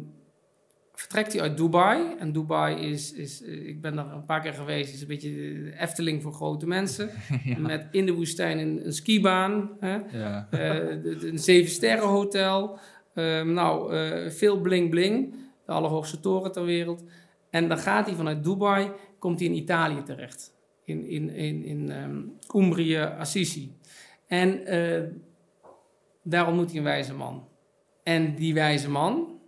vertrekt 1.02 1.34
hij 1.34 1.42
uit 1.42 1.58
Dubai. 1.58 2.16
En 2.20 2.32
Dubai 2.32 2.76
is, 2.76 3.14
is 3.14 3.44
eh, 3.44 3.68
ik 3.68 3.82
ben 3.82 3.96
daar 3.96 4.12
een 4.14 4.26
paar 4.26 4.42
keer 4.42 4.54
geweest, 4.54 4.94
is 4.94 5.02
een 5.02 5.08
beetje 5.08 5.30
de 5.30 5.74
Efteling 5.80 6.22
voor 6.22 6.34
grote 6.34 6.68
mensen. 6.68 7.10
Met 7.58 7.88
in 7.92 8.06
de 8.06 8.14
woestijn 8.14 8.58
een, 8.60 8.86
een 8.86 8.94
skibaan, 8.94 9.70
hè? 9.80 9.94
Ja. 10.20 10.48
de- 10.52 11.18
een 11.28 11.40
zeven 11.40 11.72
sterren 11.72 12.08
hotel. 12.08 12.80
Ehm, 13.14 13.54
nou, 13.54 13.96
eh, 13.96 14.30
veel 14.30 14.60
bling 14.62 14.90
bling. 14.90 15.36
De 15.66 15.72
allerhoogste 15.72 16.20
toren 16.20 16.52
ter 16.52 16.66
wereld. 16.66 17.04
En 17.50 17.68
dan 17.68 17.78
gaat 17.78 18.06
hij 18.06 18.16
vanuit 18.16 18.44
Dubai, 18.44 18.92
komt 19.20 19.40
hij 19.40 19.48
in 19.50 19.56
Italië 19.56 20.04
terecht. 20.04 20.54
In, 20.86 21.06
in, 21.08 21.30
in, 21.30 21.64
in 21.64 21.92
Umbrië, 22.56 22.98
Assisi. 22.98 23.76
En 24.28 24.60
daar 26.24 26.48
ontmoet 26.48 26.70
hij 26.70 26.78
een 26.78 26.84
wijze 26.84 27.14
man. 27.14 27.48
En 28.04 28.36
die 28.36 28.54
wijze 28.54 28.90
man, 28.90 29.40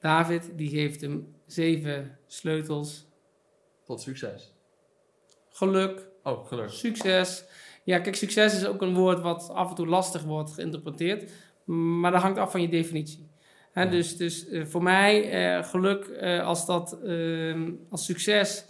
David, 0.00 0.50
die 0.54 0.68
geeft 0.68 1.00
hem 1.00 1.34
zeven 1.46 2.18
sleutels. 2.26 3.06
Tot 3.84 4.00
succes. 4.00 4.54
Geluk, 5.48 6.08
Oh, 6.26 6.46
gelukkig. 6.46 6.74
Succes. 6.74 7.44
Ja, 7.84 7.98
kijk, 7.98 8.16
succes 8.16 8.54
is 8.54 8.66
ook 8.66 8.82
een 8.82 8.94
woord 8.94 9.20
wat 9.20 9.50
af 9.50 9.68
en 9.68 9.74
toe 9.74 9.86
lastig 9.86 10.22
wordt 10.22 10.52
geïnterpreteerd. 10.52 11.30
Maar 11.64 12.10
dat 12.10 12.22
hangt 12.22 12.38
af 12.38 12.50
van 12.50 12.60
je 12.60 12.68
definitie. 12.68 13.28
Ja. 13.74 13.86
Dus, 13.86 14.16
dus 14.16 14.48
eh, 14.48 14.64
voor 14.64 14.82
mij, 14.82 15.30
eh, 15.30 15.64
geluk, 15.64 16.04
eh, 16.04 16.46
als 16.46 16.66
dat 16.66 16.98
ehm, 17.04 17.72
als 17.90 18.04
succes 18.04 18.64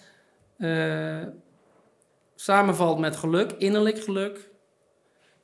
samenvalt 2.35 2.99
met 2.99 3.17
geluk, 3.17 3.53
innerlijk 3.53 4.03
geluk, 4.03 4.51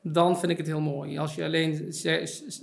dan 0.02 0.38
vind 0.38 0.52
ik 0.52 0.56
het 0.58 0.66
heel 0.66 0.80
mooi. 0.80 1.18
Als 1.18 1.34
je 1.34 1.44
alleen 1.44 1.92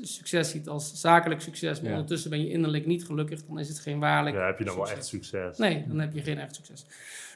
succes 0.02 0.50
ziet 0.50 0.68
als 0.68 1.00
zakelijk 1.00 1.42
succes, 1.42 1.78
maar 1.80 1.90
Ja. 1.90 1.94
ondertussen 1.96 2.30
ben 2.30 2.42
je 2.42 2.50
innerlijk 2.50 2.86
niet 2.86 3.06
gelukkig, 3.06 3.46
dan 3.46 3.60
is 3.60 3.68
het 3.68 3.80
geen 3.80 4.00
waarlijk 4.00 4.36
Ja, 4.36 4.46
heb 4.46 4.58
je 4.60 4.66
dan 4.66 4.76
wel 4.76 4.86
succes. 4.86 5.00
echt 5.00 5.10
succes? 5.14 5.58
Nee, 5.58 5.86
dan 5.88 6.00
heb 6.00 6.14
je 6.14 6.22
geen 6.22 6.40
echt 6.40 6.56
succes. 6.56 6.86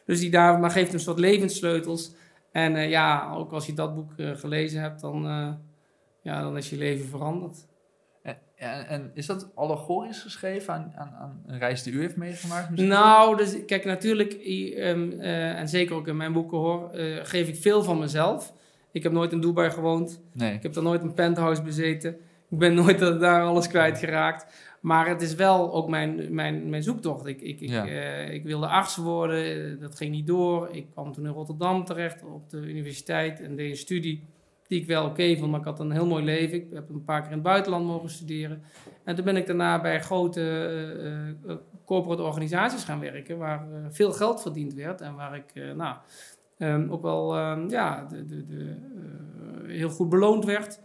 Dus 0.06 0.20
die 0.20 0.32
daar, 0.32 0.60
maar 0.60 0.72
geeft 0.72 0.86
hem 0.88 0.96
een 0.96 1.00
soort 1.02 1.20
levenssleutels. 1.20 2.13
En 2.52 2.76
eh, 2.76 2.89
ja, 2.89 3.32
ook 3.34 3.52
als 3.52 3.66
je 3.66 3.74
dat 3.74 3.96
boek 3.96 4.12
eh, 4.18 4.32
gelezen 4.32 4.82
hebt, 4.82 5.02
dan, 5.02 5.26
eh, 5.28 5.54
ja, 6.22 6.42
dan 6.42 6.58
is 6.58 6.70
je 6.70 6.78
leven 6.78 7.06
veranderd. 7.08 7.66
En, 8.56 8.88
en, 8.88 9.12
is 9.13 9.26
dat 9.26 9.52
allegorisch 9.56 10.22
geschreven 10.22 10.74
aan, 10.74 10.94
aan, 10.96 11.13
aan 11.20 11.44
een 11.46 11.58
reis 11.60 11.84
die 11.84 11.94
u 11.94 12.00
heeft 12.00 12.16
meegemaakt? 12.16 12.70
misschien? 12.70 12.89
Nou, 12.89 13.38
dus 13.38 13.66
kijk, 13.66 13.86
natuurlijk, 13.86 14.34
ehm, 14.34 15.12
eh, 15.12 15.60
en 15.60 15.68
zeker 15.70 15.96
ook 15.96 16.08
in 16.08 16.18
mijn 16.18 16.34
boeken 16.34 16.58
hoor, 16.58 16.89
eh, 16.89 17.20
geef 17.24 17.48
ik 17.48 17.56
veel 17.56 17.84
van 17.84 18.00
mezelf. 18.00 18.54
Ik 18.93 19.03
heb 19.03 19.12
nooit 19.12 19.32
in 19.32 19.41
Dubai 19.41 19.69
gewoond. 19.71 20.21
Nee. 20.34 20.53
Ik 20.53 20.63
heb 20.63 20.73
daar 20.73 20.84
nooit 20.84 21.01
een 21.03 21.13
penthouse 21.13 21.62
bezeten. 21.62 22.12
Ik 22.49 22.58
ben 22.58 22.73
nooit 22.84 22.99
da- 22.99 23.12
daar 23.12 23.43
alles 23.43 23.67
kwijtgeraakt. 23.67 24.71
Maar 24.82 25.08
het 25.08 25.21
is 25.21 25.36
wel 25.36 25.73
ook 25.73 25.89
mijn, 25.89 26.34
mijn, 26.34 26.69
mijn 26.69 26.84
zoektocht. 26.84 27.25
Ik, 27.25 27.41
ik, 27.41 27.62
ik, 27.62 27.69
Ja. 27.69 27.88
eh, 27.88 28.34
ik 28.34 28.43
wilde 28.43 28.67
arts 28.67 28.95
worden, 28.95 29.71
eh, 29.73 29.79
dat 29.82 29.95
ging 29.95 30.12
niet 30.12 30.27
door. 30.27 30.69
Ik 30.71 30.86
kwam 30.91 31.13
toen 31.13 31.25
in 31.25 31.32
Rotterdam 31.32 31.86
terecht 31.86 32.23
op 32.23 32.49
de 32.49 32.58
universiteit 32.58 33.41
en 33.41 33.56
deed 33.56 33.69
een 33.69 33.77
studie 33.77 34.23
die 34.67 34.82
ik 34.82 34.88
wel 34.88 35.06
oké 35.06 35.36
vond, 35.38 35.51
maar 35.51 35.60
ik 35.60 35.65
had 35.65 35.79
een 35.79 35.91
heel 35.91 36.06
mooi 36.08 36.23
leven. 36.23 36.58
Ik 36.58 36.65
heb 36.73 36.89
een 36.89 37.03
paar 37.03 37.19
keer 37.21 37.29
in 37.29 37.38
het 37.38 37.43
buitenland 37.43 37.86
mogen 37.86 38.10
studeren. 38.10 38.62
En 39.03 39.15
toen 39.15 39.25
ben 39.25 39.38
ik 39.38 39.47
daarna 39.47 39.82
bij 39.82 40.01
grote 40.01 40.41
eh, 41.47 41.56
corporate 41.86 42.21
organisaties 42.23 42.84
gaan 42.84 42.99
werken, 42.99 43.38
waar 43.38 43.67
veel 43.89 44.12
geld 44.12 44.41
verdiend 44.41 44.73
werd 44.73 45.01
en 45.01 45.15
waar 45.15 45.36
ik 45.36 45.75
nou, 45.75 45.95
ehm, 46.63 46.89
ook 46.89 47.02
wel 47.02 47.36
ehm, 47.36 47.69
ja, 47.69 48.06
de, 48.10 48.26
de, 48.26 48.45
de, 48.45 48.76
eh, 49.65 49.69
heel 49.69 49.89
goed 49.89 50.10
beloond 50.10 50.45
werd. 50.45 50.80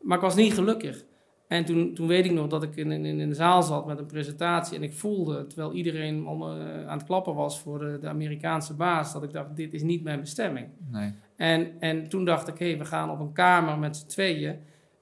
Maar 0.00 0.16
ik 0.16 0.22
was 0.22 0.34
niet 0.34 0.54
gelukkig. 0.54 1.04
En 1.46 1.64
toen, 1.64 1.94
toen 1.94 2.06
weet 2.06 2.24
ik 2.24 2.32
nog 2.32 2.48
dat 2.48 2.62
ik 2.62 2.76
in, 2.76 2.90
in, 2.90 3.04
in 3.04 3.20
een 3.20 3.34
zaal 3.34 3.62
zat 3.62 3.86
met 3.86 3.98
een 3.98 4.06
presentatie 4.06 4.76
en 4.76 4.82
ik 4.82 4.92
voelde, 4.92 5.46
terwijl 5.46 5.72
iedereen 5.72 6.26
al, 6.26 6.50
eh, 6.50 6.86
aan 6.86 6.98
het 6.98 7.06
klappen 7.06 7.34
was 7.34 7.60
voor 7.60 7.78
de, 7.78 7.98
de 8.00 8.08
Amerikaanse 8.08 8.74
baas, 8.74 9.12
dat 9.12 9.22
ik 9.22 9.32
dacht, 9.32 9.56
dit 9.56 9.72
is 9.72 9.82
niet 9.82 10.02
mijn 10.02 10.20
bestemming. 10.20 10.66
Nee. 10.90 11.12
En, 11.36 11.80
en 11.80 12.08
toen 12.08 12.24
dacht 12.24 12.48
ik, 12.48 12.58
hé, 12.58 12.76
we 12.76 12.84
gaan 12.84 13.10
op 13.10 13.20
een 13.20 13.32
kamer 13.32 13.78
met 13.78 13.96
z'n 13.96 14.06
tweeën, 14.06 14.56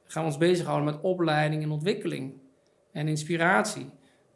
gaan 0.04 0.22
we 0.22 0.28
ons 0.28 0.38
bezighouden 0.38 0.84
met 0.84 1.00
opleiding 1.00 1.62
en 1.62 1.70
ontwikkeling 1.70 2.32
en 2.92 3.08
inspiratie. 3.08 3.90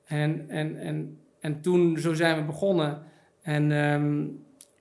En, 0.05 0.49
en, 0.49 0.77
en, 0.77 1.19
en 1.41 1.61
toen, 1.61 1.99
zo 1.99 2.15
zijn 2.15 2.37
we 2.37 2.43
begonnen. 2.43 3.03
En 3.43 3.73
ehm, 3.73 4.27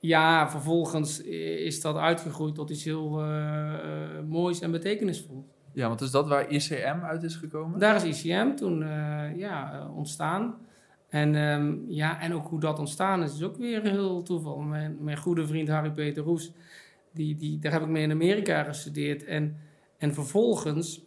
ja, 0.06 0.50
vervolgens 0.50 1.22
is 1.22 1.82
dat 1.82 1.96
uitgegroeid 1.96 2.56
tot 2.56 2.70
iets 2.70 2.84
heel 2.84 3.22
eh, 3.22 3.74
eh, 3.74 4.24
moois 4.28 4.62
en 4.62 4.72
betekenisvol. 4.72 5.46
Ja, 5.74 5.88
want 5.88 6.02
is 6.02 6.12
dat 6.12 6.28
waar 6.28 6.52
ICM 6.52 7.00
uit 7.04 7.24
is 7.24 7.36
gekomen? 7.36 7.80
Daar 7.80 7.96
is 7.96 8.04
ICM 8.24 8.56
toen 8.56 8.84
eh, 8.84 9.38
ja, 9.38 9.88
ontstaan. 9.96 10.56
En, 11.10 11.36
ehm, 11.36 11.76
ja, 11.88 12.22
en 12.22 12.34
ook 12.34 12.48
hoe 12.48 12.60
dat 12.60 12.80
ontstaan 12.80 13.24
is, 13.24 13.34
is 13.34 13.44
ook 13.44 13.58
weer 13.58 13.82
heel 13.82 14.24
toeval. 14.24 14.58
Mijn, 14.58 14.98
mijn 15.00 15.18
goede 15.18 15.48
vriend 15.48 15.68
Harry 15.68 15.92
Peter 15.92 16.24
Roes, 16.24 16.52
die, 17.12 17.36
die, 17.36 17.60
daar 17.60 17.72
heb 17.72 17.82
ik 17.82 17.88
mee 17.88 18.04
in 18.04 18.12
Amerika 18.12 18.64
gestudeerd. 18.64 19.24
En, 19.24 19.58
en 19.98 20.14
vervolgens 20.14 21.06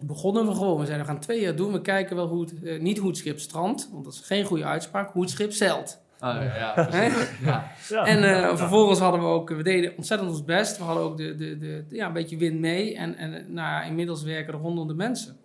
begonnen 0.00 0.46
we 0.46 0.54
gewoon. 0.54 0.78
We 0.78 0.86
zeiden, 0.86 1.06
we 1.06 1.12
gaan 1.12 1.20
twee 1.20 1.40
jaar 1.40 1.56
doen. 1.56 1.72
We 1.72 1.80
kijken 1.80 2.16
wel 2.16 2.28
hoe 2.28 2.40
het, 2.40 2.62
eh, 2.62 2.80
niet 2.80 2.98
hoe 2.98 3.08
het 3.08 3.16
schip 3.16 3.38
strandt, 3.38 3.88
want 3.92 4.04
dat 4.04 4.12
is 4.12 4.20
geen 4.20 4.44
goede 4.44 4.64
uitspraak, 4.64 5.12
hoe 5.12 5.22
het 5.22 5.30
schip 5.30 5.52
zeilt. 5.52 6.04
Ah, 6.18 6.42
ja, 6.42 6.56
ja, 6.56 6.84
precies. 6.86 7.30
ja. 7.44 7.70
Ja. 7.88 8.04
En 8.06 8.24
eh, 8.24 8.56
vervolgens 8.56 8.98
hadden 8.98 9.20
we 9.20 9.26
ook, 9.26 9.48
we 9.50 9.62
deden 9.62 9.92
ontzettend 9.96 10.30
ons 10.30 10.44
best. 10.44 10.78
We 10.78 10.84
hadden 10.84 11.04
ook 11.04 11.16
de, 11.16 11.34
de, 11.34 11.58
de, 11.58 11.84
ja, 11.90 12.06
een 12.06 12.12
beetje 12.12 12.36
wind 12.36 12.60
mee. 12.60 12.96
En, 12.96 13.16
en 13.16 13.30
nou, 13.30 13.44
ja, 13.54 13.82
inmiddels 13.82 14.22
werken 14.22 14.52
er 14.52 14.58
honderden 14.60 14.96
mensen. 14.96 15.36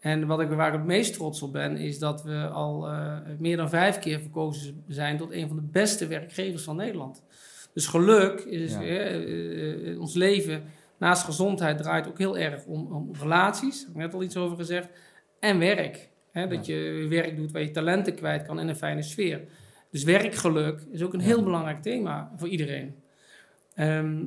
En 0.00 0.26
wat 0.26 0.40
ik, 0.40 0.48
waar 0.48 0.66
ik 0.66 0.72
het 0.72 0.84
meest 0.84 1.14
trots 1.14 1.42
op 1.42 1.52
ben, 1.52 1.76
is 1.76 1.98
dat 1.98 2.22
we 2.22 2.48
al 2.48 2.88
eh, 2.88 3.16
meer 3.38 3.56
dan 3.56 3.68
vijf 3.68 3.98
keer 3.98 4.20
verkozen 4.20 4.84
zijn 4.88 5.16
tot 5.16 5.32
een 5.32 5.46
van 5.48 5.56
de 5.56 5.68
beste 5.72 6.06
werkgevers 6.06 6.62
van 6.62 6.76
Nederland. 6.76 7.22
Dus 7.74 7.86
geluk 7.86 8.40
is 8.40 8.72
Ja. 8.72 8.82
eh, 8.82 10.00
ons 10.00 10.14
leven 10.14 10.62
naast 10.98 11.24
gezondheid 11.24 11.78
draait 11.78 12.08
ook 12.08 12.18
heel 12.18 12.38
erg 12.38 12.64
om, 12.64 12.92
om 12.92 13.10
relaties. 13.20 13.78
Daar 13.78 13.86
heb 13.86 13.96
ik 13.96 14.02
net 14.02 14.14
al 14.14 14.22
iets 14.22 14.36
over 14.36 14.56
gezegd. 14.56 14.88
En 15.40 15.58
werk. 15.58 16.08
Hè, 16.32 16.46
dat 16.46 16.66
je 16.66 17.06
werk 17.08 17.36
doet 17.36 17.52
waar 17.52 17.62
je 17.62 17.70
talenten 17.70 18.14
kwijt 18.14 18.42
kan 18.46 18.60
in 18.60 18.68
een 18.68 18.76
fijne 18.76 19.02
sfeer. 19.02 19.40
Dus 19.90 20.04
werkgeluk 20.04 20.80
is 20.90 21.02
ook 21.02 21.14
een 21.14 21.20
heel 21.20 21.42
belangrijk 21.42 21.82
thema 21.82 22.32
voor 22.36 22.48
iedereen. 22.48 22.94
Ehm, 23.74 24.24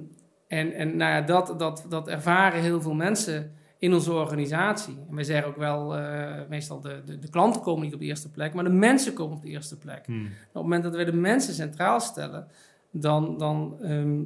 en 0.48 0.74
en 0.74 0.98
nou 0.98 1.12
ja, 1.12 1.22
dat, 1.22 1.56
dat, 1.58 1.86
dat 1.90 2.08
ervaren 2.08 2.62
heel 2.62 2.82
veel 2.82 2.94
mensen 2.94 3.52
in 3.84 3.94
onze 3.94 4.12
organisatie. 4.14 4.98
En 5.10 5.16
wij 5.16 5.24
zeggen 5.24 5.48
ook 5.48 5.58
wel, 5.58 5.98
eh, 5.98 6.42
meestal 6.50 6.82
de, 6.82 7.02
de, 7.06 7.20
de 7.20 7.30
klanten 7.30 7.62
komen 7.62 7.84
niet 7.84 7.94
op 7.94 8.00
de 8.00 8.06
eerste 8.06 8.32
plek, 8.32 8.54
maar 8.54 8.64
de 8.64 8.70
mensen 8.70 9.14
komen 9.14 9.36
op 9.36 9.42
de 9.42 9.50
eerste 9.50 9.78
plek. 9.78 10.06
Hmm. 10.06 10.26
Op 10.26 10.32
het 10.54 10.62
moment 10.62 10.84
dat 10.84 10.96
wij 10.96 11.06
de 11.06 11.14
mensen 11.14 11.54
centraal 11.54 12.00
stellen, 12.00 12.48
dan, 12.92 13.38
dan, 13.38 13.78
ehm, 13.82 14.22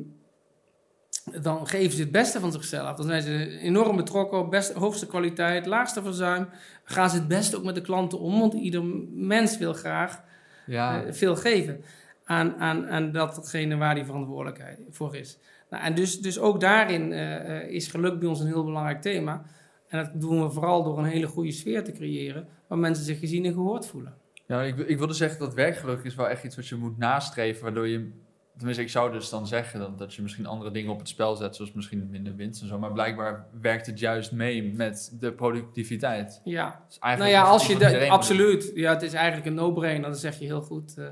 dan 1.44 1.68
geven 1.68 1.92
ze 1.92 2.02
het 2.02 2.12
beste 2.12 2.40
van 2.40 2.52
zichzelf. 2.52 2.96
Dan 2.96 3.06
zijn 3.06 3.22
ze 3.22 3.60
enorm 3.60 3.96
betrokken 3.96 4.40
op 4.40 4.52
best, 4.52 4.74
hoogste 4.74 5.08
kwaliteit, 5.08 5.66
laagste 5.66 6.02
verzuim. 6.02 6.48
Gaan 6.84 7.10
ze 7.10 7.16
het 7.16 7.28
beste 7.28 7.58
ook 7.58 7.64
met 7.64 7.76
de 7.76 7.82
klanten 7.82 8.20
om, 8.20 8.40
want 8.40 8.54
ieder 8.54 8.84
mens 9.12 9.58
wil 9.58 9.74
graag 9.74 10.24
Ja, 10.68 11.04
eh, 11.04 11.14
veel 11.14 11.36
geven 11.36 11.82
aan, 12.24 12.56
aan, 12.56 12.88
aan 12.88 13.12
datgene 13.12 13.78
waar 13.78 13.96
die 13.96 14.06
verantwoordelijkheid 14.06 14.80
voor 14.90 15.16
is. 15.16 15.40
Nou, 15.70 15.84
en 15.84 15.96
dus, 15.96 16.20
dus 16.20 16.40
ook 16.40 16.60
daarin 16.60 17.12
eh, 17.12 17.58
eh, 17.58 17.70
is 17.70 17.88
geluk 17.88 18.20
bij 18.20 18.28
ons 18.28 18.40
een 18.40 18.48
heel 18.48 18.64
belangrijk 18.64 19.02
thema. 19.02 19.44
En 19.88 20.04
dat 20.04 20.22
doen 20.22 20.44
we 20.44 20.50
vooral 20.50 20.84
door 20.84 20.98
een 20.98 21.06
hele 21.06 21.28
goede 21.28 21.52
sfeer 21.52 21.84
te 21.84 21.92
creëren, 21.92 22.48
waar 22.68 22.78
mensen 22.78 23.06
zich 23.06 23.20
gezien 23.20 23.46
en 23.46 23.54
gehoord 23.54 23.86
voelen. 23.86 24.14
ja 24.48 24.62
ik, 24.62 24.78
ik 24.78 24.98
wilde 24.98 25.14
zeggen 25.14 25.40
dat 25.40 25.54
werkgeluk 25.54 26.04
is 26.04 26.16
wel 26.16 26.30
echt 26.30 26.44
iets 26.44 26.56
wat 26.56 26.68
je 26.68 26.76
moet 26.76 26.98
nastreven, 26.98 27.64
waardoor 27.64 27.88
je... 27.88 28.12
Tenminste, 28.58 28.84
ik 28.84 28.90
zou 28.90 29.12
dus 29.12 29.30
dan 29.30 29.48
zeggen 29.48 29.80
dat, 29.80 29.98
dat 29.98 30.14
je 30.14 30.22
misschien 30.22 30.46
andere 30.46 30.72
dingen 30.72 30.92
op 30.92 31.00
het 31.00 31.08
spel 31.08 31.36
zet, 31.36 31.56
zoals 31.56 31.74
misschien 31.74 32.08
minder 32.10 32.36
winst 32.36 32.62
en 32.62 32.68
zo. 32.68 32.80
Maar 32.80 32.92
blijkbaar 32.92 33.46
werkt 33.62 33.86
het 33.86 34.00
juist 34.00 34.32
mee 34.32 34.74
met 34.74 35.16
de 35.20 35.32
productiviteit. 35.34 36.42
Ja, 36.44 36.84
Dus 36.88 36.98
nou 37.00 37.26
ja, 37.26 37.44
als 37.44 37.68
je 37.68 37.78
de, 37.78 38.10
absoluut. 38.10 38.72
Ja, 38.76 38.94
het 38.94 39.02
is 39.02 39.14
eigenlijk 39.14 39.46
een 39.46 39.54
no-brainer. 39.54 40.10
Dat 40.10 40.20
zeg 40.20 40.40
je 40.40 40.46
heel 40.46 40.62
goed, 40.62 40.98
eh 40.98 41.06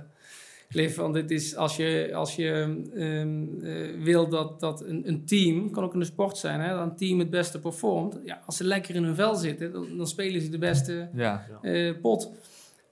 Cliff. 0.70 0.96
Want 0.96 1.16
het 1.16 1.32
is 1.32 1.56
als 1.56 1.76
je, 1.76 2.12
als 2.14 2.36
je 2.36 2.82
ehm, 2.96 3.66
eh, 3.66 4.04
wil 4.04 4.30
dat, 4.30 4.60
dat 4.60 4.82
een, 4.82 5.08
een 5.08 5.26
team, 5.26 5.72
kan 5.72 5.84
ook 5.84 5.94
in 5.94 6.00
de 6.00 6.06
sport 6.06 6.38
zijn, 6.38 6.60
hè, 6.60 6.70
dat 6.70 6.82
een 6.82 6.96
team 6.96 7.20
het 7.20 7.30
beste 7.30 7.60
performt. 7.60 8.20
Ja, 8.24 8.42
als 8.46 8.58
ze 8.58 8.64
lekker 8.64 8.96
in 8.96 9.04
hun 9.04 9.16
vel 9.16 9.36
zitten, 9.36 9.72
dan, 9.72 9.98
dan 9.98 10.08
spelen 10.08 10.42
ze 10.42 10.50
de 10.50 10.58
beste. 10.58 11.10
Ja, 11.14 11.46
eh, 11.62 11.94
pot. 12.02 12.32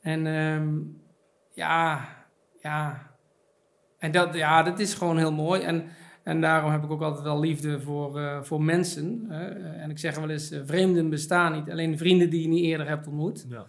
En 0.02 0.28
ehm, 0.28 0.70
ja, 1.54 2.08
ja. 2.62 3.12
En 4.04 4.12
dat, 4.12 4.34
ja, 4.34 4.64
dat 4.64 4.80
is 4.80 4.94
gewoon 4.94 5.18
heel 5.18 5.32
mooi. 5.32 5.62
En, 5.62 5.84
en 6.24 6.42
daarom 6.42 6.72
heb 6.72 6.84
ik 6.84 6.92
ook 6.92 7.02
altijd 7.02 7.24
wel 7.24 7.40
liefde 7.40 7.80
voor, 7.82 8.20
eh, 8.20 8.42
voor 8.42 8.62
mensen. 8.62 9.26
en 9.80 9.90
ik 9.90 9.98
zeg 9.98 10.16
wel 10.16 10.30
eens, 10.30 10.52
eh, 10.52 10.60
vreemden 10.66 11.10
bestaan 11.10 11.54
niet. 11.54 11.70
Alleen 11.72 11.98
vrienden 11.98 12.30
die 12.30 12.42
je 12.42 12.48
niet 12.48 12.64
eerder 12.64 12.88
hebt 12.88 13.08
ontmoet. 13.08 13.46
Ja. 13.50 13.66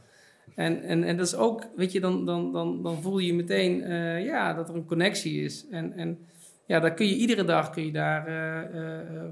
En, 0.55 0.83
en, 0.83 1.05
en 1.05 1.17
dat 1.17 1.27
is 1.27 1.35
ook, 1.35 1.67
weet 1.77 1.93
je, 1.93 2.01
dan, 2.01 2.25
dan, 2.25 2.53
dan, 2.53 2.83
dan 2.83 3.03
voel 3.03 3.19
je 3.19 3.35
meteen 3.35 3.83
eh, 3.83 4.25
ja, 4.25 4.55
dat 4.55 4.69
er 4.69 4.75
een 4.75 4.85
connectie 4.85 5.43
is. 5.43 5.67
En, 5.71 5.93
en 5.93 6.19
ja, 6.67 6.81
daar 6.81 6.95
kun 6.95 7.07
je 7.07 7.17
iedere 7.17 7.45
dag 7.45 7.71
kun 7.71 7.85
je 7.85 7.93
daar 7.93 8.27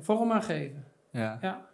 vorm 0.00 0.32
aan 0.32 0.42
geven. 0.42 0.84
ja. 1.11 1.38
Ja. 1.40 1.66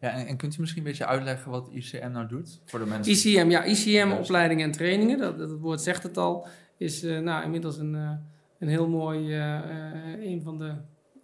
ja 0.00 0.10
en, 0.10 0.26
en 0.26 0.36
kunt 0.36 0.56
u 0.56 0.60
misschien 0.60 0.82
een 0.82 0.88
beetje 0.88 1.06
uitleggen 1.06 1.50
wat 1.50 1.68
ICM 1.72 2.10
nou 2.10 2.26
doet 2.26 2.60
voor 2.64 2.78
de 2.78 2.86
mensen? 2.86 3.12
ICM, 3.12 3.50
ja, 3.50 3.64
ICM, 3.64 4.10
opleidingen 4.18 4.64
en 4.64 4.72
trainingen, 4.72 5.18
dat, 5.18 5.38
dat 5.38 5.58
woord 5.58 5.80
zegt 5.80 6.02
het 6.02 6.16
al, 6.16 6.46
is 6.76 7.02
nou, 7.02 7.44
inmiddels 7.44 7.78
een, 7.78 8.22
een 8.58 8.68
heel 8.68 8.88
mooi, 8.88 9.32
eh, 9.32 9.56
eh, 9.56 10.22
een 10.22 10.42
van 10.42 10.58
de 10.58 10.74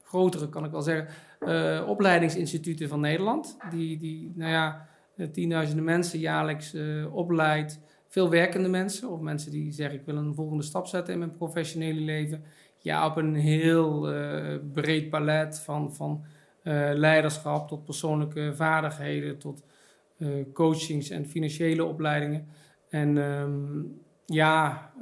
grotere, 0.03 0.49
kan 0.49 0.65
ik 0.65 0.71
wel 0.71 0.83
zeggen, 0.83 1.09
eh, 1.41 1.89
opleidingsinstituten 1.89 2.89
van 2.89 3.01
Nederland. 3.01 3.57
Die, 3.71 3.99
die 3.99 4.33
nou 4.35 4.51
ja, 4.51 4.89
tienduizenden 5.33 5.85
mensen 5.85 6.19
jaarlijks 6.19 6.77
opleidt. 7.13 7.81
Veel 8.09 8.31
werkende 8.31 8.69
mensen, 8.69 9.09
of 9.09 9.21
mensen 9.21 9.51
die 9.51 9.73
zeggen 9.73 9.99
ik 9.99 10.07
wil 10.07 10.17
een 10.17 10.35
volgende 10.35 10.63
stap 10.63 10.87
zetten 10.87 11.13
in 11.13 11.19
mijn 11.19 11.37
professionele 11.37 12.01
leven. 12.01 12.43
Ja, 12.79 13.07
op 13.07 13.17
een 13.17 13.35
heel 13.35 14.01
breed 14.73 15.11
palet 15.11 15.61
van, 15.61 15.95
van 15.95 16.25
leiderschap 16.95 17.69
tot 17.69 17.85
persoonlijke 17.85 18.53
vaardigheden, 18.55 19.39
tot 19.39 19.65
coachings 20.53 21.11
en 21.11 21.27
financiële 21.27 21.85
opleidingen. 21.85 22.47
En 22.89 23.19
ehm, 23.19 23.83
ja, 24.27 24.93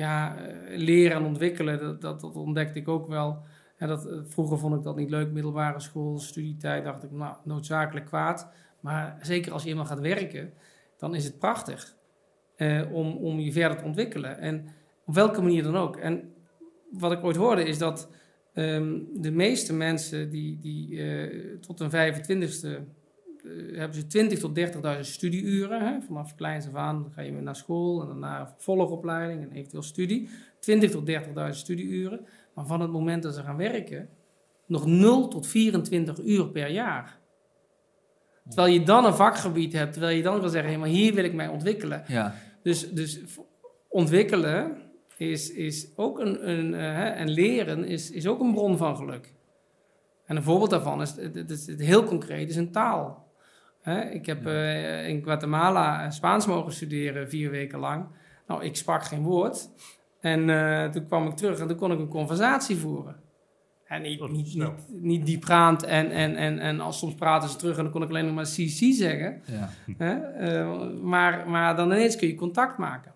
ja 0.00 0.36
leren 0.68 1.16
en 1.16 1.24
ontwikkelen, 1.24 2.00
dat, 2.00 2.20
dat, 2.20 2.36
ontdekte 2.36 2.78
ik 2.78 2.88
ook 2.88 3.08
wel. 3.08 3.42
En 3.76 3.88
dat, 3.88 4.06
eh, 4.06 4.18
vroeger 4.24 4.58
vond 4.58 4.74
ik 4.74 4.82
dat 4.82 4.96
niet 4.96 5.10
leuk, 5.10 5.32
middelbare 5.32 5.80
school, 5.80 6.18
studietijd, 6.18 6.84
dacht 6.84 7.02
ik, 7.02 7.10
nou, 7.10 7.36
noodzakelijk 7.44 8.06
kwaad. 8.06 8.48
Maar 8.80 9.18
zeker 9.20 9.52
als 9.52 9.62
je 9.62 9.68
eenmaal 9.70 9.84
gaat 9.84 10.00
werken, 10.00 10.52
dan 10.98 11.14
is 11.14 11.24
het 11.24 11.38
prachtig 11.38 11.96
eh, 12.56 12.92
om, 12.92 13.16
om 13.16 13.40
je 13.40 13.52
verder 13.52 13.78
te 13.78 13.84
ontwikkelen. 13.84 14.38
En 14.38 14.68
op 15.06 15.14
welke 15.14 15.42
manier 15.42 15.62
dan 15.62 15.76
ook. 15.76 15.96
En 15.96 16.34
wat 16.90 17.12
ik 17.12 17.24
ooit 17.24 17.36
hoorde 17.36 17.64
is 17.64 17.78
dat 17.78 18.10
ehm, 18.52 18.98
de 19.14 19.30
meeste 19.30 19.74
mensen 19.74 20.30
die, 20.30 20.58
die 20.58 21.02
eh, 21.02 21.58
tot 21.60 21.78
hun 21.78 21.90
25ste 21.90 22.66
eh, 22.66 22.76
hebben 23.72 23.94
ze 23.94 24.06
20 24.06 24.38
tot 24.38 24.58
30.000 24.58 25.00
studieuren. 25.00 25.82
Hè? 25.82 26.00
Vanaf 26.00 26.34
kleins 26.34 26.66
af 26.66 26.74
aan 26.74 27.12
ga 27.14 27.22
je 27.22 27.32
weer 27.32 27.42
naar 27.42 27.56
school 27.56 28.00
en 28.00 28.06
daarna 28.06 28.46
vervolgopleiding 28.46 29.42
en 29.42 29.52
eventueel 29.52 29.82
studie. 29.82 30.28
20 30.60 30.90
tot 30.90 31.10
30.000 31.10 31.14
studieuren. 31.50 32.26
Maar 32.54 32.66
van 32.66 32.80
het 32.80 32.90
moment 32.90 33.22
dat 33.22 33.34
ze 33.34 33.42
gaan 33.42 33.56
werken, 33.56 34.08
nog 34.66 34.86
0 34.86 35.28
tot 35.28 35.46
24 35.46 36.18
uur 36.18 36.48
per 36.48 36.70
jaar. 36.70 37.18
Terwijl 38.48 38.72
je 38.72 38.82
dan 38.82 39.04
een 39.04 39.14
vakgebied 39.14 39.72
hebt, 39.72 39.92
terwijl 39.92 40.16
je 40.16 40.22
dan 40.22 40.40
kan 40.40 40.50
zeggen, 40.50 40.70
hey, 40.70 40.78
maar 40.78 40.88
hier 40.88 41.14
wil 41.14 41.24
ik 41.24 41.34
mij 41.34 41.48
ontwikkelen. 41.48 42.04
Ja, 42.06 42.34
Dus, 42.62 42.90
dus 42.90 43.20
ontwikkelen 43.88 44.76
is, 45.16 45.52
is 45.52 45.88
ook 45.96 46.18
een, 46.18 46.48
een 46.48 46.74
eh, 46.74 46.80
hè, 46.80 47.04
en 47.04 47.30
leren 47.30 47.84
is, 47.84 48.10
is 48.10 48.26
ook 48.26 48.40
een 48.40 48.54
bron 48.54 48.76
van 48.76 48.96
geluk. 48.96 49.32
En 50.24 50.36
een 50.36 50.42
voorbeeld 50.42 50.70
daarvan 50.70 51.00
is, 51.00 51.16
het, 51.16 51.34
het 51.34 51.50
is 51.50 51.66
het 51.66 51.80
heel 51.80 52.04
concreet, 52.04 52.48
is 52.48 52.56
een 52.56 52.72
taal. 52.72 53.29
Hè, 53.80 54.00
ik 54.00 54.26
heb 54.26 54.46
eh, 54.46 55.08
in 55.08 55.22
Guatemala 55.22 56.04
eh, 56.04 56.10
Spaans 56.10 56.46
mogen 56.46 56.72
studeren 56.72 57.28
vier 57.28 57.50
weken 57.50 57.78
lang. 57.78 58.06
Nou, 58.46 58.64
ik 58.64 58.76
sprak 58.76 59.04
geen 59.04 59.22
woord. 59.22 59.68
En 60.20 60.50
eh, 60.50 60.90
toen 60.90 61.06
kwam 61.06 61.26
ik 61.26 61.36
terug 61.36 61.58
en 61.60 61.66
toen 61.68 61.76
kon 61.76 61.92
ik 61.92 61.98
een 61.98 62.08
conversatie 62.08 62.76
voeren. 62.76 63.16
En 63.84 64.02
niet, 64.02 64.20
Oh, 64.20 64.30
niet, 64.30 64.54
niet, 64.54 64.72
niet 64.88 65.26
diepgaand 65.26 65.82
en, 65.82 66.10
en, 66.10 66.36
en, 66.36 66.58
en 66.58 66.80
als 66.80 66.98
soms 66.98 67.14
praten 67.14 67.48
ze 67.48 67.56
terug 67.56 67.76
en 67.76 67.82
dan 67.82 67.92
kon 67.92 68.02
ik 68.02 68.08
alleen 68.08 68.24
nog 68.26 68.34
maar 68.34 68.44
CC 68.44 68.92
zeggen. 68.94 69.42
ja. 69.98 70.32
Maar, 71.02 71.48
maar 71.48 71.76
dan 71.76 71.92
ineens 71.92 72.16
kun 72.16 72.28
je 72.28 72.34
contact 72.34 72.78
maken. 72.78 73.12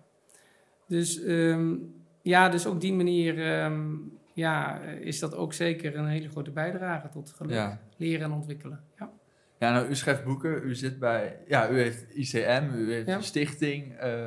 Dus 0.87 1.23
ehm, 1.23 1.73
ja, 2.21 2.49
dus 2.49 2.65
op 2.65 2.81
die 2.81 2.93
manier 2.93 3.51
ehm, 3.59 3.85
ja, 4.33 4.77
is 4.79 5.19
dat 5.19 5.35
ook 5.35 5.53
zeker 5.53 5.95
een 5.95 6.07
hele 6.07 6.29
grote 6.29 6.51
bijdrage 6.51 7.09
tot 7.09 7.29
geluk. 7.35 7.53
ja. 7.53 7.79
Leren 7.97 8.25
en 8.25 8.31
ontwikkelen. 8.31 8.79
Ja. 8.99 9.11
Ja, 9.59 9.71
nou, 9.73 9.87
u 9.87 9.95
schrijft 9.95 10.23
boeken, 10.23 10.61
u 10.63 10.75
zit 10.75 10.99
bij, 10.99 11.37
ja, 11.47 11.69
u 11.69 11.79
heeft 11.81 12.05
ICM, 12.15 12.69
u 12.75 12.91
heeft 12.93 13.07
Ja. 13.07 13.15
een 13.15 13.23
stichting. 13.23 13.93
eh, 13.97 14.25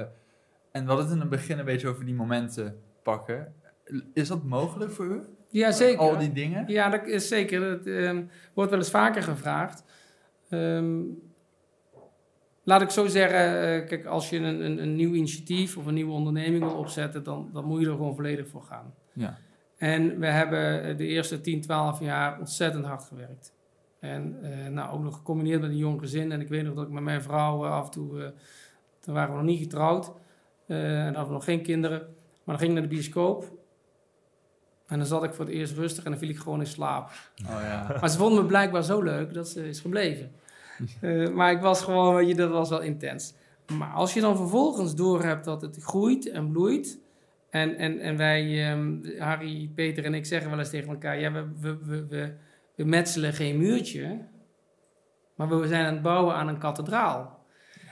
en 0.72 0.82
we 0.84 0.88
hadden 0.88 1.04
het 1.04 1.14
in 1.14 1.20
het 1.20 1.28
begin 1.30 1.58
een 1.58 1.64
beetje 1.64 1.88
over 1.88 2.04
die 2.04 2.14
momenten 2.14 2.80
pakken. 3.02 3.54
Is 4.14 4.28
dat 4.28 4.44
mogelijk 4.44 4.90
voor 4.90 5.06
u? 5.06 5.20
ja, 5.50 5.70
zeker. 5.72 5.98
Al 5.98 6.18
die 6.18 6.32
dingen? 6.32 6.64
Ja, 6.66 6.88
dat 6.88 7.06
is 7.06 7.28
zeker. 7.28 7.60
Dat 7.60 7.86
ehm, 7.86 8.22
wordt 8.54 8.70
wel 8.70 8.78
eens 8.78 8.90
vaker 8.90 9.22
gevraagd. 9.22 9.84
Ehm, 10.48 11.00
laat 12.62 12.82
ik 12.82 12.90
zo 12.90 13.06
zeggen, 13.06 13.38
eh, 13.62 13.86
kijk, 13.88 14.04
als 14.06 14.30
je 14.30 14.36
een, 14.36 14.64
een, 14.64 14.82
een 14.82 14.94
nieuw 14.96 15.12
initiatief 15.12 15.76
of 15.76 15.86
een 15.86 15.94
nieuwe 15.94 16.12
onderneming 16.12 16.64
wil 16.64 16.76
opzetten, 16.76 17.22
dan, 17.24 17.50
dan 17.52 17.64
moet 17.64 17.80
je 17.80 17.86
er 17.86 17.92
gewoon 17.92 18.14
volledig 18.14 18.48
voor 18.48 18.62
gaan. 18.62 18.94
Ja. 19.12 19.38
En 19.76 20.18
we 20.18 20.26
hebben 20.26 20.82
eh, 20.82 20.96
de 20.96 21.06
eerste 21.06 21.40
10, 21.40 21.60
12 21.60 22.00
jaar 22.00 22.38
ontzettend 22.38 22.84
hard 22.84 23.02
gewerkt. 23.04 23.52
En 24.00 24.38
eh, 24.42 24.72
nou, 24.72 24.92
ook 24.92 25.02
nog 25.02 25.16
gecombineerd 25.16 25.60
met 25.60 25.70
een 25.70 25.76
jong 25.76 26.00
gezin. 26.00 26.32
En 26.32 26.40
ik 26.40 26.48
weet 26.48 26.64
nog 26.64 26.74
dat 26.74 26.86
ik 26.86 26.92
met 26.92 27.02
mijn 27.02 27.22
vrouw 27.22 27.64
eh, 27.64 27.70
af 27.70 27.84
en 27.84 27.90
toe, 27.90 28.22
eh, 28.22 28.28
toen 29.00 29.14
waren 29.14 29.30
we 29.30 29.36
nog 29.36 29.46
niet 29.46 29.60
getrouwd. 29.60 30.12
en 30.66 31.04
hadden 31.04 31.26
we 31.26 31.32
nog 31.32 31.44
geen 31.44 31.62
kinderen. 31.62 31.98
Maar 31.98 32.56
dan 32.56 32.58
ging 32.58 32.68
ik 32.70 32.78
naar 32.78 32.88
de 32.88 32.94
bioscoop. 32.94 33.56
En 34.86 34.98
dan 34.98 35.06
zat 35.06 35.24
ik 35.24 35.34
voor 35.34 35.44
het 35.44 35.54
eerst 35.54 35.76
rustig 35.76 36.04
en 36.04 36.10
dan 36.10 36.20
viel 36.20 36.28
ik 36.28 36.38
gewoon 36.38 36.60
in 36.60 36.66
slaap. 36.66 37.10
Oh 37.42 37.60
ja. 37.62 37.96
Maar 38.00 38.10
ze 38.10 38.18
vonden 38.18 38.42
me 38.42 38.48
blijkbaar 38.48 38.84
zo 38.84 39.02
leuk 39.02 39.34
dat 39.34 39.48
ze 39.48 39.68
is 39.68 39.80
gebleven. 39.80 40.32
Maar 41.34 41.52
ik 41.52 41.60
was 41.60 41.82
gewoon, 41.82 42.14
weet 42.14 42.28
je, 42.28 42.34
dat 42.34 42.50
was 42.50 42.68
wel 42.68 42.80
intens. 42.80 43.34
Maar 43.78 43.92
als 43.92 44.14
je 44.14 44.20
dan 44.20 44.36
vervolgens 44.36 44.94
doorhebt 44.94 45.44
dat 45.44 45.62
het 45.62 45.76
groeit 45.82 46.30
en 46.30 46.52
bloeit. 46.52 46.98
En, 47.50 47.76
en, 47.76 48.00
en 48.00 48.16
wij, 48.16 48.70
ehm, 48.70 49.18
Harry, 49.18 49.70
Peter 49.74 50.04
en 50.04 50.14
ik 50.14 50.26
zeggen 50.26 50.50
wel 50.50 50.58
eens 50.58 50.70
tegen 50.70 50.88
elkaar: 50.88 51.20
ja, 51.20 51.32
we, 51.32 51.46
we, 51.60 51.78
we, 51.84 52.06
we, 52.06 52.34
we 52.78 52.84
metselen 52.84 53.32
geen 53.32 53.58
muurtje. 53.58 54.18
Maar 55.34 55.60
we 55.60 55.66
zijn 55.66 55.86
aan 55.86 55.92
het 55.92 56.02
bouwen 56.02 56.34
aan 56.34 56.48
een 56.48 56.58
kathedraal. 56.58 57.38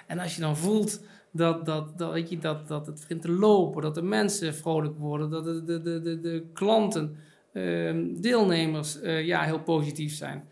En 0.06 0.18
als 0.18 0.34
je 0.34 0.40
dan 0.40 0.56
voelt 0.56 1.04
Dat, 1.30 1.66
dat, 1.66 1.98
dat, 1.98 2.12
weet 2.12 2.28
je, 2.28 2.38
dat, 2.38 2.68
dat 2.68 2.86
het 2.86 3.00
begint 3.00 3.22
te 3.22 3.30
lopen, 3.30 3.82
dat 3.82 3.94
de 3.94 4.02
mensen 4.02 4.54
vrolijk 4.54 4.98
worden, 4.98 5.30
dat 5.30 5.44
de, 5.44 5.64
de, 5.64 5.80
de, 5.80 6.00
de, 6.00 6.20
de 6.20 6.46
klanten, 6.52 7.16
ehm, 7.52 8.14
deelnemers 8.20 9.00
eh, 9.00 9.26
ja, 9.26 9.42
heel 9.42 9.62
positief 9.62 10.14
zijn. 10.14 10.48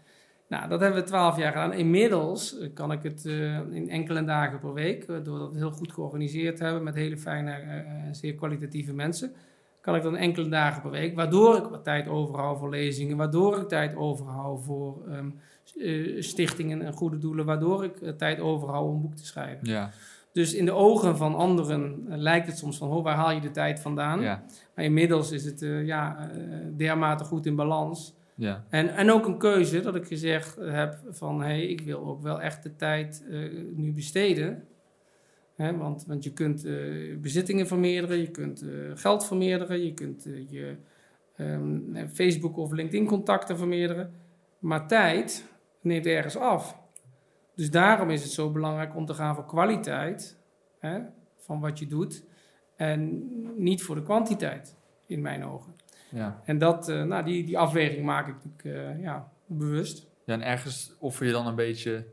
Nou, 0.48 0.68
dat 0.68 0.80
hebben 0.80 1.00
we 1.00 1.06
twaalf 1.06 1.36
jaar 1.36 1.52
gedaan. 1.52 1.72
Inmiddels 1.72 2.56
kan 2.74 2.92
ik 2.92 3.02
het 3.02 3.26
eh, 3.26 3.58
in 3.70 3.90
enkele 3.90 4.24
dagen 4.24 4.58
per 4.58 4.72
week, 4.72 5.04
eh, 5.04 5.16
doordat 5.22 5.52
we 5.52 5.58
heel 5.58 5.70
goed 5.70 5.92
georganiseerd 5.92 6.58
hebben 6.58 6.82
met 6.82 6.94
hele 6.94 7.18
fijne 7.18 7.84
zeer 8.12 8.34
kwalitatieve 8.34 8.94
mensen, 8.94 9.32
kan 9.84 9.94
ik 9.94 10.02
dan 10.02 10.16
enkele 10.16 10.48
dagen 10.48 10.82
per 10.82 10.90
week, 10.90 11.14
waardoor 11.14 11.56
ik 11.56 11.64
wat 11.64 11.84
tijd 11.84 12.08
overhoud 12.08 12.58
voor 12.58 12.70
lezingen, 12.70 13.16
waardoor 13.16 13.58
ik 13.58 13.68
tijd 13.68 13.96
overhoud 13.96 14.64
voor 14.64 15.08
ehm, 15.08 15.30
eh, 15.78 16.22
stichtingen 16.22 16.82
en 16.82 16.92
goede 16.92 17.18
doelen, 17.18 17.44
waardoor 17.44 17.84
ik 17.84 18.00
eh, 18.00 18.12
tijd 18.12 18.40
overhoud 18.40 18.88
om 18.88 18.94
een 18.94 19.00
boek 19.00 19.14
te 19.14 19.26
schrijven. 19.26 19.68
Ja, 19.68 19.90
Dus 20.32 20.54
in 20.54 20.64
de 20.64 20.72
ogen 20.72 21.16
van 21.16 21.34
anderen 21.34 22.06
eh, 22.08 22.16
lijkt 22.16 22.46
het 22.46 22.58
soms 22.58 22.78
van, 22.78 22.88
oh, 22.88 23.04
waar 23.04 23.16
haal 23.16 23.30
je 23.30 23.40
de 23.40 23.50
tijd 23.50 23.80
vandaan? 23.80 24.20
ja, 24.20 24.44
Maar 24.74 24.84
inmiddels 24.84 25.30
is 25.30 25.44
het 25.44 25.60
ja, 25.84 26.30
dermate 26.76 27.24
goed 27.24 27.46
in 27.46 27.56
balans. 27.56 28.14
ja. 28.34 28.64
En, 28.68 28.94
en 28.94 29.10
ook 29.10 29.26
een 29.26 29.38
keuze 29.38 29.80
dat 29.80 29.94
ik 29.94 30.06
gezegd 30.06 30.56
heb 30.60 30.98
van... 31.10 31.40
hé, 31.40 31.46
hey, 31.46 31.66
ik 31.66 31.80
wil 31.80 32.06
ook 32.06 32.22
wel 32.22 32.40
echt 32.40 32.62
de 32.62 32.76
tijd 32.76 33.24
nu 33.74 33.92
besteden. 33.92 34.62
Want, 35.56 36.04
want 36.06 36.24
je 36.24 36.32
kunt 36.32 36.64
eh, 36.64 37.16
bezittingen 37.16 37.66
vermeerderen, 37.66 38.18
je 38.18 38.30
kunt 38.30 38.62
eh, 38.62 38.68
geld 38.94 39.26
vermeerderen... 39.26 39.84
je 39.84 39.94
kunt 39.94 40.26
eh, 40.26 40.50
je 40.50 40.76
ehm, 41.36 42.06
Facebook 42.08 42.56
of 42.56 42.72
LinkedIn 42.72 43.06
contacten 43.06 43.58
vermeerderen. 43.58 44.12
Maar 44.58 44.86
tijd 44.86 45.48
neemt 45.80 46.06
ergens 46.06 46.36
af. 46.36 46.78
Dus 47.54 47.70
daarom 47.70 48.10
is 48.10 48.22
het 48.22 48.32
zo 48.32 48.50
belangrijk 48.50 48.96
om 48.96 49.06
te 49.06 49.14
gaan 49.14 49.34
voor 49.34 49.46
kwaliteit 49.46 50.38
van 51.36 51.60
wat 51.60 51.78
je 51.78 51.86
doet... 51.86 52.24
en 52.76 53.22
niet 53.56 53.82
voor 53.82 53.94
de 53.94 54.02
kwantiteit, 54.02 54.76
in 55.06 55.20
mijn 55.20 55.44
ogen. 55.44 55.74
ja. 56.10 56.40
En 56.44 56.58
dat, 56.58 56.86
nou, 56.86 57.24
die, 57.24 57.44
die 57.44 57.58
afweging 57.58 58.04
maak 58.04 58.28
ik 58.28 58.34
natuurlijk 58.44 59.00
ja, 59.00 59.32
bewust. 59.46 60.06
Ja, 60.24 60.34
en 60.34 60.42
ergens 60.42 60.96
offer 60.98 61.26
je 61.26 61.32
dan 61.32 61.46
een 61.46 61.54
beetje 61.54 62.06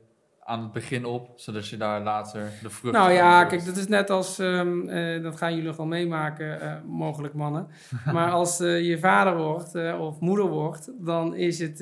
aan 0.52 0.62
het 0.62 0.72
begin 0.72 1.06
op, 1.06 1.30
zodat 1.36 1.68
je 1.68 1.78
daar 1.78 2.02
later 2.02 2.42
de 2.62 2.70
vrucht 2.70 2.96
Nou 2.96 3.12
ja, 3.12 3.46
kijk, 3.46 3.66
dat 3.66 3.78
is 3.78 3.88
net 3.88 4.10
als, 4.10 4.40
ehm, 4.40 4.88
eh, 4.88 5.24
dat 5.24 5.38
gaan 5.38 5.52
jullie 5.52 5.68
nog 5.68 5.78
wel 5.78 5.86
meemaken, 5.86 6.62
eh, 6.62 6.74
mogelijk 6.88 7.34
mannen. 7.34 7.68
Maar 8.14 8.32
als 8.32 8.60
eh, 8.60 8.82
je 8.82 9.00
vader 9.00 9.38
wordt 9.38 9.98
of 10.00 10.20
moeder 10.20 10.48
wordt, 10.48 10.92
dan, 11.00 11.36
is 11.36 11.60
het, 11.60 11.78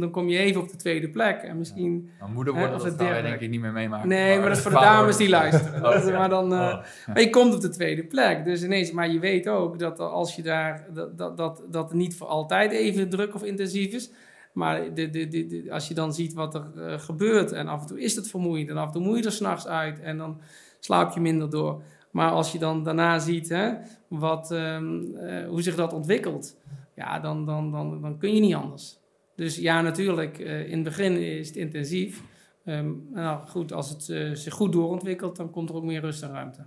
dan 0.00 0.10
kom 0.10 0.28
je 0.28 0.38
even 0.38 0.60
op 0.60 0.68
de 0.68 0.76
tweede 0.76 1.08
plek. 1.08 1.42
En 1.42 1.58
misschien, 1.58 2.10
Maar 2.20 2.28
moeder 2.28 2.54
worden, 2.54 2.74
of 2.74 2.82
dat 2.82 2.94
gaan 2.96 3.08
wij 3.08 3.22
denk 3.22 3.40
ik 3.40 3.50
niet 3.50 3.60
meer 3.60 3.72
meemaken. 3.72 4.08
nee, 4.08 4.38
maar 4.38 4.48
dat 4.48 4.56
is 4.56 4.62
voor 4.62 4.72
de 4.72 4.76
dames 4.76 5.16
die 5.16 5.28
luisteren. 5.28 5.84
Oh, 5.86 6.04
ja. 6.04 6.10
maar, 6.18 6.28
dan, 6.28 6.52
Oh. 6.52 6.84
maar 7.06 7.20
je 7.20 7.30
komt 7.30 7.54
op 7.54 7.60
de 7.60 7.68
tweede 7.68 8.04
plek. 8.04 8.44
Dus 8.44 8.62
ineens, 8.62 8.92
maar 8.92 9.08
je 9.08 9.18
weet 9.18 9.48
ook 9.48 9.78
dat 9.78 9.98
als 9.98 10.36
je 10.36 10.42
daar, 10.42 10.86
dat, 10.94 11.18
dat, 11.18 11.36
dat, 11.36 11.62
dat 11.70 11.92
niet 11.92 12.16
voor 12.16 12.26
altijd 12.26 12.72
even 12.72 13.08
druk 13.08 13.34
of 13.34 13.42
intensief 13.42 13.94
is. 13.94 14.10
Maar 14.58 14.94
de, 14.94 15.10
de, 15.10 15.28
de, 15.28 15.46
de- 15.46 15.72
als 15.72 15.88
je 15.88 15.94
dan 15.94 16.14
ziet 16.14 16.32
wat 16.32 16.54
er 16.54 16.66
eh, 16.76 16.98
gebeurt 16.98 17.52
en 17.52 17.68
af 17.68 17.80
en 17.80 17.86
toe 17.86 18.00
is 18.00 18.16
het 18.16 18.28
vermoeiend 18.28 18.68
en 18.68 18.76
af 18.76 18.86
en 18.86 18.92
toe 18.92 19.02
moet 19.02 19.18
je 19.18 19.24
er 19.24 19.32
s'nachts 19.32 19.66
uit 19.66 20.00
en 20.00 20.18
dan 20.18 20.40
slaap 20.80 21.14
je 21.14 21.20
minder 21.20 21.50
door. 21.50 21.82
Maar 22.10 22.30
als 22.30 22.52
je 22.52 22.58
dan 22.58 22.82
daarna 22.84 23.18
ziet 23.18 23.48
hè, 23.48 23.72
wat, 24.08 24.50
ehm, 24.50 25.14
eh, 25.14 25.46
hoe 25.48 25.62
zich 25.62 25.74
dat 25.74 25.92
ontwikkelt, 25.92 26.56
ja, 26.94 27.18
dan, 27.20 27.46
dan, 27.46 27.70
dan, 27.72 28.00
dan 28.02 28.18
kun 28.18 28.34
je 28.34 28.40
niet 28.40 28.54
anders. 28.54 28.98
Dus 29.36 29.56
ja, 29.56 29.80
natuurlijk, 29.80 30.38
eh, 30.38 30.66
in 30.68 30.74
het 30.74 30.82
begin 30.84 31.16
is 31.16 31.46
het 31.48 31.56
intensief. 31.56 32.22
Ehm, 32.64 32.90
nou 33.10 33.46
goed, 33.46 33.72
als 33.72 33.88
het 33.90 34.08
eh, 34.08 34.30
zich 34.32 34.54
goed 34.54 34.72
doorontwikkelt, 34.72 35.36
dan 35.36 35.50
komt 35.50 35.68
er 35.68 35.74
ook 35.74 35.84
meer 35.84 36.00
rust 36.00 36.22
en 36.22 36.30
ruimte. 36.30 36.64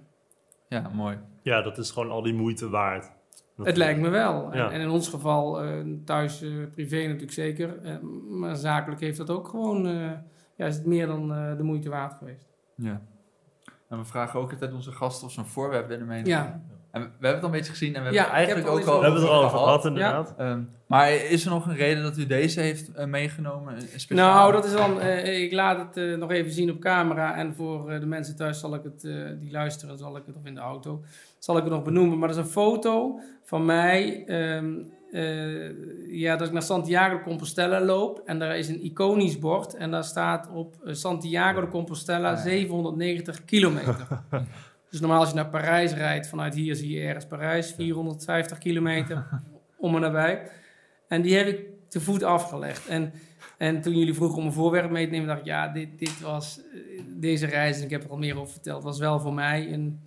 Ja, 0.67 0.91
mooi. 0.93 1.17
Ja, 1.41 1.61
dat 1.61 1.77
is 1.77 1.91
gewoon 1.91 2.11
al 2.11 2.21
die 2.21 2.33
moeite 2.33 2.69
waard. 2.69 3.11
Dat- 3.55 3.65
Het 3.65 3.77
lijkt 3.77 3.99
me 3.99 4.09
wel. 4.09 4.51
En- 4.51 4.57
Ja. 4.57 4.71
En, 4.71 4.81
in 4.81 4.89
ons 4.89 5.07
geval, 5.09 5.61
eh, 5.63 5.73
thuis, 6.05 6.41
eh, 6.41 6.49
privé 6.71 7.03
natuurlijk 7.05 7.31
zeker. 7.31 7.77
eh, 7.81 7.95
maar 8.29 8.55
zakelijk 8.55 9.01
heeft 9.01 9.17
dat 9.17 9.29
ook 9.29 9.47
gewoon, 9.47 9.87
eh, 9.87 10.11
ja, 10.55 10.65
is 10.65 10.75
het 10.75 10.85
meer 10.85 11.07
dan 11.07 11.33
eh, 11.33 11.57
de 11.57 11.63
moeite 11.63 11.89
waard 11.89 12.13
geweest. 12.13 12.49
Ja. 12.75 13.01
En 13.89 13.97
we 13.97 14.05
vragen 14.05 14.39
ook 14.39 14.51
altijd 14.51 14.73
onze 14.73 14.91
gasten 14.91 15.27
of 15.27 15.33
ze 15.33 15.39
een 15.39 15.45
voorwerp 15.45 15.87
willen 15.87 16.07
meenemen. 16.07 16.29
Ja. 16.43 16.61
En 16.91 17.01
we, 17.01 17.07
hebben 17.07 17.29
het 17.31 17.39
al 17.39 17.45
een 17.45 17.51
beetje 17.51 17.71
gezien 17.71 17.95
en 17.95 18.03
we 18.03 18.11
Ja, 18.11 18.15
hebben 18.15 18.35
eigenlijk 18.35 18.67
het 18.67 18.77
ook 18.79 18.85
al 18.85 18.97
We 18.99 19.03
hebben 19.03 19.21
het 19.21 19.29
er 19.29 19.35
al 19.35 19.43
over 19.43 19.57
gehad. 19.57 19.85
inderdaad. 19.85 20.33
Ehm, 20.37 20.59
maar 20.87 21.11
is 21.13 21.43
er 21.45 21.49
nog 21.51 21.65
een 21.67 21.75
reden 21.75 22.03
dat 22.03 22.17
u 22.17 22.25
deze 22.25 22.59
heeft 22.59 22.91
eh, 22.91 23.05
meegenomen? 23.05 23.73
Een 23.75 23.99
speciaal? 23.99 24.33
Nou, 24.35 24.51
dat 24.51 24.65
is 24.65 24.71
dan, 24.71 24.99
eh, 25.01 25.41
ik 25.43 25.51
laat 25.51 25.77
het 25.77 25.97
eh, 25.97 26.17
nog 26.17 26.31
even 26.31 26.51
zien 26.51 26.71
op 26.71 26.79
camera. 26.79 27.35
En 27.35 27.53
voor 27.55 27.89
eh, 27.91 27.99
de 27.99 28.05
mensen 28.05 28.35
thuis 28.35 28.59
zal 28.59 28.75
ik 28.75 28.83
het, 28.83 29.03
eh, 29.03 29.13
die 29.39 29.51
luisteren, 29.51 29.97
zal 29.97 30.17
ik 30.17 30.23
het, 30.25 30.35
of 30.35 30.45
in 30.45 30.55
de 30.55 30.61
auto, 30.61 31.01
zal 31.39 31.57
ik 31.57 31.63
het 31.63 31.71
nog 31.73 31.83
benoemen. 31.83 32.17
Maar 32.19 32.27
dat 32.27 32.37
is 32.37 32.43
een 32.43 32.49
foto 32.51 33.19
van 33.43 33.65
mij, 33.65 34.23
ehm, 34.27 34.73
eh, 35.11 35.69
ja, 36.19 36.35
dat 36.35 36.47
ik 36.47 36.53
naar 36.53 36.61
Santiago 36.61 37.17
de 37.17 37.23
Compostela 37.23 37.81
loop. 37.81 38.21
En 38.25 38.39
daar 38.39 38.57
is 38.57 38.67
een 38.67 38.83
iconisch 38.83 39.39
bord. 39.39 39.75
En 39.75 39.91
daar 39.91 40.03
staat 40.03 40.49
op 40.53 40.75
eh, 40.85 40.93
Santiago 40.93 41.61
de 41.61 41.67
Compostela 41.67 42.29
Ah, 42.31 42.35
ja. 42.37 42.41
790 42.43 43.45
kilometer. 43.45 43.95
dus 44.91 44.99
normaal 44.99 45.19
als 45.19 45.29
je 45.29 45.35
naar 45.35 45.49
Parijs 45.49 45.93
rijdt, 45.93 46.27
vanuit 46.27 46.53
hier 46.53 46.75
zie 46.75 46.89
je 46.89 47.07
ergens 47.07 47.25
Parijs, 47.25 47.71
450 47.71 48.57
kilometer 48.57 49.41
om 49.77 49.95
en 49.95 50.01
nabij. 50.01 50.49
En 51.07 51.21
die 51.21 51.35
heb 51.35 51.47
ik 51.47 51.65
te 51.87 52.01
voet 52.01 52.23
afgelegd. 52.23 52.87
En, 52.87 53.13
en 53.57 53.81
toen 53.81 53.97
jullie 53.97 54.13
vroegen 54.13 54.37
om 54.37 54.45
een 54.45 54.53
voorwerp 54.53 54.91
mee 54.91 55.05
te 55.05 55.11
nemen, 55.11 55.27
dacht 55.27 55.39
ik, 55.39 55.45
ja, 55.45 55.67
dit, 55.67 55.99
dit 55.99 56.21
was, 56.21 56.59
eh, 56.59 57.01
deze 57.07 57.45
reis, 57.45 57.77
en 57.77 57.83
ik 57.83 57.89
heb 57.89 58.03
er 58.03 58.09
al 58.09 58.17
meer 58.17 58.37
over 58.37 58.51
verteld, 58.51 58.83
was 58.83 58.99
wel 58.99 59.19
voor 59.19 59.33
mij 59.33 59.73
een, 59.73 59.99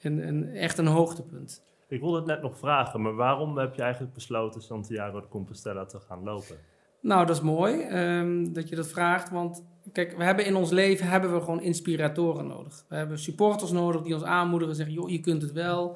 een, 0.00 0.28
een, 0.28 0.48
echt 0.48 0.78
een 0.78 0.86
hoogtepunt. 0.86 1.64
Ik 1.88 2.00
wilde 2.00 2.16
het 2.16 2.26
net 2.26 2.42
nog 2.42 2.58
vragen, 2.58 3.02
maar 3.02 3.14
waarom 3.14 3.58
heb 3.58 3.74
je 3.74 3.82
eigenlijk 3.82 4.14
besloten 4.14 4.62
Santiago 4.62 5.20
de 5.20 5.28
Compostela 5.28 5.84
te 5.84 6.00
gaan 6.00 6.22
lopen? 6.22 6.56
Nou, 7.00 7.26
dat 7.26 7.36
is 7.36 7.42
mooi 7.42 7.80
ehm, 7.80 8.52
dat 8.52 8.68
je 8.68 8.76
dat 8.76 8.88
vraagt, 8.88 9.30
want 9.30 9.64
kijk, 9.92 10.16
we 10.16 10.24
hebben 10.24 10.46
in 10.46 10.56
ons 10.56 10.70
leven 10.70 11.08
hebben 11.08 11.34
we 11.34 11.40
gewoon 11.40 11.60
inspiratoren 11.62 12.46
nodig. 12.46 12.84
We 12.88 12.96
hebben 12.96 13.18
supporters 13.18 13.70
nodig 13.72 14.02
die 14.02 14.14
ons 14.14 14.22
aanmoedigen 14.24 14.70
en 14.70 14.76
zeggen, 14.76 14.94
joh, 14.94 15.10
je 15.10 15.20
kunt 15.20 15.42
het 15.42 15.52
wel. 15.52 15.92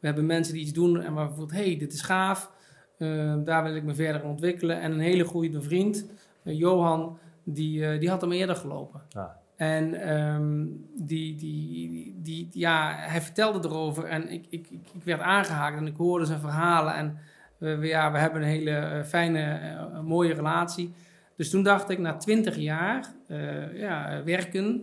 We 0.00 0.06
hebben 0.06 0.26
mensen 0.26 0.54
die 0.54 0.62
iets 0.62 0.72
doen 0.72 1.00
en 1.02 1.14
waar 1.14 1.36
we 1.36 1.46
hey, 1.56 1.76
dit 1.78 1.92
is 1.92 2.02
gaaf. 2.02 2.50
Ehm, 2.98 3.44
daar 3.44 3.62
wil 3.62 3.74
ik 3.76 3.82
me 3.82 3.94
verder 3.94 4.24
ontwikkelen. 4.24 4.80
En 4.80 4.92
een 4.92 5.00
hele 5.00 5.24
goede 5.24 5.62
vriend, 5.62 6.06
eh, 6.42 6.58
Johan, 6.58 7.18
die, 7.44 7.86
eh, 7.86 8.00
die 8.00 8.08
had 8.10 8.20
hem 8.20 8.32
eerder 8.32 8.56
gelopen. 8.56 9.00
Ah. 9.12 9.24
En 9.56 9.94
ehm, 9.94 10.64
die, 10.96 11.34
die, 11.36 11.90
die, 11.90 12.14
die- 12.22 12.48
ja, 12.52 12.94
hij 12.98 13.20
vertelde 13.22 13.68
erover 13.68 14.04
en 14.04 14.28
ik, 14.30 14.44
ik, 14.48 14.66
ik, 14.70 15.02
werd 15.04 15.20
aangehaakt 15.20 15.76
en 15.78 15.86
ik 15.86 15.96
hoorde 15.96 16.24
zijn 16.24 16.40
verhalen. 16.40 16.94
En 16.94 17.18
we, 17.58 17.86
ja, 17.86 18.12
we 18.12 18.18
hebben 18.18 18.42
een 18.42 18.48
hele 18.48 18.70
eh, 18.70 19.02
fijne, 19.02 19.42
eh, 19.42 20.00
mooie 20.00 20.34
relatie. 20.34 20.92
Dus 21.36 21.50
toen 21.50 21.62
dacht 21.62 21.88
ik, 21.90 21.98
na 21.98 22.16
twintig 22.16 22.56
jaar 22.56 23.14
eh, 23.26 23.78
ja, 23.78 24.22
werken, 24.24 24.74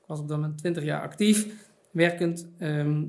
ik 0.00 0.06
was 0.06 0.20
op 0.20 0.28
dat 0.28 0.36
moment 0.40 0.58
twintig 0.58 0.84
jaar 0.84 1.00
actief, 1.00 1.68
werkend. 1.90 2.48
ehm, 2.58 3.04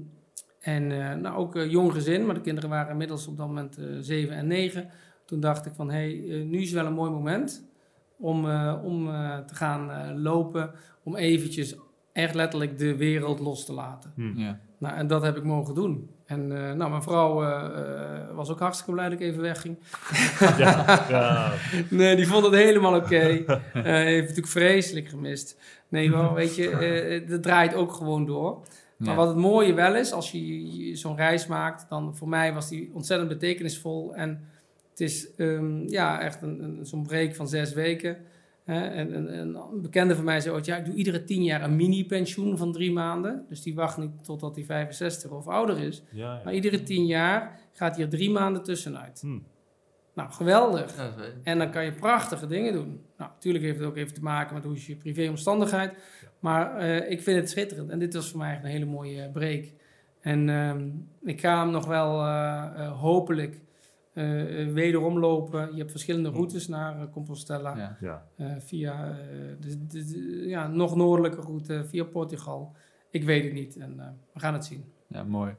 en 0.60 0.92
eh, 0.92 1.16
nou, 1.16 1.36
ook 1.38 1.56
eh, 1.56 1.72
jong 1.72 1.94
gezin, 1.94 2.26
maar 2.26 2.36
de 2.36 2.42
kinderen 2.42 2.70
waren 2.70 2.92
inmiddels 2.92 3.28
op 3.28 3.38
dat 3.38 3.48
moment 3.48 3.78
eh, 3.78 3.86
zeven 4.00 4.36
en 4.36 4.48
negen. 4.48 4.90
Toen 5.26 5.40
dacht 5.40 5.66
ik 5.66 5.74
van, 5.76 5.92
hé, 5.92 6.20
hey, 6.28 6.44
nu 6.44 6.62
is 6.62 6.72
wel 6.72 6.86
een 6.86 6.94
mooi 6.94 7.12
moment 7.12 7.66
om, 8.18 8.50
eh, 8.50 8.82
om 8.84 9.08
eh, 9.08 9.38
te 9.40 9.56
gaan 9.56 9.92
eh, 9.92 10.16
lopen, 10.16 10.72
om 11.04 11.16
eventjes 11.16 11.76
echt 12.12 12.36
letterlijk 12.36 12.78
de 12.78 12.96
wereld 12.96 13.40
los 13.40 13.66
te 13.66 13.74
laten. 13.74 14.14
Ja. 14.36 14.60
Nou, 14.78 14.96
en 14.96 15.08
dat 15.08 15.22
heb 15.22 15.38
ik 15.38 15.44
mogen 15.44 15.76
doen. 15.76 16.10
En 16.28 16.52
eh, 16.52 16.74
nou, 16.74 16.90
mijn 16.90 17.02
vrouw 17.04 17.44
eh, 17.44 17.66
eh, 17.66 18.36
was 18.36 18.50
ook 18.50 18.60
hartstikke 18.60 18.92
blij 18.92 19.10
dat 19.10 19.20
ik 19.20 19.26
even 19.26 19.42
wegging. 19.42 19.78
Ja, 20.58 21.06
ja. 21.10 21.52
Nee, 21.90 22.16
die 22.16 22.28
vond 22.28 22.46
het 22.46 22.54
helemaal 22.54 22.96
oké. 22.96 23.18
Eh, 23.18 23.84
heeft 23.84 24.22
natuurlijk 24.22 24.48
vreselijk 24.48 25.08
gemist. 25.10 25.58
Nee, 25.90 26.10
maar 26.10 26.34
weet 26.34 26.56
je, 26.56 26.70
eh, 26.70 27.30
het 27.30 27.44
draait 27.44 27.74
ook 27.74 27.92
gewoon 27.94 28.26
door. 28.26 28.60
Maar 28.98 29.10
Ja. 29.10 29.16
wat 29.16 29.28
het 29.28 29.38
mooie 29.38 29.74
wel 29.74 29.96
is, 29.96 30.12
als 30.12 30.32
je, 30.32 30.78
je 30.88 30.96
zo'n 30.96 31.16
reis 31.16 31.48
maakt, 31.48 31.86
dan 31.90 32.16
voor 32.16 32.30
mij 32.30 32.54
was 32.54 32.70
die 32.70 32.92
ontzettend 32.94 33.30
betekenisvol. 33.30 34.16
En 34.16 34.30
het 34.90 35.00
is 35.00 35.28
ehm, 35.38 35.88
ja, 35.88 36.20
echt 36.22 36.42
een, 36.42 36.64
een, 36.64 36.86
zo'n 36.86 37.04
break 37.08 37.36
van 37.36 37.48
zes 37.48 37.74
weken. 37.74 38.18
Hè? 38.68 38.88
En, 38.88 39.14
en, 39.14 39.30
en 39.30 39.56
een 39.56 39.82
bekende 39.82 40.16
van 40.16 40.24
mij 40.24 40.40
zei 40.40 40.56
ooit, 40.56 40.66
ja, 40.66 40.76
ik 40.76 40.86
doe 40.86 40.96
iedere 40.96 41.24
tien 41.24 41.44
jaar 41.44 41.64
een 41.64 41.76
mini-pensioen 41.76 42.58
van 42.58 42.72
drie 42.72 42.92
maanden. 42.92 43.46
Dus 43.50 43.62
die 43.62 43.76
wacht 43.76 43.98
niet 43.98 44.24
totdat 44.24 44.56
hij 44.56 44.66
65 44.66 45.32
of 45.32 45.48
ouder 45.48 45.80
is. 45.80 46.04
ja, 46.12 46.42
Maar 46.44 46.54
iedere 46.54 46.84
tien 46.84 47.06
jaar 47.06 47.60
gaat 47.74 47.96
hij 47.96 48.06
er 48.06 48.12
drie 48.12 48.30
maanden 48.30 48.64
tussenuit. 48.64 49.22
Hm. 49.22 49.40
Nou, 50.14 50.32
geweldig. 50.32 50.98
Ja. 50.98 51.12
En 51.44 51.58
dan 51.58 51.72
kan 51.72 51.86
je 51.86 51.92
prachtige 51.92 52.48
dingen 52.48 52.74
doen. 52.74 53.02
Nou, 53.18 53.32
natuurlijk 53.32 53.64
heeft 53.64 53.80
het 53.80 53.88
ook 53.88 53.98
even 53.98 54.14
te 54.14 54.22
maken 54.22 54.54
met 54.54 54.64
hoe 54.64 54.76
is 54.76 54.88
je 54.88 54.96
privéomstandigheid. 54.96 55.94
Maar 56.40 56.78
eh, 56.78 57.12
ik 57.12 57.22
vind 57.22 57.40
het 57.40 57.50
schitterend. 57.50 57.90
En 57.90 58.00
dit 58.00 58.14
was 58.14 58.30
voor 58.30 58.40
mij 58.40 58.54
echt 58.54 58.64
een 58.64 58.70
hele 58.70 58.86
mooie 58.86 59.30
break. 59.30 59.66
En 60.22 60.50
ehm, 60.50 60.90
ik 61.24 61.40
ga 61.40 61.60
hem 61.60 61.72
nog 61.72 61.86
wel 61.86 62.22
eh, 62.22 62.70
eh, 62.76 63.00
hopelijk 63.00 63.60
eh, 64.18 64.62
eh, 64.62 64.74
wederom 64.74 65.20
lopen. 65.20 65.72
Je 65.72 65.78
hebt 65.78 65.92
verschillende 65.92 66.30
routes 66.30 66.68
naar 66.68 67.02
eh, 67.02 67.08
Compostela. 67.12 67.78
Ja. 67.78 67.98
ja. 68.00 68.26
Eh, 68.36 68.52
via 68.60 69.18
de, 69.60 69.88
de, 69.88 70.06
de- 70.06 70.48
ja, 70.48 70.68
nog 70.68 70.96
noordelijke 70.96 71.42
route, 71.42 71.84
via 71.86 72.04
Portugal. 72.04 72.76
Ik 73.10 73.24
weet 73.24 73.44
het 73.44 73.54
niet 73.54 73.78
en 73.78 74.00
eh, 74.00 74.06
we 74.34 74.40
gaan 74.40 74.54
het 74.54 74.66
zien. 74.66 74.92
Ja, 75.08 75.24
mooi. 75.24 75.56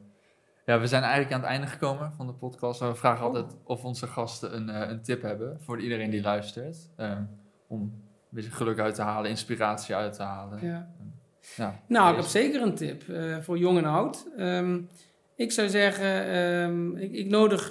Ja, 0.66 0.80
we 0.80 0.86
zijn 0.86 1.02
eigenlijk 1.02 1.32
aan 1.34 1.40
het 1.40 1.48
einde 1.48 1.66
gekomen 1.66 2.12
van 2.12 2.26
de 2.26 2.32
podcast. 2.32 2.80
We 2.80 2.94
vragen 2.94 3.26
Oh. 3.26 3.34
altijd 3.34 3.56
of 3.64 3.84
onze 3.84 4.06
gasten 4.06 4.56
een, 4.56 4.68
eh, 4.68 4.90
een 4.90 5.02
tip 5.02 5.22
hebben 5.22 5.60
voor 5.60 5.80
iedereen 5.80 6.10
die 6.10 6.22
luistert. 6.22 6.90
ehm, 6.96 7.22
om 7.66 7.80
een 7.80 7.92
beetje 8.28 8.50
geluk 8.50 8.78
uit 8.78 8.94
te 8.94 9.02
halen, 9.02 9.30
inspiratie 9.30 9.94
uit 9.94 10.12
te 10.12 10.22
halen. 10.22 10.66
Ja. 10.66 10.88
Ja. 11.56 11.80
Nou, 11.88 12.10
ik 12.10 12.16
heb 12.16 12.24
zeker 12.24 12.62
een 12.62 12.74
tip 12.74 13.08
eh, 13.08 13.38
voor 13.38 13.58
jong 13.58 13.78
en 13.78 13.84
oud. 13.84 14.28
Ehm, 14.36 14.80
ik 15.38 15.52
zou 15.52 15.68
zeggen, 15.68 16.26
ehm, 16.26 16.96
ik, 16.96 17.12
ik 17.12 17.26
nodig 17.26 17.70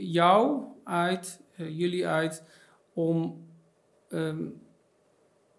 jou 0.00 0.62
uit, 0.84 1.40
eh, 1.56 1.78
jullie 1.78 2.06
uit, 2.06 2.42
om 2.92 3.44
ehm, 4.08 4.44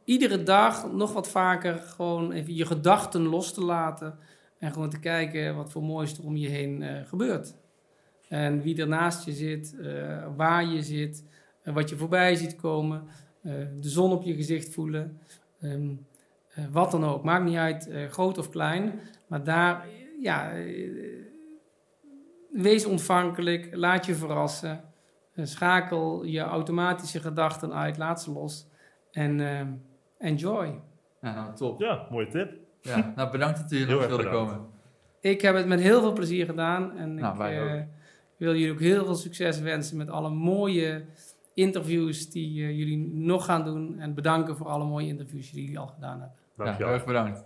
iedere 0.04 0.44
dag 0.44 0.92
nog 0.92 1.14
wat 1.14 1.30
vaker 1.30 1.76
gewoon 1.76 2.32
even 2.32 2.56
je 2.56 2.66
gedachten 2.66 3.22
los 3.22 3.54
te 3.54 3.64
laten. 3.64 4.20
En 4.60 4.72
gewoon 4.74 4.90
te 4.90 5.00
kijken 5.00 5.56
wat 5.56 5.72
voor 5.72 5.84
moois 5.84 6.18
er 6.18 6.24
om 6.24 6.36
je 6.36 6.48
heen 6.48 6.82
eh, 6.82 7.06
gebeurt. 7.06 7.56
En 8.30 8.62
wie 8.62 8.82
er 8.82 8.88
naast 8.88 9.26
je 9.26 9.32
zit, 9.32 9.76
eh, 9.80 10.28
waar 10.36 10.66
je 10.66 10.84
zit, 10.84 11.24
wat 11.64 11.90
je 11.90 11.96
voorbij 11.96 12.36
ziet 12.36 12.56
komen. 12.56 13.04
de 13.80 13.90
zon 13.90 14.12
op 14.12 14.24
je 14.24 14.36
gezicht 14.36 14.74
voelen. 14.74 15.20
Ehm, 15.62 15.90
eh, 16.50 16.66
wat 16.72 16.92
dan 16.92 17.06
ook, 17.06 17.24
maakt 17.24 17.46
niet 17.46 17.58
uit, 17.58 17.90
groot 18.10 18.38
of 18.38 18.50
klein. 18.50 19.00
Maar 19.28 19.44
daar, 19.44 19.88
ja, 20.22 20.52
wees 22.62 22.86
ontvankelijk, 22.86 23.70
laat 23.72 24.06
je 24.06 24.16
verrassen. 24.16 24.82
Eh, 25.34 25.46
schakel 25.46 26.24
je 26.24 26.40
automatische 26.40 27.20
gedachten 27.20 27.74
uit, 27.74 27.98
laat 27.98 28.22
ze 28.22 28.32
los. 28.32 28.68
En 29.12 29.40
eh, 29.40 29.62
enjoy. 30.30 30.80
Ja, 31.22 31.34
nou, 31.34 31.56
top. 31.56 31.80
Ja, 31.80 32.08
mooie 32.10 32.28
tip. 32.28 32.54
Ja, 32.82 33.14
nou, 33.16 33.32
bedankt 33.32 33.60
dat 33.62 33.72
u 33.72 33.76
hier 33.78 33.88
Heel 33.88 33.96
langs 33.98 34.12
erg 34.14 34.22
wilde 34.22 34.30
bedankt. 34.30 34.52
komen. 34.54 34.70
Ik 35.20 35.42
heb 35.42 35.56
het 35.56 35.68
met 35.68 35.80
heel 35.80 36.02
veel 36.02 36.14
plezier 36.14 36.46
gedaan. 36.46 36.98
En 36.98 37.16
Nou, 37.16 37.44
ik 37.46 37.60
eh, 37.60 37.82
wil 38.38 38.56
jullie 38.56 38.72
ook 38.72 38.80
heel 38.80 39.06
veel 39.06 39.16
succes 39.16 39.60
wensen 39.60 39.98
met 39.98 40.10
alle 40.10 40.30
mooie 40.30 41.06
interviews 41.54 42.30
die 42.30 42.54
jullie 42.54 42.98
nog 43.14 43.46
gaan 43.46 43.64
doen. 43.64 44.00
En 44.00 44.14
bedanken 44.14 44.58
voor 44.58 44.68
alle 44.68 44.86
mooie 44.86 45.08
interviews 45.08 45.52
die 45.52 45.62
jullie 45.62 45.80
al 45.80 45.88
gedaan 45.88 46.20
hebben. 46.20 46.38
Ja, 46.58 46.64
Dankjewel. 46.64 46.88
heel 46.88 46.98
erg 46.98 47.06
bedankt. 47.08 47.46